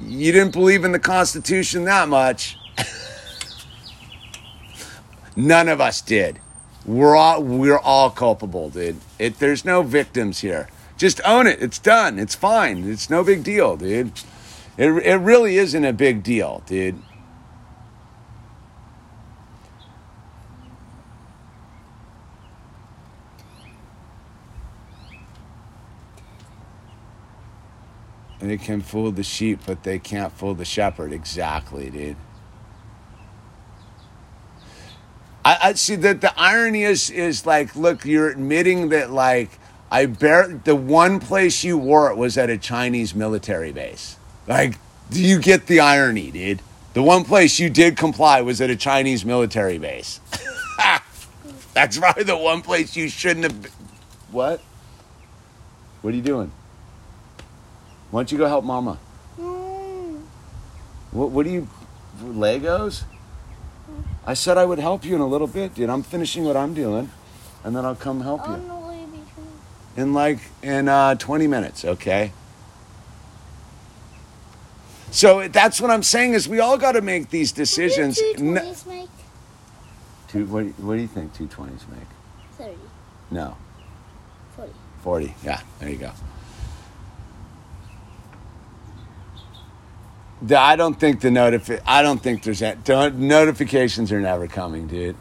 You 0.00 0.32
didn't 0.32 0.52
believe 0.52 0.84
in 0.84 0.92
the 0.92 0.98
Constitution 0.98 1.84
that 1.84 2.08
much. 2.08 2.58
None 5.36 5.68
of 5.68 5.80
us 5.80 6.02
did. 6.02 6.40
We're 6.84 7.14
all 7.14 7.42
we're 7.42 7.78
all 7.78 8.10
culpable, 8.10 8.70
dude. 8.70 8.96
It, 9.18 9.38
there's 9.38 9.64
no 9.64 9.82
victims 9.82 10.40
here. 10.40 10.68
Just 10.96 11.20
own 11.24 11.46
it. 11.46 11.62
It's 11.62 11.78
done. 11.78 12.18
It's 12.18 12.34
fine. 12.34 12.90
It's 12.90 13.08
no 13.08 13.22
big 13.22 13.44
deal, 13.44 13.76
dude. 13.76 14.12
It, 14.76 14.88
it 15.04 15.16
really 15.16 15.58
isn't 15.58 15.84
a 15.84 15.92
big 15.92 16.24
deal, 16.24 16.62
dude. 16.66 17.00
They 28.40 28.56
can 28.56 28.82
fool 28.82 29.10
the 29.10 29.24
sheep, 29.24 29.60
but 29.66 29.82
they 29.82 29.98
can't 29.98 30.32
fool 30.32 30.54
the 30.54 30.64
shepherd. 30.64 31.12
Exactly, 31.12 31.90
dude. 31.90 32.16
I, 35.44 35.58
I 35.62 35.72
see 35.74 35.96
that 35.96 36.20
the 36.20 36.38
irony 36.38 36.84
is 36.84 37.10
is 37.10 37.46
like, 37.46 37.74
look, 37.74 38.04
you're 38.04 38.28
admitting 38.28 38.90
that 38.90 39.10
like 39.10 39.58
I 39.90 40.06
bear 40.06 40.46
the 40.48 40.76
one 40.76 41.18
place 41.18 41.64
you 41.64 41.78
wore 41.78 42.10
it 42.10 42.16
was 42.16 42.36
at 42.38 42.50
a 42.50 42.58
Chinese 42.58 43.14
military 43.14 43.72
base. 43.72 44.16
Like, 44.46 44.78
do 45.10 45.22
you 45.22 45.40
get 45.40 45.66
the 45.66 45.80
irony, 45.80 46.30
dude? 46.30 46.60
The 46.94 47.02
one 47.02 47.24
place 47.24 47.58
you 47.58 47.70
did 47.70 47.96
comply 47.96 48.42
was 48.42 48.60
at 48.60 48.70
a 48.70 48.76
Chinese 48.76 49.24
military 49.24 49.78
base. 49.78 50.20
That's 51.74 51.98
probably 51.98 52.24
the 52.24 52.36
one 52.36 52.62
place 52.62 52.96
you 52.96 53.08
shouldn't 53.08 53.44
have. 53.44 53.62
Been. 53.62 53.72
What? 54.30 54.60
What 56.02 56.12
are 56.12 56.16
you 56.16 56.22
doing? 56.22 56.52
Why 58.10 58.20
don't 58.20 58.32
you 58.32 58.38
go 58.38 58.46
help 58.46 58.64
Mama? 58.64 58.98
Mm. 59.38 60.22
What, 61.12 61.30
what 61.30 61.44
do 61.44 61.50
you. 61.50 61.68
Legos? 62.22 63.04
I 64.26 64.34
said 64.34 64.58
I 64.58 64.64
would 64.64 64.78
help 64.78 65.04
you 65.04 65.14
in 65.14 65.20
a 65.20 65.26
little 65.26 65.46
bit, 65.46 65.74
dude. 65.74 65.88
I'm 65.88 66.02
finishing 66.02 66.44
what 66.44 66.56
I'm 66.56 66.74
doing, 66.74 67.10
and 67.64 67.74
then 67.76 67.84
I'll 67.84 67.94
come 67.94 68.20
help 68.22 68.46
you 68.48 68.56
the 68.56 68.74
way 68.74 69.04
between. 69.04 69.26
in 69.96 70.12
like 70.14 70.38
in 70.62 70.88
uh, 70.88 71.14
20 71.14 71.46
minutes, 71.46 71.84
okay? 71.84 72.32
So 75.10 75.48
that's 75.48 75.80
what 75.80 75.90
I'm 75.90 76.02
saying 76.02 76.34
is 76.34 76.48
we 76.48 76.60
all 76.60 76.76
got 76.76 76.92
to 76.92 77.00
make 77.00 77.30
these 77.30 77.52
decisions. 77.52 78.20
What 78.20 78.36
do 78.36 78.44
N- 78.44 78.54
220s 78.56 78.86
make? 78.86 79.08
Two, 80.28 80.44
what, 80.46 80.64
what 80.80 80.94
do 80.96 81.00
you 81.00 81.06
think 81.08 81.32
220s 81.34 81.88
make? 81.88 82.08
30, 82.58 82.74
No, 83.30 83.56
40. 84.56 84.72
40. 85.02 85.34
Yeah, 85.44 85.60
there 85.78 85.88
you 85.88 85.96
go. 85.96 86.12
I 90.50 90.76
don't 90.76 90.98
think 90.98 91.20
the 91.20 91.28
notifi- 91.30 91.80
I 91.86 92.02
don't 92.02 92.22
think 92.22 92.42
there's 92.44 92.62
a- 92.62 92.76
don't, 92.76 93.18
notifications 93.18 94.12
are 94.12 94.20
never 94.20 94.46
coming, 94.46 94.86
dude. 94.86 95.16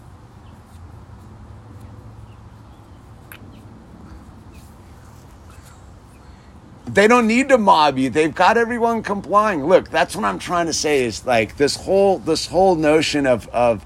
They 6.86 7.08
don't 7.08 7.28
need 7.28 7.50
to 7.50 7.58
mob 7.58 7.98
you. 7.98 8.10
They've 8.10 8.34
got 8.34 8.58
everyone 8.58 9.04
complying. 9.04 9.66
Look, 9.66 9.90
that's 9.90 10.16
what 10.16 10.24
I'm 10.24 10.40
trying 10.40 10.68
to 10.68 10.74
say 10.74 11.04
is 11.04 11.26
like 11.26 11.58
this 11.58 11.76
whole 11.76 12.20
this 12.20 12.48
whole 12.48 12.76
notion 12.76 13.28
of 13.28 13.48
of 13.50 13.86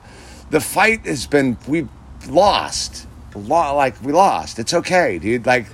the 0.51 0.59
fight 0.61 1.05
has 1.05 1.25
been 1.25 1.57
we've 1.67 1.89
lost. 2.29 3.07
Lo- 3.33 3.75
like 3.75 4.01
we 4.03 4.11
lost. 4.11 4.59
It's 4.59 4.73
okay, 4.73 5.17
dude. 5.17 5.45
Like 5.45 5.65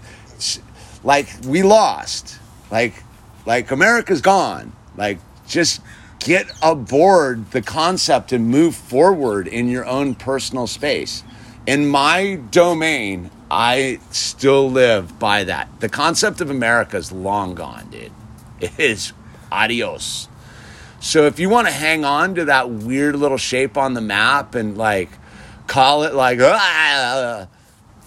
like 1.03 1.27
we 1.45 1.63
lost. 1.63 2.39
Like 2.71 3.03
like 3.45 3.71
America's 3.71 4.21
gone. 4.21 4.71
Like 4.95 5.19
just 5.47 5.81
get 6.19 6.51
aboard 6.61 7.51
the 7.51 7.61
concept 7.61 8.31
and 8.31 8.47
move 8.47 8.75
forward 8.75 9.47
in 9.47 9.67
your 9.67 9.85
own 9.85 10.15
personal 10.15 10.67
space. 10.67 11.23
In 11.65 11.87
my 11.87 12.39
domain, 12.51 13.29
I 13.49 13.99
still 14.11 14.69
live 14.69 15.19
by 15.19 15.43
that. 15.45 15.69
The 15.79 15.89
concept 15.89 16.41
of 16.41 16.49
America 16.49 16.97
is 16.97 17.11
long 17.11 17.55
gone, 17.55 17.89
dude. 17.89 18.11
It 18.59 18.79
is 18.79 19.13
adios. 19.51 20.27
So 20.99 21.25
if 21.25 21.39
you 21.39 21.49
want 21.49 21.67
to 21.67 21.73
hang 21.73 22.03
on 22.03 22.35
to 22.35 22.45
that 22.45 22.69
weird 22.69 23.15
little 23.15 23.37
shape 23.37 23.77
on 23.77 23.93
the 23.93 24.01
map 24.01 24.55
and 24.55 24.77
like 24.77 25.09
call 25.67 26.03
it 26.03 26.13
like 26.13 26.39
"Ah," 26.41 27.47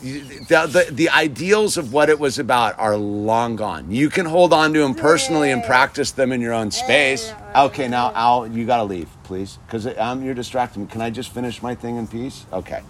the, 0.00 0.86
the, 0.88 0.92
the 0.92 1.10
ideals 1.10 1.76
of 1.76 1.92
what 1.92 2.08
it 2.08 2.18
was 2.18 2.38
about 2.38 2.78
are 2.78 2.96
long 2.96 3.56
gone. 3.56 3.90
You 3.90 4.08
can 4.08 4.26
hold 4.26 4.52
on 4.52 4.72
to 4.72 4.80
them 4.80 4.94
personally 4.94 5.50
and 5.50 5.62
practice 5.62 6.10
them 6.12 6.32
in 6.32 6.40
your 6.40 6.54
own 6.54 6.70
space. 6.70 7.32
Okay, 7.54 7.88
now 7.88 8.12
Al, 8.14 8.46
you 8.46 8.64
got 8.64 8.78
to 8.78 8.84
leave, 8.84 9.08
please, 9.24 9.58
because 9.66 9.86
um, 9.98 10.24
you're 10.24 10.34
distracting 10.34 10.82
me. 10.82 10.88
Can 10.88 11.00
I 11.02 11.10
just 11.10 11.32
finish 11.32 11.62
my 11.62 11.74
thing 11.74 11.96
in 11.96 12.06
peace? 12.06 12.46
Okay. 12.52 12.82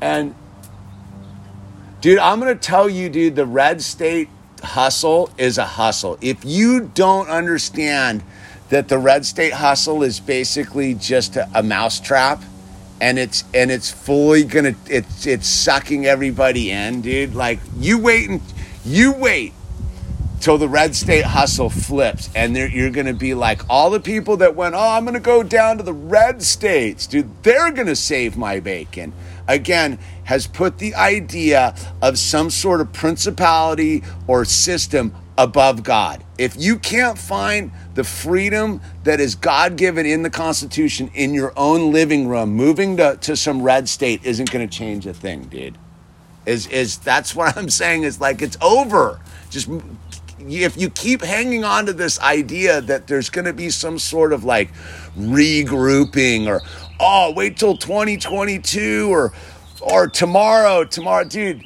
And 0.00 0.34
dude, 2.00 2.18
I'm 2.18 2.38
gonna 2.38 2.54
tell 2.54 2.88
you, 2.88 3.08
dude, 3.08 3.36
the 3.36 3.46
red 3.46 3.80
state 3.82 4.28
hustle 4.62 5.30
is 5.38 5.58
a 5.58 5.64
hustle. 5.64 6.18
If 6.20 6.44
you 6.44 6.90
don't 6.94 7.28
understand 7.28 8.22
that 8.68 8.88
the 8.88 8.98
red 8.98 9.24
state 9.24 9.52
hustle 9.52 10.02
is 10.02 10.18
basically 10.18 10.94
just 10.94 11.36
a, 11.36 11.48
a 11.54 11.62
mousetrap 11.62 12.42
and 13.00 13.18
it's 13.18 13.44
and 13.54 13.70
it's 13.70 13.90
fully 13.90 14.44
gonna 14.44 14.74
it's 14.86 15.26
it's 15.26 15.46
sucking 15.46 16.06
everybody 16.06 16.70
in, 16.70 17.02
dude. 17.02 17.34
Like 17.34 17.60
you 17.78 17.98
wait 17.98 18.28
and 18.28 18.40
you 18.84 19.12
wait 19.12 19.52
till 20.40 20.58
the 20.58 20.68
red 20.68 20.94
state 20.94 21.24
hustle 21.24 21.70
flips 21.70 22.30
and 22.34 22.56
you're 22.56 22.90
to 23.06 23.14
be 23.14 23.34
like 23.34 23.62
all 23.68 23.90
the 23.90 23.98
people 23.98 24.36
that 24.36 24.54
went 24.54 24.74
oh 24.74 24.78
i'm 24.78 25.04
to 25.14 25.20
go 25.20 25.42
down 25.42 25.76
to 25.78 25.82
the 25.82 25.92
red 25.92 26.42
states 26.42 27.06
dude 27.06 27.42
they're 27.42 27.72
to 27.86 27.96
save 27.96 28.36
my 28.36 28.60
bacon 28.60 29.12
again 29.48 29.98
has 30.24 30.46
put 30.46 30.78
the 30.78 30.94
idea 30.94 31.74
of 32.02 32.18
some 32.18 32.50
sort 32.50 32.80
of 32.80 32.92
principality 32.92 34.02
or 34.26 34.44
system 34.44 35.12
above 35.38 35.82
god 35.82 36.24
if 36.38 36.56
you 36.56 36.78
can't 36.78 37.18
find 37.18 37.70
the 37.94 38.04
freedom 38.04 38.80
that 39.04 39.20
is 39.20 39.34
god-given 39.34 40.06
in 40.06 40.22
the 40.22 40.30
constitution 40.30 41.10
in 41.14 41.34
your 41.34 41.52
own 41.56 41.92
living 41.92 42.26
room 42.28 42.50
moving 42.50 42.96
to, 42.96 43.16
to 43.20 43.36
some 43.36 43.62
red 43.62 43.88
state 43.88 44.24
isn't 44.24 44.50
going 44.50 44.66
to 44.66 44.78
change 44.78 45.06
a 45.06 45.12
thing 45.12 45.42
dude 45.44 45.76
is 46.46 46.68
is 46.68 46.98
that's 46.98 47.34
what 47.34 47.56
I'm 47.56 47.68
saying 47.68 48.04
is 48.04 48.20
like 48.20 48.40
it's 48.40 48.56
over. 48.62 49.20
Just 49.50 49.68
if 50.38 50.76
you 50.76 50.90
keep 50.90 51.22
hanging 51.22 51.64
on 51.64 51.86
to 51.86 51.92
this 51.92 52.20
idea 52.20 52.80
that 52.82 53.06
there's 53.06 53.30
going 53.30 53.46
to 53.46 53.52
be 53.52 53.68
some 53.70 53.98
sort 53.98 54.32
of 54.32 54.44
like 54.44 54.72
regrouping 55.18 56.46
or 56.46 56.62
oh 57.00 57.32
wait 57.34 57.56
till 57.56 57.76
2022 57.76 59.08
or 59.10 59.32
or 59.80 60.06
tomorrow 60.06 60.84
tomorrow 60.84 61.24
dude 61.24 61.62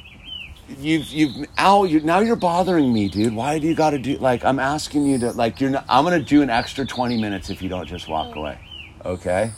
you've 0.79 1.07
you've 1.07 1.47
Al 1.57 1.85
you 1.85 1.99
now 2.01 2.19
you're 2.19 2.35
bothering 2.35 2.91
me 2.91 3.07
dude 3.07 3.33
why 3.33 3.59
do 3.59 3.67
you 3.67 3.75
got 3.75 3.91
to 3.91 3.99
do 3.99 4.17
like 4.17 4.43
I'm 4.45 4.59
asking 4.59 5.05
you 5.05 5.17
to 5.19 5.31
like 5.31 5.59
you're 5.59 5.71
not, 5.71 5.85
I'm 5.89 6.05
to 6.05 6.19
do 6.19 6.41
an 6.41 6.49
extra 6.49 6.85
20 6.85 7.19
minutes 7.19 7.49
if 7.49 7.61
you 7.61 7.69
don't 7.69 7.87
just 7.87 8.07
walk 8.07 8.29
mm. 8.29 8.37
away 8.37 8.59
okay 9.05 9.51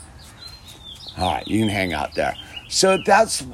all 1.18 1.34
right 1.34 1.48
you 1.48 1.60
can 1.60 1.70
hang 1.70 1.94
out 1.94 2.16
there 2.16 2.36
so 2.68 2.98
that's 3.06 3.46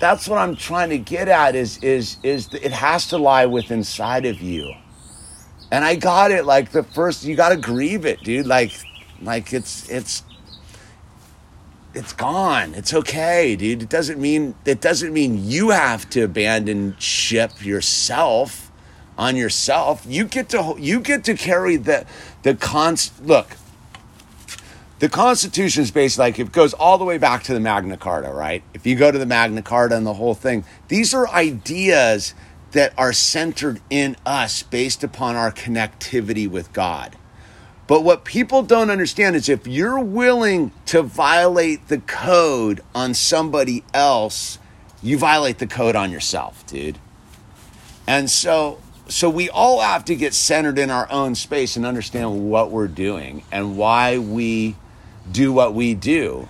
that's 0.00 0.26
what 0.26 0.38
I'm 0.38 0.56
trying 0.56 0.88
to 0.90 0.98
get 0.98 1.28
at 1.28 1.54
is 1.54 1.76
is 1.84 2.16
is 2.22 2.48
that 2.48 2.64
it 2.64 2.72
has 2.72 3.08
to 3.08 3.18
lie 3.18 3.46
with 3.46 3.70
inside 3.70 4.24
of 4.24 4.40
you. 4.40 4.72
And 5.70 5.84
I 5.84 5.94
got 5.94 6.32
it 6.32 6.46
like 6.46 6.72
the 6.72 6.82
first 6.82 7.22
you 7.22 7.36
got 7.36 7.50
to 7.50 7.56
grieve 7.56 8.06
it, 8.06 8.20
dude. 8.22 8.46
Like 8.46 8.72
like 9.20 9.52
it's 9.52 9.88
it's 9.90 10.24
it's 11.94 12.12
gone. 12.12 12.74
It's 12.74 12.94
okay, 12.94 13.56
dude. 13.56 13.82
It 13.82 13.88
doesn't 13.88 14.20
mean 14.20 14.54
it 14.64 14.80
doesn't 14.80 15.12
mean 15.12 15.44
you 15.44 15.70
have 15.70 16.08
to 16.10 16.22
abandon 16.22 16.96
ship 16.98 17.64
yourself 17.64 18.70
on 19.18 19.36
yourself. 19.36 20.04
You 20.08 20.24
get 20.24 20.48
to 20.50 20.76
you 20.78 21.00
get 21.00 21.24
to 21.24 21.34
carry 21.34 21.76
the 21.76 22.06
the 22.42 22.54
const 22.54 23.24
look 23.24 23.56
the 25.00 25.08
Constitution 25.08 25.82
is 25.82 25.90
based 25.90 26.18
like 26.18 26.38
it 26.38 26.52
goes 26.52 26.74
all 26.74 26.98
the 26.98 27.06
way 27.06 27.16
back 27.16 27.42
to 27.44 27.54
the 27.54 27.60
Magna 27.60 27.96
Carta, 27.96 28.30
right? 28.30 28.62
If 28.74 28.86
you 28.86 28.96
go 28.96 29.10
to 29.10 29.18
the 29.18 29.24
Magna 29.24 29.62
Carta 29.62 29.96
and 29.96 30.06
the 30.06 30.12
whole 30.12 30.34
thing, 30.34 30.62
these 30.88 31.14
are 31.14 31.26
ideas 31.28 32.34
that 32.72 32.92
are 32.98 33.14
centered 33.14 33.80
in 33.88 34.14
us 34.26 34.62
based 34.62 35.02
upon 35.02 35.36
our 35.36 35.50
connectivity 35.52 36.46
with 36.46 36.70
God. 36.74 37.16
But 37.90 38.04
what 38.04 38.24
people 38.24 38.62
don't 38.62 38.88
understand 38.88 39.34
is 39.34 39.48
if 39.48 39.66
you're 39.66 39.98
willing 39.98 40.70
to 40.86 41.02
violate 41.02 41.88
the 41.88 41.98
code 41.98 42.82
on 42.94 43.14
somebody 43.14 43.82
else, 43.92 44.60
you 45.02 45.18
violate 45.18 45.58
the 45.58 45.66
code 45.66 45.96
on 45.96 46.12
yourself, 46.12 46.64
dude. 46.68 47.00
And 48.06 48.30
so 48.30 48.78
so 49.08 49.28
we 49.28 49.50
all 49.50 49.80
have 49.80 50.04
to 50.04 50.14
get 50.14 50.34
centered 50.34 50.78
in 50.78 50.88
our 50.88 51.10
own 51.10 51.34
space 51.34 51.74
and 51.74 51.84
understand 51.84 52.48
what 52.48 52.70
we're 52.70 52.86
doing 52.86 53.42
and 53.50 53.76
why 53.76 54.18
we 54.18 54.76
do 55.32 55.52
what 55.52 55.74
we 55.74 55.94
do 55.94 56.46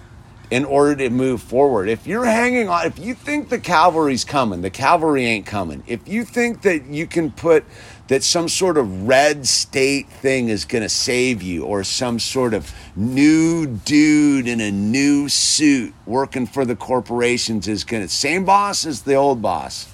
in 0.50 0.66
order 0.66 0.94
to 0.96 1.08
move 1.08 1.40
forward. 1.40 1.88
If 1.88 2.06
you're 2.06 2.26
hanging 2.26 2.68
on, 2.68 2.84
if 2.84 2.98
you 2.98 3.14
think 3.14 3.48
the 3.48 3.58
cavalry's 3.58 4.24
coming, 4.26 4.60
the 4.60 4.68
cavalry 4.68 5.24
ain't 5.24 5.46
coming. 5.46 5.84
If 5.86 6.06
you 6.06 6.24
think 6.24 6.60
that 6.62 6.84
you 6.86 7.06
can 7.06 7.30
put 7.30 7.64
that 8.10 8.24
some 8.24 8.48
sort 8.48 8.76
of 8.76 9.06
red 9.06 9.46
state 9.46 10.08
thing 10.08 10.48
is 10.48 10.64
going 10.64 10.82
to 10.82 10.88
save 10.88 11.42
you 11.42 11.64
or 11.64 11.84
some 11.84 12.18
sort 12.18 12.52
of 12.52 12.74
new 12.96 13.64
dude 13.68 14.48
in 14.48 14.60
a 14.60 14.72
new 14.72 15.28
suit 15.28 15.94
working 16.06 16.44
for 16.44 16.64
the 16.64 16.74
corporations 16.74 17.68
is 17.68 17.84
going 17.84 18.02
to 18.02 18.08
same 18.08 18.44
boss 18.44 18.84
as 18.84 19.02
the 19.02 19.14
old 19.14 19.40
boss. 19.40 19.86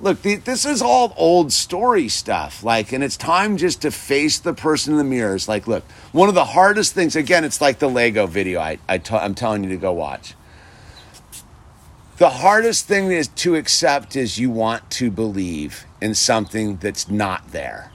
Look 0.00 0.22
this 0.22 0.64
is 0.64 0.80
all 0.80 1.12
old 1.18 1.52
story 1.52 2.08
stuff 2.08 2.64
like 2.64 2.92
and 2.92 3.04
it's 3.04 3.18
time 3.18 3.58
just 3.58 3.82
to 3.82 3.90
face 3.90 4.38
the 4.38 4.54
person 4.54 4.94
in 4.94 4.98
the 4.98 5.04
mirror. 5.04 5.34
It's 5.34 5.46
like 5.46 5.66
look 5.66 5.84
one 6.12 6.30
of 6.30 6.34
the 6.34 6.46
hardest 6.46 6.94
things 6.94 7.14
again 7.14 7.44
it's 7.44 7.60
like 7.60 7.78
the 7.78 7.90
lego 7.90 8.26
video 8.26 8.58
I, 8.58 8.78
I 8.88 8.96
t- 8.96 9.14
i'm 9.14 9.34
telling 9.34 9.64
you 9.64 9.68
to 9.70 9.76
go 9.76 9.92
watch 9.92 10.34
the 12.20 12.28
hardest 12.28 12.86
thing 12.86 13.10
is 13.10 13.28
to 13.28 13.54
accept 13.54 14.14
is 14.14 14.38
you 14.38 14.50
want 14.50 14.88
to 14.90 15.10
believe 15.10 15.86
in 16.02 16.14
something 16.14 16.76
that's 16.76 17.08
not 17.08 17.50
there. 17.50 17.90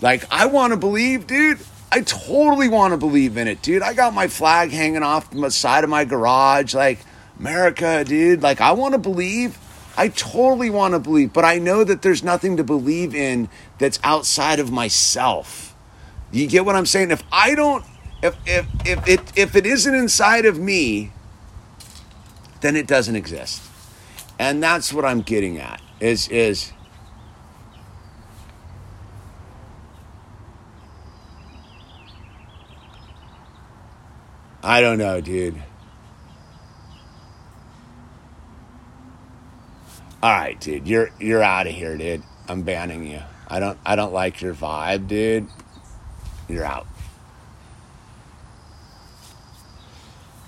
Like 0.00 0.24
I 0.32 0.46
want 0.46 0.72
to 0.72 0.76
believe, 0.76 1.28
dude. 1.28 1.60
I 1.92 2.00
totally 2.00 2.68
want 2.68 2.92
to 2.92 2.96
believe 2.96 3.36
in 3.36 3.46
it, 3.46 3.62
dude. 3.62 3.82
I 3.82 3.94
got 3.94 4.14
my 4.14 4.26
flag 4.26 4.72
hanging 4.72 5.04
off 5.04 5.30
the 5.30 5.48
side 5.48 5.84
of 5.84 5.90
my 5.90 6.04
garage, 6.04 6.74
like 6.74 7.04
America, 7.38 8.02
dude. 8.04 8.42
Like 8.42 8.60
I 8.60 8.72
want 8.72 8.94
to 8.94 8.98
believe. 8.98 9.56
I 9.96 10.08
totally 10.08 10.70
want 10.70 10.94
to 10.94 10.98
believe, 10.98 11.32
but 11.32 11.44
I 11.44 11.58
know 11.58 11.84
that 11.84 12.02
there's 12.02 12.24
nothing 12.24 12.56
to 12.56 12.64
believe 12.64 13.14
in 13.14 13.48
that's 13.78 14.00
outside 14.02 14.58
of 14.58 14.72
myself. 14.72 15.76
You 16.32 16.48
get 16.48 16.64
what 16.64 16.74
I'm 16.74 16.86
saying? 16.86 17.12
If 17.12 17.22
I 17.30 17.54
don't, 17.54 17.84
if 18.24 18.36
if 18.44 18.66
if 18.84 19.06
it 19.06 19.20
if 19.36 19.54
it 19.54 19.66
isn't 19.66 19.94
inside 19.94 20.46
of 20.46 20.58
me, 20.58 21.12
then 22.62 22.76
it 22.76 22.86
doesn't 22.86 23.16
exist. 23.16 23.62
And 24.38 24.62
that's 24.62 24.92
what 24.92 25.04
I'm 25.04 25.20
getting 25.20 25.58
at 25.58 25.82
is 26.00 26.28
is 26.28 26.72
I 34.64 34.80
don't 34.80 34.98
know, 34.98 35.20
dude. 35.20 35.60
All 40.22 40.30
right, 40.30 40.58
dude. 40.60 40.86
You're 40.86 41.10
you're 41.18 41.42
out 41.42 41.66
of 41.66 41.72
here, 41.74 41.96
dude. 41.96 42.22
I'm 42.48 42.62
banning 42.62 43.06
you. 43.06 43.20
I 43.48 43.58
don't 43.58 43.78
I 43.84 43.96
don't 43.96 44.12
like 44.12 44.40
your 44.40 44.54
vibe, 44.54 45.08
dude. 45.08 45.48
You're 46.48 46.64
out. 46.64 46.86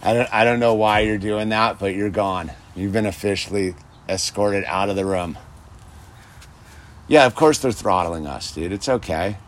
I 0.05 0.13
don't, 0.13 0.35
I 0.35 0.45
don't 0.45 0.61
know 0.61 0.75
why 0.75 1.01
you're 1.01 1.19
doing 1.19 1.49
that, 1.49 1.79
but 1.79 1.95
you're 1.95 2.11
gone. 2.11 2.53
You've 2.77 2.93
been 2.93 3.07
officially 3.07 3.75
escorted 4.07 4.65
out 4.67 4.91
of 4.91 4.97
the 4.97 5.07
room. 5.07 5.39
Yeah, 7.09 7.25
of 7.25 7.35
course 7.35 7.59
they're 7.59 7.73
throttling 7.73 8.27
us, 8.27 8.53
dude. 8.53 8.71
It's 8.71 8.89
okay. 8.89 9.39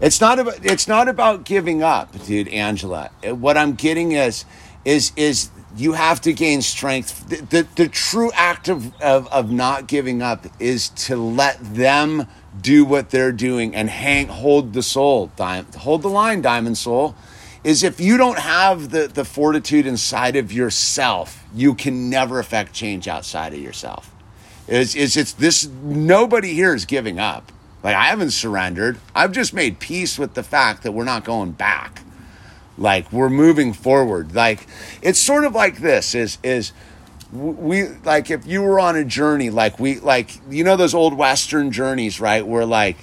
It's 0.00 0.20
not 0.20 0.38
about 0.38 0.64
it's 0.64 0.86
not 0.86 1.08
about 1.08 1.44
giving 1.44 1.82
up, 1.82 2.12
dude, 2.24 2.48
Angela. 2.48 3.10
Uh, 3.26 3.34
what 3.34 3.56
I'm 3.56 3.74
getting 3.74 4.12
is 4.12 4.44
is 4.84 5.12
is 5.16 5.50
you 5.76 5.92
have 5.92 6.20
to 6.22 6.32
gain 6.32 6.60
strength. 6.60 7.28
The, 7.28 7.36
the, 7.36 7.68
the 7.74 7.88
true 7.88 8.30
act 8.34 8.68
of, 8.68 8.94
of, 9.00 9.26
of 9.32 9.50
not 9.50 9.88
giving 9.88 10.22
up 10.22 10.46
is 10.60 10.90
to 10.90 11.16
let 11.16 11.58
them 11.74 12.28
do 12.60 12.84
what 12.84 13.10
they're 13.10 13.32
doing 13.32 13.74
and 13.74 13.90
hang 13.90 14.28
hold 14.28 14.72
the 14.72 14.84
soul, 14.84 15.32
hold 15.38 16.02
the 16.02 16.08
line, 16.08 16.42
diamond 16.42 16.78
soul 16.78 17.16
is 17.64 17.82
if 17.82 17.98
you 17.98 18.18
don't 18.18 18.38
have 18.38 18.90
the, 18.90 19.08
the 19.08 19.24
fortitude 19.24 19.86
inside 19.86 20.36
of 20.36 20.52
yourself, 20.52 21.42
you 21.54 21.74
can 21.74 22.10
never 22.10 22.38
affect 22.38 22.74
change 22.74 23.08
outside 23.08 23.54
of 23.54 23.60
yourself. 23.60 24.10
Is 24.68 24.94
is 24.94 25.16
it's 25.16 25.32
this 25.32 25.66
nobody 25.66 26.54
here 26.54 26.74
is 26.74 26.84
giving 26.84 27.18
up. 27.18 27.52
Like 27.82 27.96
I 27.96 28.04
haven't 28.04 28.30
surrendered. 28.30 28.98
I've 29.14 29.32
just 29.32 29.52
made 29.52 29.78
peace 29.78 30.18
with 30.18 30.34
the 30.34 30.42
fact 30.42 30.82
that 30.84 30.92
we're 30.92 31.04
not 31.04 31.24
going 31.24 31.52
back. 31.52 32.02
Like 32.78 33.12
we're 33.12 33.30
moving 33.30 33.72
forward. 33.72 34.34
Like 34.34 34.66
it's 35.02 35.18
sort 35.18 35.44
of 35.44 35.54
like 35.54 35.78
this 35.78 36.14
is 36.14 36.38
is 36.42 36.72
we 37.30 37.88
like 38.04 38.30
if 38.30 38.46
you 38.46 38.62
were 38.62 38.78
on 38.78 38.96
a 38.96 39.04
journey 39.04 39.50
like 39.50 39.78
we 39.80 39.98
like 39.98 40.30
you 40.48 40.64
know 40.64 40.76
those 40.76 40.94
old 40.94 41.16
western 41.16 41.70
journeys, 41.70 42.18
right? 42.18 42.46
Where 42.46 42.64
like 42.64 42.96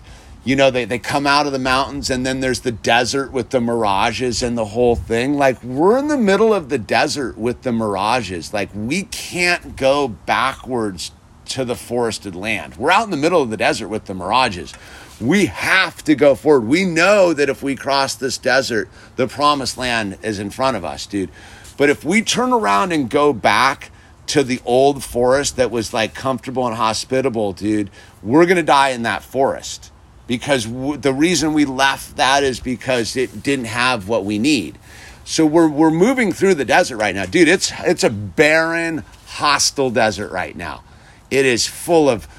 you 0.43 0.55
know, 0.55 0.71
they, 0.71 0.85
they 0.85 0.97
come 0.97 1.27
out 1.27 1.45
of 1.45 1.51
the 1.51 1.59
mountains 1.59 2.09
and 2.09 2.25
then 2.25 2.39
there's 2.39 2.61
the 2.61 2.71
desert 2.71 3.31
with 3.31 3.51
the 3.51 3.61
mirages 3.61 4.41
and 4.41 4.57
the 4.57 4.65
whole 4.65 4.95
thing. 4.95 5.35
Like, 5.35 5.63
we're 5.63 5.99
in 5.99 6.07
the 6.07 6.17
middle 6.17 6.51
of 6.53 6.69
the 6.69 6.79
desert 6.79 7.37
with 7.37 7.61
the 7.61 7.71
mirages. 7.71 8.51
Like, 8.51 8.69
we 8.73 9.03
can't 9.03 9.75
go 9.75 10.07
backwards 10.07 11.11
to 11.45 11.63
the 11.63 11.75
forested 11.75 12.35
land. 12.35 12.77
We're 12.77 12.91
out 12.91 13.03
in 13.03 13.11
the 13.11 13.17
middle 13.17 13.41
of 13.41 13.51
the 13.51 13.57
desert 13.57 13.89
with 13.89 14.05
the 14.05 14.15
mirages. 14.15 14.73
We 15.19 15.45
have 15.45 16.03
to 16.05 16.15
go 16.15 16.33
forward. 16.33 16.67
We 16.67 16.85
know 16.85 17.33
that 17.33 17.49
if 17.49 17.61
we 17.61 17.75
cross 17.75 18.15
this 18.15 18.39
desert, 18.39 18.89
the 19.17 19.27
promised 19.27 19.77
land 19.77 20.17
is 20.23 20.39
in 20.39 20.49
front 20.49 20.75
of 20.75 20.83
us, 20.83 21.05
dude. 21.05 21.29
But 21.77 21.89
if 21.89 22.03
we 22.03 22.23
turn 22.23 22.51
around 22.51 22.93
and 22.93 23.09
go 23.09 23.31
back 23.31 23.91
to 24.27 24.43
the 24.43 24.59
old 24.65 25.03
forest 25.03 25.57
that 25.57 25.69
was 25.69 25.93
like 25.93 26.15
comfortable 26.15 26.65
and 26.65 26.75
hospitable, 26.75 27.53
dude, 27.53 27.91
we're 28.23 28.45
going 28.45 28.57
to 28.57 28.63
die 28.63 28.89
in 28.89 29.03
that 29.03 29.21
forest 29.21 29.90
because 30.31 30.63
w- 30.63 30.95
the 30.95 31.11
reason 31.11 31.51
we 31.51 31.65
left 31.65 32.15
that 32.15 32.41
is 32.41 32.61
because 32.61 33.17
it 33.17 33.43
didn't 33.43 33.65
have 33.65 34.07
what 34.07 34.23
we 34.23 34.39
need. 34.39 34.79
So 35.25 35.45
we're 35.45 35.67
we're 35.67 35.91
moving 35.91 36.31
through 36.31 36.53
the 36.53 36.63
desert 36.63 36.95
right 36.95 37.13
now, 37.13 37.25
dude. 37.25 37.49
It's 37.49 37.73
it's 37.81 38.05
a 38.05 38.09
barren, 38.09 39.03
hostile 39.25 39.89
desert 39.89 40.31
right 40.31 40.55
now. 40.55 40.85
It 41.29 41.45
is 41.45 41.67
full 41.67 42.09
of 42.09 42.29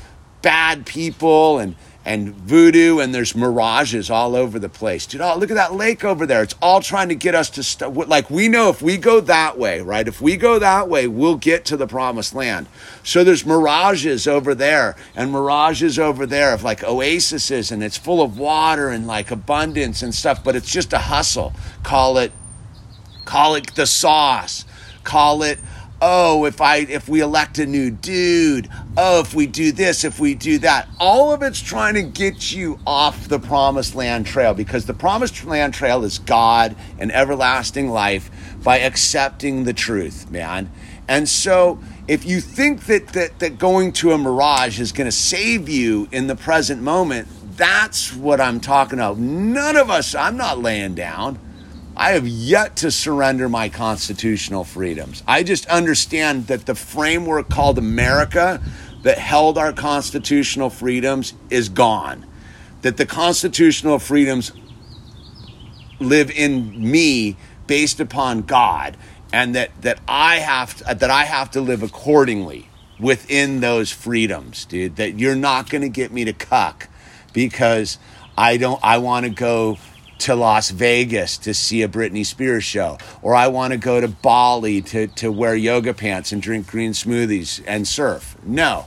bad 0.40 0.86
people 0.86 1.58
and 1.58 1.76
and 2.04 2.34
voodoo 2.34 2.98
and 2.98 3.14
there's 3.14 3.36
mirages 3.36 4.10
all 4.10 4.34
over 4.34 4.58
the 4.58 4.68
place. 4.68 5.06
Dude, 5.06 5.20
oh, 5.20 5.36
look 5.36 5.50
at 5.50 5.54
that 5.54 5.74
lake 5.74 6.04
over 6.04 6.26
there. 6.26 6.42
It's 6.42 6.54
all 6.60 6.80
trying 6.80 7.08
to 7.10 7.14
get 7.14 7.34
us 7.34 7.48
to 7.50 7.62
st- 7.62 8.08
like 8.08 8.28
we 8.28 8.48
know 8.48 8.70
if 8.70 8.82
we 8.82 8.96
go 8.96 9.20
that 9.20 9.56
way, 9.56 9.80
right? 9.80 10.06
If 10.08 10.20
we 10.20 10.36
go 10.36 10.58
that 10.58 10.88
way, 10.88 11.06
we'll 11.06 11.36
get 11.36 11.64
to 11.66 11.76
the 11.76 11.86
promised 11.86 12.34
land. 12.34 12.66
So 13.04 13.22
there's 13.22 13.46
mirages 13.46 14.26
over 14.26 14.54
there 14.54 14.96
and 15.14 15.30
mirages 15.30 15.98
over 15.98 16.26
there 16.26 16.52
of 16.52 16.64
like 16.64 16.82
oases 16.82 17.70
and 17.70 17.84
it's 17.84 17.96
full 17.96 18.20
of 18.20 18.36
water 18.36 18.88
and 18.88 19.06
like 19.06 19.30
abundance 19.30 20.02
and 20.02 20.14
stuff, 20.14 20.42
but 20.42 20.56
it's 20.56 20.70
just 20.70 20.92
a 20.92 20.98
hustle. 20.98 21.52
Call 21.84 22.18
it 22.18 22.32
call 23.24 23.54
it 23.54 23.74
the 23.76 23.86
sauce. 23.86 24.64
Call 25.04 25.42
it 25.42 25.58
oh 26.04 26.44
if 26.44 26.60
i 26.60 26.78
if 26.78 27.08
we 27.08 27.20
elect 27.20 27.58
a 27.58 27.64
new 27.64 27.90
dude 27.90 28.68
oh 28.96 29.20
if 29.20 29.34
we 29.34 29.46
do 29.46 29.72
this 29.72 30.04
if 30.04 30.18
we 30.18 30.34
do 30.34 30.58
that. 30.58 30.88
All 30.98 31.32
of 31.32 31.42
it's 31.42 31.60
trying 31.60 31.94
to 31.94 32.02
get 32.02 32.52
you 32.52 32.78
off 32.86 33.28
the 33.28 33.38
promised 33.38 33.94
land 33.94 34.26
trail 34.26 34.52
because 34.52 34.86
the 34.86 34.94
promised 34.94 35.44
land 35.44 35.74
trail 35.74 36.04
is 36.04 36.18
god 36.18 36.76
and 36.98 37.12
everlasting 37.12 37.88
life 37.88 38.30
by 38.62 38.80
accepting 38.80 39.64
the 39.64 39.72
truth 39.72 40.30
man. 40.30 40.70
And 41.08 41.28
so 41.28 41.80
if 42.08 42.24
you 42.24 42.40
think 42.40 42.86
that 42.86 43.08
that, 43.08 43.38
that 43.38 43.58
going 43.58 43.92
to 43.92 44.12
a 44.12 44.18
mirage 44.18 44.80
is 44.80 44.92
going 44.92 45.06
to 45.06 45.12
save 45.12 45.68
you 45.68 46.08
in 46.10 46.26
the 46.26 46.36
present 46.36 46.82
moment 46.82 47.28
that's 47.56 48.12
what 48.14 48.40
i'm 48.40 48.58
talking 48.58 48.98
about 48.98 49.18
none 49.18 49.76
of 49.76 49.90
us 49.90 50.14
i'm 50.14 50.36
not 50.36 50.58
laying 50.58 50.94
down 50.94 51.38
I 52.02 52.14
have 52.14 52.26
yet 52.26 52.74
to 52.78 52.90
surrender 52.90 53.48
my 53.48 53.68
constitutional 53.68 54.64
freedoms. 54.64 55.22
I 55.24 55.44
just 55.44 55.66
understand 55.66 56.48
that 56.48 56.66
the 56.66 56.74
framework 56.74 57.48
called 57.48 57.78
America 57.78 58.60
that 59.04 59.18
held 59.18 59.56
our 59.56 59.72
constitutional 59.72 60.68
freedoms 60.68 61.32
is 61.48 61.68
gone. 61.68 62.26
That 62.80 62.96
the 62.96 63.06
constitutional 63.06 64.00
freedoms 64.00 64.50
live 66.00 66.32
in 66.32 66.90
me 66.90 67.36
based 67.68 68.00
upon 68.00 68.42
God 68.42 68.96
and 69.32 69.54
that 69.54 69.70
that 69.82 70.00
I 70.08 70.40
have 70.40 70.74
to, 70.78 70.96
that 70.96 71.08
I 71.08 71.22
have 71.22 71.52
to 71.52 71.60
live 71.60 71.84
accordingly 71.84 72.68
within 72.98 73.60
those 73.60 73.92
freedoms, 73.92 74.64
dude. 74.64 74.96
That 74.96 75.20
you're 75.20 75.36
not 75.36 75.70
going 75.70 75.82
to 75.82 75.88
get 75.88 76.10
me 76.10 76.24
to 76.24 76.32
cuck 76.32 76.88
because 77.32 77.98
I 78.36 78.56
don't 78.56 78.80
I 78.82 78.98
want 78.98 79.24
to 79.24 79.30
go 79.30 79.78
to 80.22 80.36
Las 80.36 80.70
Vegas 80.70 81.36
to 81.38 81.52
see 81.52 81.82
a 81.82 81.88
Britney 81.88 82.24
Spears 82.24 82.62
show, 82.62 82.96
or 83.22 83.34
I 83.34 83.48
want 83.48 83.72
to 83.72 83.76
go 83.76 84.00
to 84.00 84.06
Bali 84.06 84.80
to, 84.82 85.08
to 85.08 85.32
wear 85.32 85.56
yoga 85.56 85.92
pants 85.92 86.30
and 86.30 86.40
drink 86.40 86.68
green 86.68 86.92
smoothies 86.92 87.62
and 87.66 87.86
surf. 87.86 88.36
No. 88.44 88.86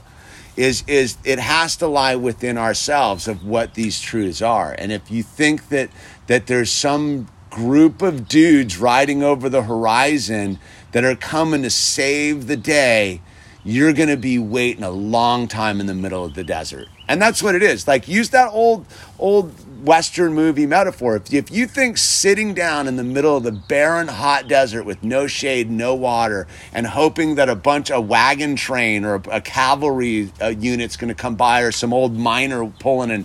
Is 0.56 0.82
is 0.86 1.18
it 1.22 1.38
has 1.38 1.76
to 1.76 1.86
lie 1.86 2.16
within 2.16 2.56
ourselves 2.56 3.28
of 3.28 3.44
what 3.44 3.74
these 3.74 4.00
truths 4.00 4.40
are. 4.40 4.74
And 4.78 4.90
if 4.90 5.10
you 5.10 5.22
think 5.22 5.68
that 5.68 5.90
that 6.28 6.46
there's 6.46 6.72
some 6.72 7.28
group 7.50 8.00
of 8.00 8.26
dudes 8.26 8.78
riding 8.78 9.22
over 9.22 9.50
the 9.50 9.62
horizon 9.64 10.58
that 10.92 11.04
are 11.04 11.14
coming 11.14 11.62
to 11.62 11.70
save 11.70 12.46
the 12.46 12.56
day, 12.56 13.20
you're 13.64 13.92
going 13.92 14.08
to 14.08 14.16
be 14.16 14.38
waiting 14.38 14.82
a 14.82 14.90
long 14.90 15.46
time 15.46 15.80
in 15.80 15.86
the 15.86 15.94
middle 15.94 16.24
of 16.24 16.32
the 16.32 16.44
desert. 16.44 16.88
And 17.06 17.20
that's 17.20 17.42
what 17.42 17.54
it 17.54 17.62
is. 17.62 17.86
Like 17.86 18.08
use 18.08 18.30
that 18.30 18.48
old 18.50 18.86
old 19.18 19.52
Western 19.82 20.34
movie 20.34 20.66
metaphor. 20.66 21.16
If, 21.16 21.32
if 21.32 21.50
you 21.50 21.66
think 21.66 21.98
sitting 21.98 22.54
down 22.54 22.88
in 22.88 22.96
the 22.96 23.04
middle 23.04 23.36
of 23.36 23.42
the 23.42 23.52
barren, 23.52 24.08
hot 24.08 24.48
desert 24.48 24.84
with 24.84 25.02
no 25.02 25.26
shade, 25.26 25.70
no 25.70 25.94
water, 25.94 26.46
and 26.72 26.86
hoping 26.86 27.34
that 27.36 27.48
a 27.48 27.54
bunch, 27.54 27.90
of 27.90 28.08
wagon 28.08 28.56
train 28.56 29.04
or 29.04 29.16
a, 29.16 29.22
a 29.36 29.40
cavalry 29.40 30.32
uh, 30.40 30.48
unit's 30.48 30.96
going 30.96 31.08
to 31.08 31.14
come 31.14 31.36
by 31.36 31.60
or 31.60 31.70
some 31.70 31.92
old 31.92 32.16
miner 32.16 32.66
pulling 32.78 33.10
an 33.10 33.24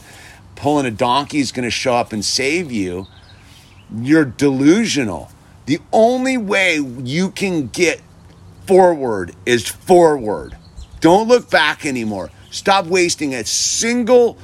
pulling 0.56 0.86
a 0.86 0.92
donkey 0.92 1.40
is 1.40 1.52
going 1.52 1.64
to 1.64 1.72
show 1.72 1.96
up 1.96 2.14
and 2.14 2.24
save 2.24 2.72
you, 2.72 3.08
you're 3.96 4.26
delusional. 4.26 5.32
The 5.66 5.80
only 5.92 6.38
way 6.38 6.76
you 6.76 7.32
can 7.32 7.68
get 7.68 8.00
forward 8.68 9.36
is 9.46 9.68
forward. 9.68 10.56
Don't 11.00 11.28
look 11.28 11.50
back 11.50 11.86
anymore. 11.86 12.30
Stop 12.52 12.86
wasting 12.86 13.34
a 13.34 13.44
single 13.44 14.38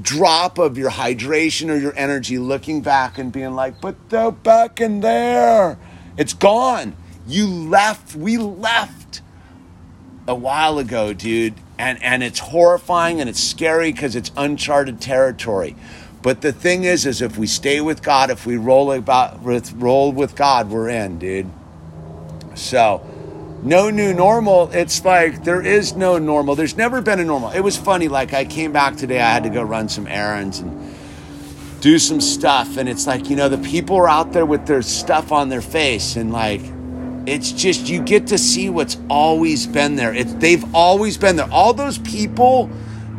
drop 0.00 0.58
of 0.58 0.78
your 0.78 0.90
hydration 0.90 1.70
or 1.70 1.76
your 1.76 1.94
energy 1.96 2.38
looking 2.38 2.80
back 2.80 3.18
and 3.18 3.32
being 3.32 3.54
like, 3.54 3.80
but 3.80 3.96
they're 4.08 4.30
back 4.30 4.80
in 4.80 5.00
there. 5.00 5.78
It's 6.16 6.32
gone. 6.32 6.96
You 7.26 7.46
left. 7.46 8.16
We 8.16 8.38
left 8.38 9.20
a 10.26 10.34
while 10.34 10.78
ago, 10.78 11.12
dude. 11.12 11.54
And, 11.78 12.02
and 12.02 12.22
it's 12.22 12.38
horrifying 12.38 13.20
and 13.20 13.28
it's 13.28 13.42
scary 13.42 13.92
because 13.92 14.14
it's 14.14 14.30
uncharted 14.36 15.00
territory. 15.00 15.74
But 16.22 16.40
the 16.40 16.52
thing 16.52 16.84
is, 16.84 17.04
is 17.04 17.20
if 17.20 17.36
we 17.36 17.48
stay 17.48 17.80
with 17.80 18.02
God, 18.02 18.30
if 18.30 18.46
we 18.46 18.56
roll 18.56 18.92
about 18.92 19.42
with 19.42 19.72
roll 19.72 20.12
with 20.12 20.36
God, 20.36 20.70
we're 20.70 20.88
in, 20.88 21.18
dude. 21.18 21.50
So, 22.54 23.04
no 23.62 23.90
new 23.90 24.12
normal. 24.12 24.70
It's 24.72 25.04
like 25.04 25.44
there 25.44 25.62
is 25.62 25.94
no 25.94 26.18
normal. 26.18 26.56
There's 26.56 26.76
never 26.76 27.00
been 27.00 27.20
a 27.20 27.24
normal. 27.24 27.50
It 27.50 27.60
was 27.60 27.76
funny. 27.76 28.08
Like 28.08 28.32
I 28.32 28.44
came 28.44 28.72
back 28.72 28.96
today, 28.96 29.20
I 29.20 29.32
had 29.32 29.44
to 29.44 29.50
go 29.50 29.62
run 29.62 29.88
some 29.88 30.06
errands 30.06 30.58
and 30.58 30.96
do 31.80 31.98
some 31.98 32.20
stuff, 32.20 32.76
and 32.76 32.88
it's 32.88 33.06
like 33.06 33.30
you 33.30 33.36
know 33.36 33.48
the 33.48 33.58
people 33.58 33.96
are 33.96 34.08
out 34.08 34.32
there 34.32 34.46
with 34.46 34.66
their 34.66 34.82
stuff 34.82 35.32
on 35.32 35.48
their 35.48 35.62
face, 35.62 36.16
and 36.16 36.32
like 36.32 36.60
it's 37.26 37.52
just 37.52 37.88
you 37.88 38.02
get 38.02 38.26
to 38.28 38.38
see 38.38 38.68
what's 38.68 38.96
always 39.08 39.66
been 39.66 39.96
there. 39.96 40.12
It's 40.12 40.32
they've 40.34 40.64
always 40.74 41.16
been 41.16 41.36
there. 41.36 41.50
All 41.50 41.72
those 41.72 41.98
people 41.98 42.68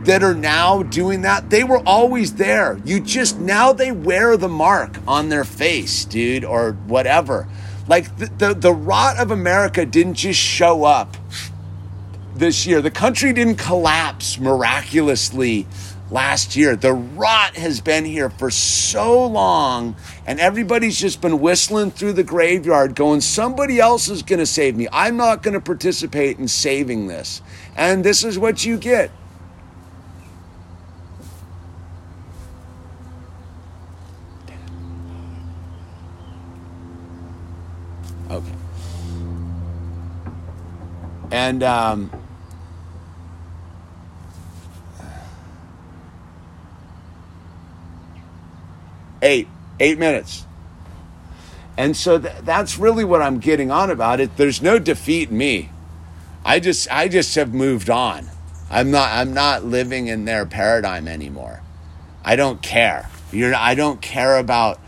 that 0.04 0.22
are 0.22 0.36
now 0.36 0.84
doing 0.84 1.22
that, 1.22 1.50
they 1.50 1.64
were 1.64 1.82
always 1.86 2.34
there. 2.36 2.80
You 2.84 3.00
just 3.00 3.40
now 3.40 3.72
they 3.72 3.94
wear 3.94 4.36
the 4.36 4.50
mark 4.50 4.98
on 5.08 5.30
their 5.30 5.46
face, 5.46 6.04
dude, 6.04 6.44
or 6.44 6.74
whatever. 6.88 7.48
Like 7.88 8.16
the, 8.18 8.26
the, 8.26 8.54
the 8.54 8.74
rot 8.74 9.18
of 9.18 9.32
America 9.32 9.86
didn't 9.86 10.16
just 10.16 10.40
show 10.40 10.84
up 10.84 11.18
this 12.36 12.66
year. 12.66 12.82
The 12.82 12.92
country 12.92 13.34
didn't 13.34 13.58
collapse 13.58 14.40
miraculously 14.40 15.68
last 16.10 16.56
year. 16.56 16.76
The 16.76 16.94
rot 16.94 17.56
has 17.56 17.82
been 17.82 18.06
here 18.06 18.30
for 18.30 18.52
so 18.52 19.26
long, 19.26 19.96
and 20.26 20.40
everybody's 20.40 20.98
just 20.98 21.22
been 21.22 21.40
whistling 21.40 21.92
through 21.92 22.14
the 22.14 22.24
graveyard 22.24 22.96
going, 22.96 23.22
somebody 23.22 23.80
else 23.80 24.10
is 24.10 24.24
going 24.24 24.40
to 24.40 24.46
save 24.46 24.76
me. 24.76 24.88
I'm 24.92 25.18
not 25.18 25.44
going 25.44 25.56
to 25.56 25.62
participate 25.62 26.40
in 26.40 26.48
saving 26.48 27.08
this. 27.08 27.42
And 27.76 28.04
this 28.04 28.24
is 28.24 28.40
what 28.40 28.66
you 28.66 28.78
get. 28.78 29.12
And 41.34 41.64
um, 41.64 42.12
eight, 49.24 49.48
eight 49.80 49.98
minutes. 49.98 50.46
And 51.76 51.98
so 51.98 52.20
th- 52.20 52.36
that's 52.44 52.78
really 52.78 53.04
what 53.04 53.24
I'm 53.24 53.40
getting 53.40 53.72
on 53.72 53.90
about 53.90 54.20
it. 54.20 54.38
There's 54.38 54.62
no 54.62 54.78
defeat 54.78 55.32
in 55.32 55.38
me. 55.40 55.72
I 56.46 56.60
just, 56.60 56.88
I 56.92 57.08
just 57.08 57.34
have 57.34 57.52
moved 57.52 57.90
on. 57.90 58.28
I'm 58.70 58.92
not, 58.92 59.10
I'm 59.12 59.34
not 59.34 59.66
living 59.66 60.06
in 60.06 60.26
their 60.26 60.46
paradigm 60.46 61.08
anymore. 61.08 61.64
I 62.24 62.36
don't 62.36 62.62
care. 62.62 63.10
You're, 63.32 63.56
I 63.56 63.74
don't 63.74 64.04
care 64.04 64.38
about 64.38 64.80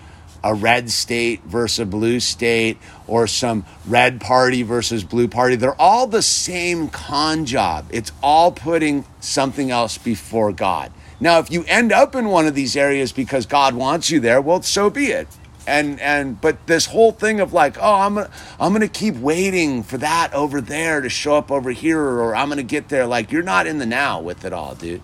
a 0.46 0.54
red 0.54 0.92
state 0.92 1.42
versus 1.44 1.80
a 1.80 1.86
blue 1.88 2.20
state 2.20 2.78
or 3.08 3.26
some 3.26 3.66
red 3.88 4.22
party 4.22 4.62
versus 4.62 5.04
blue 5.04 5.28
party. 5.28 5.56
They're 5.56 5.82
all 5.82 6.06
the 6.06 6.22
same 6.22 6.88
con 6.88 7.48
job. 7.48 7.88
It's 7.90 8.12
all 8.22 8.52
putting 8.52 9.06
something 9.20 9.72
else 9.72 9.98
before 9.98 10.54
God. 10.54 10.92
Now, 11.20 11.40
if 11.40 11.50
you 11.50 11.66
end 11.68 11.92
up 11.92 12.14
in 12.14 12.28
one 12.28 12.46
of 12.46 12.54
these 12.54 12.76
areas 12.78 13.12
because 13.12 13.48
God 13.48 13.74
wants 13.74 14.12
you 14.12 14.20
there, 14.20 14.40
well, 14.40 14.62
so 14.62 14.92
be 14.92 15.08
it. 15.08 15.28
And 15.68 16.00
and 16.00 16.40
but 16.40 16.68
this 16.68 16.86
whole 16.86 17.12
thing 17.12 17.40
of 17.40 17.52
like, 17.52 17.78
oh, 17.80 18.02
I'm 18.02 18.14
gonna 18.14 18.30
I'm 18.60 18.72
gonna 18.72 18.88
keep 18.88 19.16
waiting 19.16 19.82
for 19.82 19.98
that 19.98 20.32
over 20.32 20.62
there 20.62 21.02
to 21.02 21.10
show 21.10 21.38
up 21.38 21.50
over 21.50 21.72
here, 21.72 22.00
or 22.00 22.36
I'm 22.36 22.50
gonna 22.50 22.62
get 22.62 22.90
there. 22.90 23.08
Like 23.08 23.32
you're 23.32 23.42
not 23.42 23.66
in 23.66 23.80
the 23.80 23.86
now 23.88 24.22
with 24.22 24.46
it 24.46 24.54
all, 24.54 24.76
dude. 24.76 25.02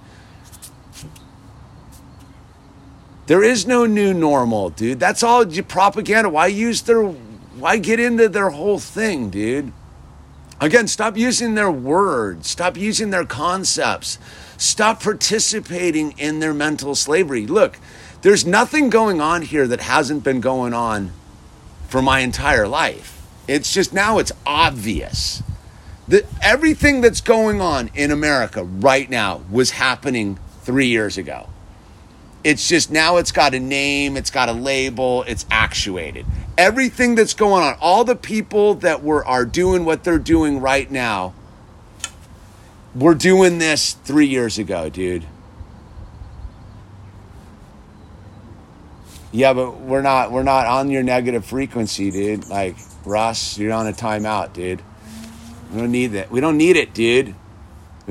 There 3.32 3.44
is 3.44 3.66
no 3.66 3.86
new 3.86 4.14
normal, 4.14 4.72
dude. 4.72 5.00
That's 5.00 5.24
all 5.24 5.46
propaganda. 5.46 6.28
Why 6.28 6.48
use 6.48 6.82
their 6.82 7.02
why 7.02 7.78
get 7.78 7.98
into 7.98 8.28
their 8.28 8.50
whole 8.50 8.78
thing, 8.78 9.30
dude? 9.30 9.72
Again, 10.60 10.90
stop 10.90 11.16
using 11.16 11.56
their 11.56 11.72
words, 11.72 12.50
stop 12.50 12.76
using 12.76 13.10
their 13.10 13.24
concepts, 13.24 14.20
stop 14.58 15.02
participating 15.02 16.12
in 16.18 16.42
their 16.42 16.54
mental 16.54 16.94
slavery. 16.94 17.48
Look, 17.48 17.80
there's 18.22 18.46
nothing 18.46 18.90
going 18.90 19.22
on 19.22 19.44
here 19.44 19.66
that 19.66 19.80
hasn't 19.80 20.26
been 20.26 20.42
going 20.42 20.74
on 20.74 21.14
for 21.88 22.02
my 22.02 22.20
entire 22.20 22.68
life. 22.68 23.26
It's 23.48 23.74
just 23.74 23.94
now 23.94 24.18
it's 24.18 24.34
obvious. 24.46 25.42
That 26.10 26.26
everything 26.42 27.00
that's 27.00 27.22
going 27.22 27.62
on 27.62 27.92
in 27.96 28.12
America 28.12 28.66
right 28.66 29.10
now 29.10 29.44
was 29.50 29.72
happening 29.72 30.38
three 30.64 30.88
years 30.88 31.18
ago. 31.18 31.48
It's 32.44 32.68
just 32.68 32.90
now 32.92 33.18
it's 33.18 33.32
got 33.32 33.54
a 33.54 33.60
name, 33.60 34.18
it's 34.18 34.32
got 34.32 34.50
a 34.50 34.54
label, 34.54 35.24
it's 35.28 35.46
actuated. 35.52 36.26
Everything 36.58 37.16
that's 37.16 37.34
going 37.34 37.64
on, 37.64 37.76
all 37.80 38.04
the 38.04 38.16
people 38.16 38.76
that 38.76 39.04
were 39.04 39.26
are 39.26 39.46
doing 39.46 39.86
what 39.86 40.04
they're 40.04 40.20
doing 40.20 40.60
right 40.60 40.90
now, 40.90 41.34
were 42.96 43.14
doing 43.14 43.60
this 43.60 43.94
three 43.94 44.26
years 44.26 44.58
ago, 44.58 44.90
dude. 44.90 45.26
Yeah, 49.32 49.54
but 49.54 49.80
we're 49.80 50.02
not 50.02 50.32
we're 50.32 50.44
not 50.44 50.66
on 50.66 50.90
your 50.90 51.04
negative 51.04 51.46
frequency, 51.46 52.12
dude. 52.12 52.50
Like 52.50 52.76
Russ, 53.06 53.58
you're 53.58 53.72
on 53.72 53.88
a 53.88 53.94
timeout, 53.94 54.54
dude. 54.54 54.82
We 55.72 55.80
don't 55.80 55.92
need 55.92 56.08
that. 56.08 56.32
We 56.32 56.42
don't 56.42 56.58
need 56.58 56.76
it, 56.76 56.94
dude. 56.94 57.36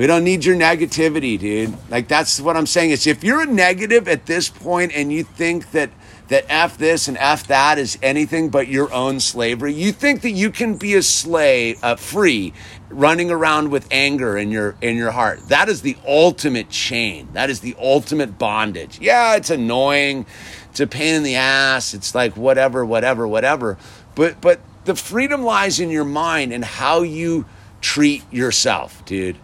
We 0.01 0.07
don't 0.07 0.25
need 0.25 0.47
your 0.47 0.57
negativity, 0.57 1.39
dude. 1.39 1.77
Like 1.91 2.09
that's 2.09 2.41
what 2.41 2.57
I'm 2.57 2.65
saying. 2.65 2.89
Is 2.89 3.07
if 3.07 3.23
you're 3.23 3.43
a 3.43 3.47
negative 3.47 4.09
at 4.09 4.25
this 4.25 4.49
point 4.49 4.93
and 4.95 5.13
you 5.13 5.25
think 5.25 5.73
that 5.73 5.91
that 6.29 6.47
F 6.49 6.79
this 6.79 7.07
and 7.07 7.19
F 7.19 7.49
that 7.49 7.77
is 7.77 7.99
anything 8.01 8.49
but 8.49 8.67
your 8.67 8.91
own 8.95 9.21
slavery, 9.21 9.75
you 9.75 9.93
think 9.93 10.23
that 10.23 10.31
you 10.31 10.51
can 10.51 10.77
be 10.77 10.95
a 10.95 11.03
slave, 11.03 11.79
uh, 11.83 11.97
free, 11.97 12.55
running 12.89 13.31
around 13.31 13.71
with 13.71 13.87
anger 13.91 14.39
in 14.39 14.51
your 14.51 14.75
in 14.81 14.97
your 14.97 15.11
heart. 15.11 15.47
That 15.49 15.69
is 15.69 15.83
the 15.83 15.99
ultimate 16.07 16.71
chain. 16.71 17.29
That 17.35 17.51
is 17.51 17.61
the 17.61 17.77
ultimate 17.79 18.39
bondage. 18.39 18.99
Yeah, 19.03 19.37
it's 19.37 19.51
annoying. 19.51 20.25
It's 20.71 20.81
a 20.81 20.87
pain 20.87 21.17
in 21.17 21.25
the 21.25 21.35
ass. 21.35 21.93
It's 21.93 22.15
like 22.15 22.39
whatever, 22.39 22.87
whatever, 22.87 23.29
whatever. 23.29 23.77
But 24.15 24.41
but 24.41 24.61
the 24.87 24.95
freedom 24.95 25.43
lies 25.43 25.79
in 25.79 25.91
your 25.91 26.07
mind 26.07 26.55
and 26.55 26.65
how 26.65 27.03
you 27.03 27.45
treat 27.83 28.23
yourself, 28.33 29.05
dude. 29.05 29.37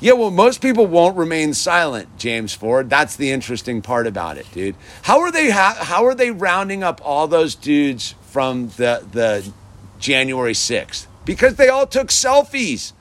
Yeah, 0.00 0.12
well, 0.12 0.30
most 0.30 0.62
people 0.62 0.86
won't 0.86 1.16
remain 1.16 1.54
silent, 1.54 2.18
James 2.18 2.54
Ford. 2.54 2.88
That's 2.88 3.16
the 3.16 3.32
interesting 3.32 3.82
part 3.82 4.06
about 4.06 4.38
it, 4.38 4.46
dude. 4.52 4.76
How 5.02 5.20
are 5.20 5.32
they? 5.32 5.50
Ha- 5.50 5.78
how 5.82 6.06
are 6.06 6.14
they 6.14 6.30
rounding 6.30 6.84
up 6.84 7.00
all 7.04 7.26
those 7.26 7.54
dudes 7.56 8.14
from 8.30 8.68
the 8.76 9.04
the 9.10 9.50
January 9.98 10.54
sixth? 10.54 11.08
Because 11.24 11.56
they 11.56 11.68
all 11.68 11.86
took 11.86 12.08
selfies. 12.08 12.92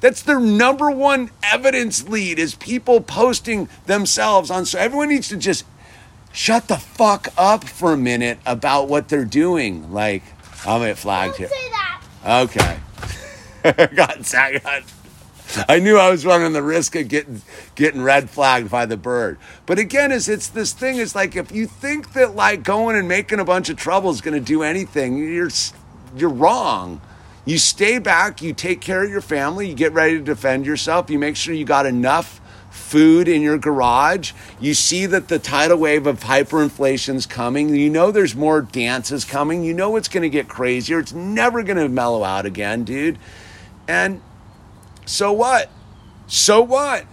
That's 0.00 0.22
their 0.22 0.38
number 0.38 0.90
one 0.90 1.30
evidence 1.42 2.08
lead 2.08 2.38
is 2.38 2.54
people 2.54 3.00
posting 3.00 3.68
themselves 3.86 4.50
on. 4.50 4.66
So 4.66 4.78
everyone 4.78 5.08
needs 5.08 5.28
to 5.30 5.36
just 5.36 5.64
shut 6.32 6.68
the 6.68 6.76
fuck 6.76 7.28
up 7.36 7.64
for 7.64 7.92
a 7.92 7.96
minute 7.96 8.38
about 8.46 8.88
what 8.88 9.08
they're 9.08 9.24
doing. 9.24 9.92
Like, 9.92 10.22
I'm 10.66 10.82
at 10.82 10.98
flagged 10.98 11.38
Don't 11.38 11.38
here. 11.38 11.48
say 11.48 11.70
that. 11.70 12.02
Okay. 12.42 12.78
got, 13.96 14.22
got 14.62 14.82
I 15.68 15.78
knew 15.78 15.96
I 15.96 16.10
was 16.10 16.26
running 16.26 16.52
the 16.52 16.62
risk 16.62 16.96
of 16.96 17.08
getting 17.08 17.42
getting 17.74 18.02
red 18.02 18.30
flagged 18.30 18.70
by 18.70 18.86
the 18.86 18.96
bird. 18.96 19.38
But 19.64 19.78
again, 19.78 20.12
is 20.12 20.28
it's 20.28 20.48
this 20.48 20.72
thing 20.72 20.96
is 20.96 21.14
like 21.14 21.36
if 21.36 21.52
you 21.52 21.66
think 21.66 22.12
that 22.12 22.34
like 22.34 22.62
going 22.62 22.96
and 22.96 23.08
making 23.08 23.40
a 23.40 23.44
bunch 23.44 23.68
of 23.68 23.76
trouble 23.76 24.10
is 24.10 24.20
going 24.20 24.34
to 24.34 24.44
do 24.44 24.62
anything, 24.62 25.18
you're 25.18 25.50
you're 26.16 26.30
wrong. 26.30 27.00
You 27.44 27.58
stay 27.58 27.98
back, 27.98 28.42
you 28.42 28.52
take 28.52 28.80
care 28.80 29.04
of 29.04 29.10
your 29.10 29.20
family, 29.20 29.68
you 29.68 29.74
get 29.74 29.92
ready 29.92 30.18
to 30.18 30.24
defend 30.24 30.66
yourself, 30.66 31.08
you 31.10 31.18
make 31.18 31.36
sure 31.36 31.54
you 31.54 31.64
got 31.64 31.86
enough 31.86 32.40
food 32.70 33.28
in 33.28 33.40
your 33.40 33.56
garage. 33.56 34.32
You 34.60 34.74
see 34.74 35.06
that 35.06 35.28
the 35.28 35.38
tidal 35.38 35.78
wave 35.78 36.08
of 36.08 36.20
hyperinflation's 36.20 37.24
coming. 37.24 37.74
You 37.74 37.88
know 37.88 38.10
there's 38.10 38.34
more 38.34 38.62
dances 38.62 39.24
coming. 39.24 39.62
You 39.62 39.74
know 39.74 39.94
it's 39.94 40.08
going 40.08 40.22
to 40.22 40.28
get 40.28 40.48
crazier. 40.48 40.98
It's 40.98 41.12
never 41.12 41.62
going 41.62 41.78
to 41.78 41.88
mellow 41.88 42.24
out 42.24 42.46
again, 42.46 42.82
dude. 42.82 43.16
And 43.86 44.20
So 45.06 45.32
what? 45.32 45.70
So 46.26 46.60
what? 46.60 47.06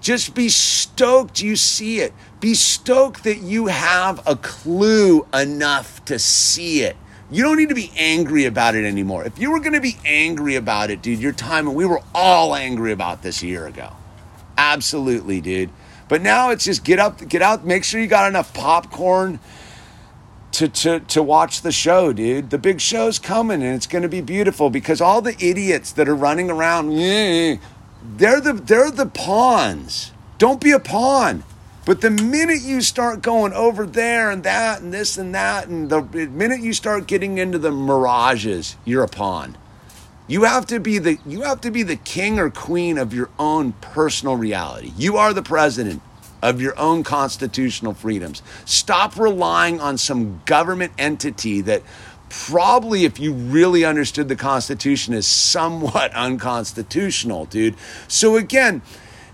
Just 0.00 0.34
be 0.34 0.48
stoked 0.48 1.40
you 1.40 1.56
see 1.56 2.00
it. 2.00 2.12
Be 2.40 2.54
stoked 2.54 3.24
that 3.24 3.38
you 3.38 3.66
have 3.66 4.20
a 4.26 4.36
clue 4.36 5.26
enough 5.32 6.04
to 6.04 6.18
see 6.18 6.82
it. 6.82 6.96
You 7.30 7.42
don't 7.42 7.56
need 7.56 7.70
to 7.70 7.74
be 7.74 7.90
angry 7.96 8.44
about 8.44 8.74
it 8.74 8.84
anymore. 8.84 9.24
If 9.24 9.38
you 9.38 9.50
were 9.50 9.58
going 9.58 9.72
to 9.72 9.80
be 9.80 9.96
angry 10.04 10.54
about 10.54 10.90
it, 10.90 11.02
dude, 11.02 11.18
your 11.18 11.32
time, 11.32 11.66
and 11.66 11.76
we 11.76 11.84
were 11.84 12.02
all 12.14 12.54
angry 12.54 12.92
about 12.92 13.22
this 13.22 13.42
a 13.42 13.46
year 13.46 13.66
ago. 13.66 13.90
Absolutely, 14.58 15.40
dude. 15.40 15.70
But 16.08 16.22
now 16.22 16.50
it's 16.50 16.64
just 16.64 16.84
get 16.84 16.98
up, 16.98 17.26
get 17.28 17.42
out, 17.42 17.64
make 17.64 17.82
sure 17.82 18.00
you 18.00 18.06
got 18.06 18.28
enough 18.28 18.54
popcorn 18.54 19.40
to, 20.56 20.68
to, 20.68 21.00
to 21.00 21.22
watch 21.22 21.60
the 21.60 21.70
show, 21.70 22.14
dude. 22.14 22.48
The 22.48 22.56
big 22.56 22.80
show's 22.80 23.18
coming 23.18 23.62
and 23.62 23.74
it's 23.74 23.86
going 23.86 24.02
to 24.02 24.08
be 24.08 24.22
beautiful 24.22 24.70
because 24.70 25.02
all 25.02 25.20
the 25.20 25.36
idiots 25.38 25.92
that 25.92 26.08
are 26.08 26.14
running 26.14 26.50
around, 26.50 26.88
they're 28.16 28.40
the, 28.40 28.54
they're 28.54 28.90
the 28.90 29.06
pawns. 29.06 30.12
Don't 30.38 30.60
be 30.60 30.70
a 30.70 30.80
pawn. 30.80 31.44
But 31.84 32.00
the 32.00 32.10
minute 32.10 32.62
you 32.62 32.80
start 32.80 33.20
going 33.20 33.52
over 33.52 33.84
there 33.84 34.30
and 34.30 34.42
that 34.44 34.80
and 34.80 34.94
this 34.94 35.18
and 35.18 35.34
that, 35.34 35.68
and 35.68 35.90
the 35.90 36.02
minute 36.02 36.60
you 36.60 36.72
start 36.72 37.06
getting 37.06 37.36
into 37.36 37.58
the 37.58 37.70
mirages, 37.70 38.76
you're 38.86 39.04
a 39.04 39.08
pawn. 39.08 39.58
You 40.26 40.44
have 40.44 40.66
to 40.66 40.80
be 40.80 40.98
the 40.98 41.18
you 41.24 41.42
have 41.42 41.60
to 41.60 41.70
be 41.70 41.84
the 41.84 41.94
king 41.94 42.40
or 42.40 42.50
queen 42.50 42.98
of 42.98 43.14
your 43.14 43.28
own 43.38 43.72
personal 43.74 44.34
reality. 44.34 44.92
You 44.96 45.16
are 45.16 45.32
the 45.32 45.42
president 45.42 46.02
of 46.42 46.60
your 46.60 46.78
own 46.78 47.02
constitutional 47.02 47.94
freedoms. 47.94 48.42
Stop 48.64 49.16
relying 49.16 49.80
on 49.80 49.98
some 49.98 50.40
government 50.44 50.92
entity 50.98 51.60
that 51.62 51.82
probably 52.28 53.04
if 53.04 53.18
you 53.18 53.32
really 53.32 53.84
understood 53.84 54.28
the 54.28 54.36
constitution 54.36 55.14
is 55.14 55.26
somewhat 55.26 56.12
unconstitutional, 56.14 57.44
dude. 57.46 57.74
So 58.08 58.36
again, 58.36 58.82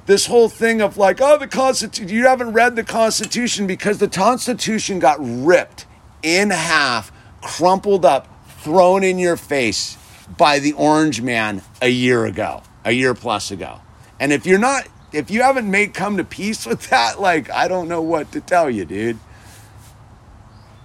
this 0.07 0.27
whole 0.27 0.49
thing 0.49 0.81
of 0.81 0.97
like, 0.97 1.21
oh, 1.21 1.39
the 1.39 1.47
Constitution, 1.47 2.09
you 2.09 2.27
haven't 2.27 2.53
read 2.53 2.77
the 2.77 2.85
Constitution 2.85 3.67
because 3.67 3.99
the 3.99 4.09
Constitution 4.09 4.99
got 4.99 5.19
ripped 5.21 5.87
in 6.23 6.51
half, 6.51 7.13
crumpled 7.41 8.05
up, 8.05 8.29
thrown 8.61 9.05
in 9.05 9.19
your 9.19 9.37
face 9.37 9.97
by 10.37 10.59
the 10.59 10.73
Orange 10.73 11.21
Man 11.23 11.63
a 11.81 11.89
year 11.89 12.25
ago, 12.25 12.63
a 12.85 12.93
year 12.93 13.15
plus 13.15 13.51
ago. 13.51 13.81
And 14.19 14.33
if 14.33 14.47
you're 14.47 14.59
not, 14.59 14.87
if 15.13 15.31
you 15.31 15.43
haven't 15.43 15.71
made 15.71 15.95
come 15.95 16.17
to 16.17 16.25
peace 16.25 16.67
with 16.67 16.89
that, 16.91 17.21
like, 17.21 17.51
I 17.51 17.69
don't 17.69 17.89
know 17.89 18.03
what 18.03 18.33
to 18.33 18.41
tell 18.41 18.71
you, 18.71 18.85
dude. 18.85 19.19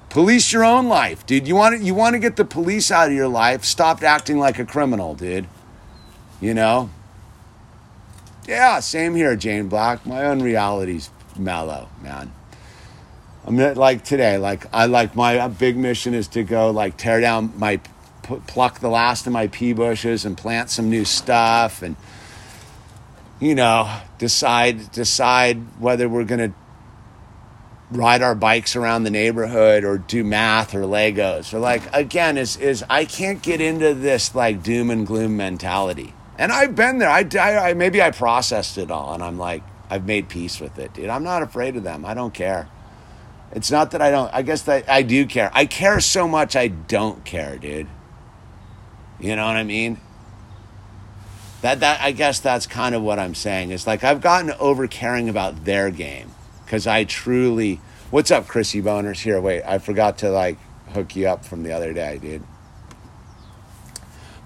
Police 0.09 0.51
your 0.51 0.63
own 0.63 0.87
life, 0.87 1.25
dude. 1.25 1.47
You 1.47 1.55
want 1.55 1.77
to, 1.77 1.83
you 1.83 1.93
want 1.93 2.13
to 2.13 2.19
get 2.19 2.35
the 2.35 2.45
police 2.45 2.91
out 2.91 3.09
of 3.09 3.13
your 3.13 3.27
life. 3.27 3.63
Stop 3.63 4.03
acting 4.03 4.39
like 4.39 4.57
a 4.57 4.65
criminal, 4.65 5.15
dude. 5.15 5.47
You 6.39 6.53
know, 6.53 6.89
yeah, 8.47 8.79
same 8.79 9.15
here, 9.15 9.35
Jane 9.35 9.67
Black. 9.67 10.05
My 10.05 10.25
own 10.25 10.41
reality's 10.41 11.09
mellow, 11.37 11.89
man. 12.01 12.31
I'm 13.45 13.55
not 13.55 13.77
like 13.77 14.03
today. 14.03 14.37
Like 14.37 14.65
I 14.73 14.85
like 14.85 15.15
my 15.15 15.47
big 15.47 15.77
mission 15.77 16.13
is 16.13 16.27
to 16.29 16.43
go 16.43 16.71
like 16.71 16.97
tear 16.97 17.19
down 17.21 17.53
my 17.57 17.79
pluck 18.23 18.79
the 18.79 18.89
last 18.89 19.25
of 19.25 19.33
my 19.33 19.47
pea 19.47 19.73
bushes 19.73 20.25
and 20.25 20.37
plant 20.37 20.69
some 20.69 20.89
new 20.89 21.05
stuff 21.05 21.81
and 21.81 21.95
you 23.39 23.55
know 23.55 23.99
decide 24.17 24.91
decide 24.91 25.57
whether 25.79 26.09
we're 26.09 26.23
gonna 26.23 26.53
ride 27.91 28.21
our 28.21 28.35
bikes 28.35 28.75
around 28.75 29.03
the 29.03 29.09
neighborhood 29.09 29.83
or 29.83 29.97
do 29.97 30.23
math 30.23 30.75
or 30.75 30.81
Legos 30.81 31.53
or 31.53 31.59
like 31.59 31.83
again 31.95 32.37
is 32.37 32.57
is 32.57 32.83
I 32.89 33.05
can't 33.05 33.41
get 33.41 33.61
into 33.61 33.93
this 33.93 34.35
like 34.35 34.63
doom 34.63 34.89
and 34.89 35.05
gloom 35.05 35.37
mentality. 35.37 36.13
And 36.37 36.51
I've 36.51 36.75
been 36.75 36.99
there. 36.99 37.09
I, 37.09 37.27
I, 37.39 37.73
maybe 37.73 38.01
I 38.01 38.11
processed 38.11 38.77
it 38.77 38.91
all, 38.91 39.13
and 39.13 39.23
I'm 39.23 39.39
like, 39.39 39.63
I've 39.89 40.05
made 40.05 40.29
peace 40.29 40.59
with 40.59 40.77
it, 40.77 40.93
dude. 40.93 41.09
I'm 41.09 41.23
not 41.23 41.41
afraid 41.41 41.75
of 41.75 41.83
them. 41.83 42.05
I 42.05 42.13
don't 42.13 42.33
care. 42.33 42.69
It's 43.53 43.71
not 43.71 43.91
that 43.91 44.01
I 44.01 44.11
don't. 44.11 44.31
I 44.33 44.41
guess 44.43 44.61
that 44.63 44.87
I 44.89 45.01
do 45.01 45.25
care. 45.25 45.49
I 45.53 45.65
care 45.65 45.99
so 45.99 46.27
much. 46.27 46.55
I 46.55 46.67
don't 46.67 47.23
care, 47.25 47.57
dude. 47.57 47.87
You 49.19 49.35
know 49.35 49.47
what 49.47 49.55
I 49.55 49.63
mean? 49.63 49.99
That 51.61 51.79
that 51.79 52.01
I 52.01 52.11
guess 52.11 52.39
that's 52.39 52.67
kind 52.67 52.93
of 52.93 53.01
what 53.01 53.19
I'm 53.19 53.33
saying. 53.33 53.71
It's 53.71 53.87
like 53.87 54.03
I've 54.03 54.21
gotten 54.21 54.51
over 54.59 54.87
caring 54.87 55.27
about 55.27 55.65
their 55.65 55.89
game 55.89 56.31
because 56.63 56.85
I 56.85 57.03
truly. 57.03 57.81
What's 58.09 58.31
up, 58.31 58.47
Chrissy 58.47 58.81
Boners? 58.81 59.21
Here, 59.21 59.41
wait. 59.41 59.63
I 59.63 59.79
forgot 59.79 60.19
to 60.19 60.29
like 60.29 60.57
hook 60.93 61.15
you 61.15 61.27
up 61.27 61.43
from 61.43 61.63
the 61.63 61.73
other 61.73 61.93
day, 61.93 62.19
dude. 62.19 62.43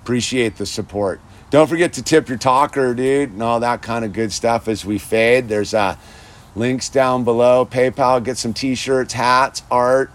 Appreciate 0.02 0.56
the 0.58 0.66
support. 0.66 1.22
Don't 1.52 1.68
forget 1.68 1.94
to 1.94 2.02
tip 2.02 2.30
your 2.30 2.38
talker, 2.38 2.94
dude, 2.94 3.32
and 3.32 3.44
all 3.44 3.60
that 3.60 3.82
kind 3.82 4.06
of 4.06 4.14
good 4.14 4.32
stuff 4.32 4.68
as 4.68 4.86
we 4.86 4.98
fade. 4.98 5.50
There's 5.50 5.74
uh, 5.74 5.98
links 6.56 6.90
down 6.90 7.24
below. 7.26 7.66
PayPal, 7.66 8.24
get 8.24 8.38
some 8.38 8.54
t 8.54 8.74
shirts, 8.74 9.14
hats, 9.14 9.62
art, 9.70 10.10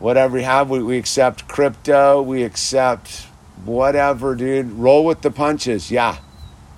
whatever 0.00 0.36
you 0.36 0.44
have. 0.44 0.68
We, 0.68 0.82
we 0.82 0.98
accept 0.98 1.46
crypto, 1.46 2.20
we 2.20 2.42
accept 2.42 3.28
whatever, 3.64 4.34
dude. 4.34 4.72
Roll 4.72 5.04
with 5.04 5.22
the 5.22 5.30
punches. 5.30 5.92
Yeah. 5.92 6.18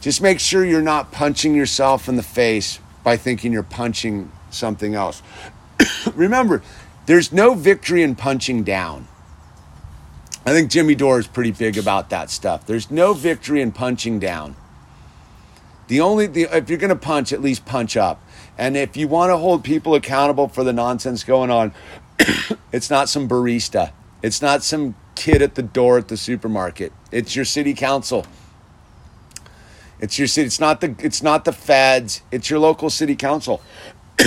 Just 0.06 0.22
make 0.22 0.38
sure 0.38 0.64
you're 0.64 0.82
not 0.82 1.10
punching 1.10 1.56
yourself 1.56 2.08
in 2.08 2.14
the 2.14 2.22
face 2.22 2.78
by 3.02 3.16
thinking 3.16 3.52
you're 3.52 3.64
punching 3.64 4.30
something 4.50 4.94
else. 4.94 5.20
Remember, 6.14 6.62
there's 7.06 7.32
no 7.32 7.54
victory 7.54 8.04
in 8.04 8.14
punching 8.14 8.62
down. 8.62 9.08
I 10.44 10.52
think 10.52 10.70
Jimmy 10.70 10.94
Dore 10.94 11.18
is 11.18 11.26
pretty 11.26 11.50
big 11.50 11.76
about 11.76 12.10
that 12.10 12.30
stuff. 12.30 12.66
There's 12.66 12.88
no 12.88 13.14
victory 13.14 13.60
in 13.60 13.72
punching 13.72 14.20
down. 14.20 14.54
The 15.88 16.00
only 16.00 16.28
the, 16.28 16.42
if 16.56 16.70
you're 16.70 16.78
going 16.78 16.90
to 16.90 16.94
punch, 16.94 17.32
at 17.32 17.42
least 17.42 17.66
punch 17.66 17.96
up. 17.96 18.22
And 18.56 18.76
if 18.76 18.96
you 18.96 19.08
want 19.08 19.30
to 19.30 19.36
hold 19.36 19.64
people 19.64 19.96
accountable 19.96 20.46
for 20.46 20.62
the 20.62 20.72
nonsense 20.72 21.24
going 21.24 21.50
on, 21.50 21.74
it's 22.72 22.90
not 22.90 23.08
some 23.08 23.28
barista. 23.28 23.90
It's 24.22 24.40
not 24.40 24.62
some 24.62 24.94
kid 25.16 25.42
at 25.42 25.56
the 25.56 25.64
door 25.64 25.98
at 25.98 26.06
the 26.06 26.16
supermarket. 26.16 26.92
It's 27.10 27.34
your 27.34 27.44
city 27.44 27.74
council. 27.74 28.24
It's 30.00 30.18
your 30.18 30.28
city. 30.28 30.46
It's 30.46 30.60
not 30.60 30.80
the. 30.80 30.94
It's 30.98 31.22
not 31.22 31.44
the 31.44 31.52
feds. 31.52 32.22
It's 32.30 32.50
your 32.50 32.58
local 32.58 32.90
city 32.90 33.16
council, 33.16 33.62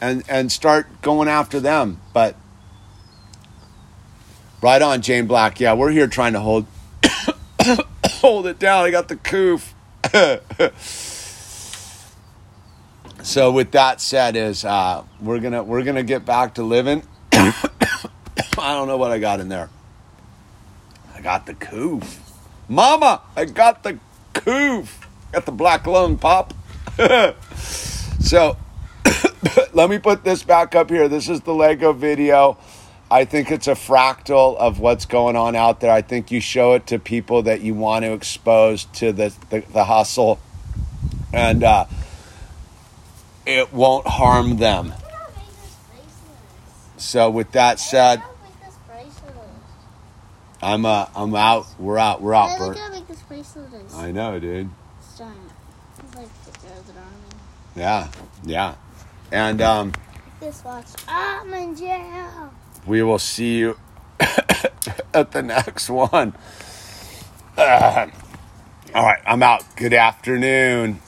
and 0.00 0.22
and 0.28 0.50
start 0.50 1.02
going 1.02 1.28
after 1.28 1.60
them. 1.60 2.00
But 2.12 2.36
Right 4.60 4.82
on, 4.82 5.02
Jane 5.02 5.26
Black. 5.26 5.60
Yeah, 5.60 5.74
we're 5.74 5.92
here 5.92 6.08
trying 6.08 6.32
to 6.32 6.40
hold 6.40 6.66
hold 8.06 8.48
it 8.48 8.58
down. 8.58 8.84
I 8.84 8.90
got 8.90 9.06
the 9.06 9.14
coof. 9.14 9.72
so 13.22 13.52
with 13.52 13.70
that 13.72 14.00
said, 14.00 14.34
is 14.34 14.64
uh, 14.64 15.04
we're 15.20 15.38
gonna 15.38 15.62
we're 15.62 15.84
gonna 15.84 16.02
get 16.02 16.24
back 16.24 16.54
to 16.54 16.64
living. 16.64 17.04
I 17.32 18.74
don't 18.74 18.88
know 18.88 18.96
what 18.96 19.12
I 19.12 19.20
got 19.20 19.38
in 19.38 19.48
there. 19.48 19.70
I 21.14 21.20
got 21.20 21.46
the 21.46 21.54
coof. 21.54 22.20
Mama, 22.68 23.22
I 23.36 23.44
got 23.44 23.84
the 23.84 24.00
coof. 24.32 25.08
Got 25.32 25.46
the 25.46 25.52
black 25.52 25.86
lung 25.86 26.16
pop. 26.16 26.54
so 27.56 28.56
let 29.72 29.90
me 29.90 29.98
put 29.98 30.24
this 30.24 30.42
back 30.42 30.74
up 30.74 30.90
here. 30.90 31.08
This 31.08 31.28
is 31.28 31.42
the 31.42 31.54
Lego 31.54 31.92
video. 31.92 32.58
I 33.10 33.24
think 33.24 33.50
it's 33.50 33.66
a 33.66 33.72
fractal 33.72 34.56
of 34.56 34.80
what's 34.80 35.06
going 35.06 35.36
on 35.36 35.56
out 35.56 35.80
there. 35.80 35.90
I 35.90 36.02
think 36.02 36.30
you 36.30 36.40
show 36.40 36.74
it 36.74 36.86
to 36.88 36.98
people 36.98 37.42
that 37.44 37.62
you 37.62 37.74
want 37.74 38.04
to 38.04 38.12
expose 38.12 38.84
to 38.84 39.12
the, 39.12 39.32
the, 39.48 39.60
the 39.60 39.84
hustle, 39.84 40.38
and 41.32 41.64
uh, 41.64 41.86
it 43.46 43.72
won't 43.72 44.06
harm 44.06 44.58
them. 44.58 44.92
So, 46.98 47.30
with 47.30 47.52
that 47.52 47.80
said, 47.80 48.22
I'm 50.60 50.84
uh, 50.84 51.06
I'm 51.14 51.34
out. 51.34 51.66
We're 51.78 51.98
out. 51.98 52.20
We're 52.20 52.34
out, 52.34 52.58
Bert. 52.58 52.78
I 53.94 54.12
know, 54.12 54.38
dude. 54.38 54.70
It's 54.98 55.18
giant. 55.18 55.36
It's 55.98 56.14
like 56.14 56.28
Yeah, 57.76 58.08
yeah, 58.44 58.74
and 59.32 59.60
um. 59.60 59.92
This 60.40 60.64
watch. 60.64 60.86
I'm 61.08 61.52
in 61.52 61.74
jail 61.74 62.52
we 62.88 63.02
will 63.02 63.18
see 63.18 63.58
you 63.58 63.76
at 65.14 65.32
the 65.32 65.42
next 65.42 65.90
one. 65.90 66.34
Uh, 67.56 68.08
all 68.94 69.04
right, 69.04 69.22
I'm 69.26 69.42
out. 69.42 69.64
Good 69.76 69.92
afternoon. 69.92 71.00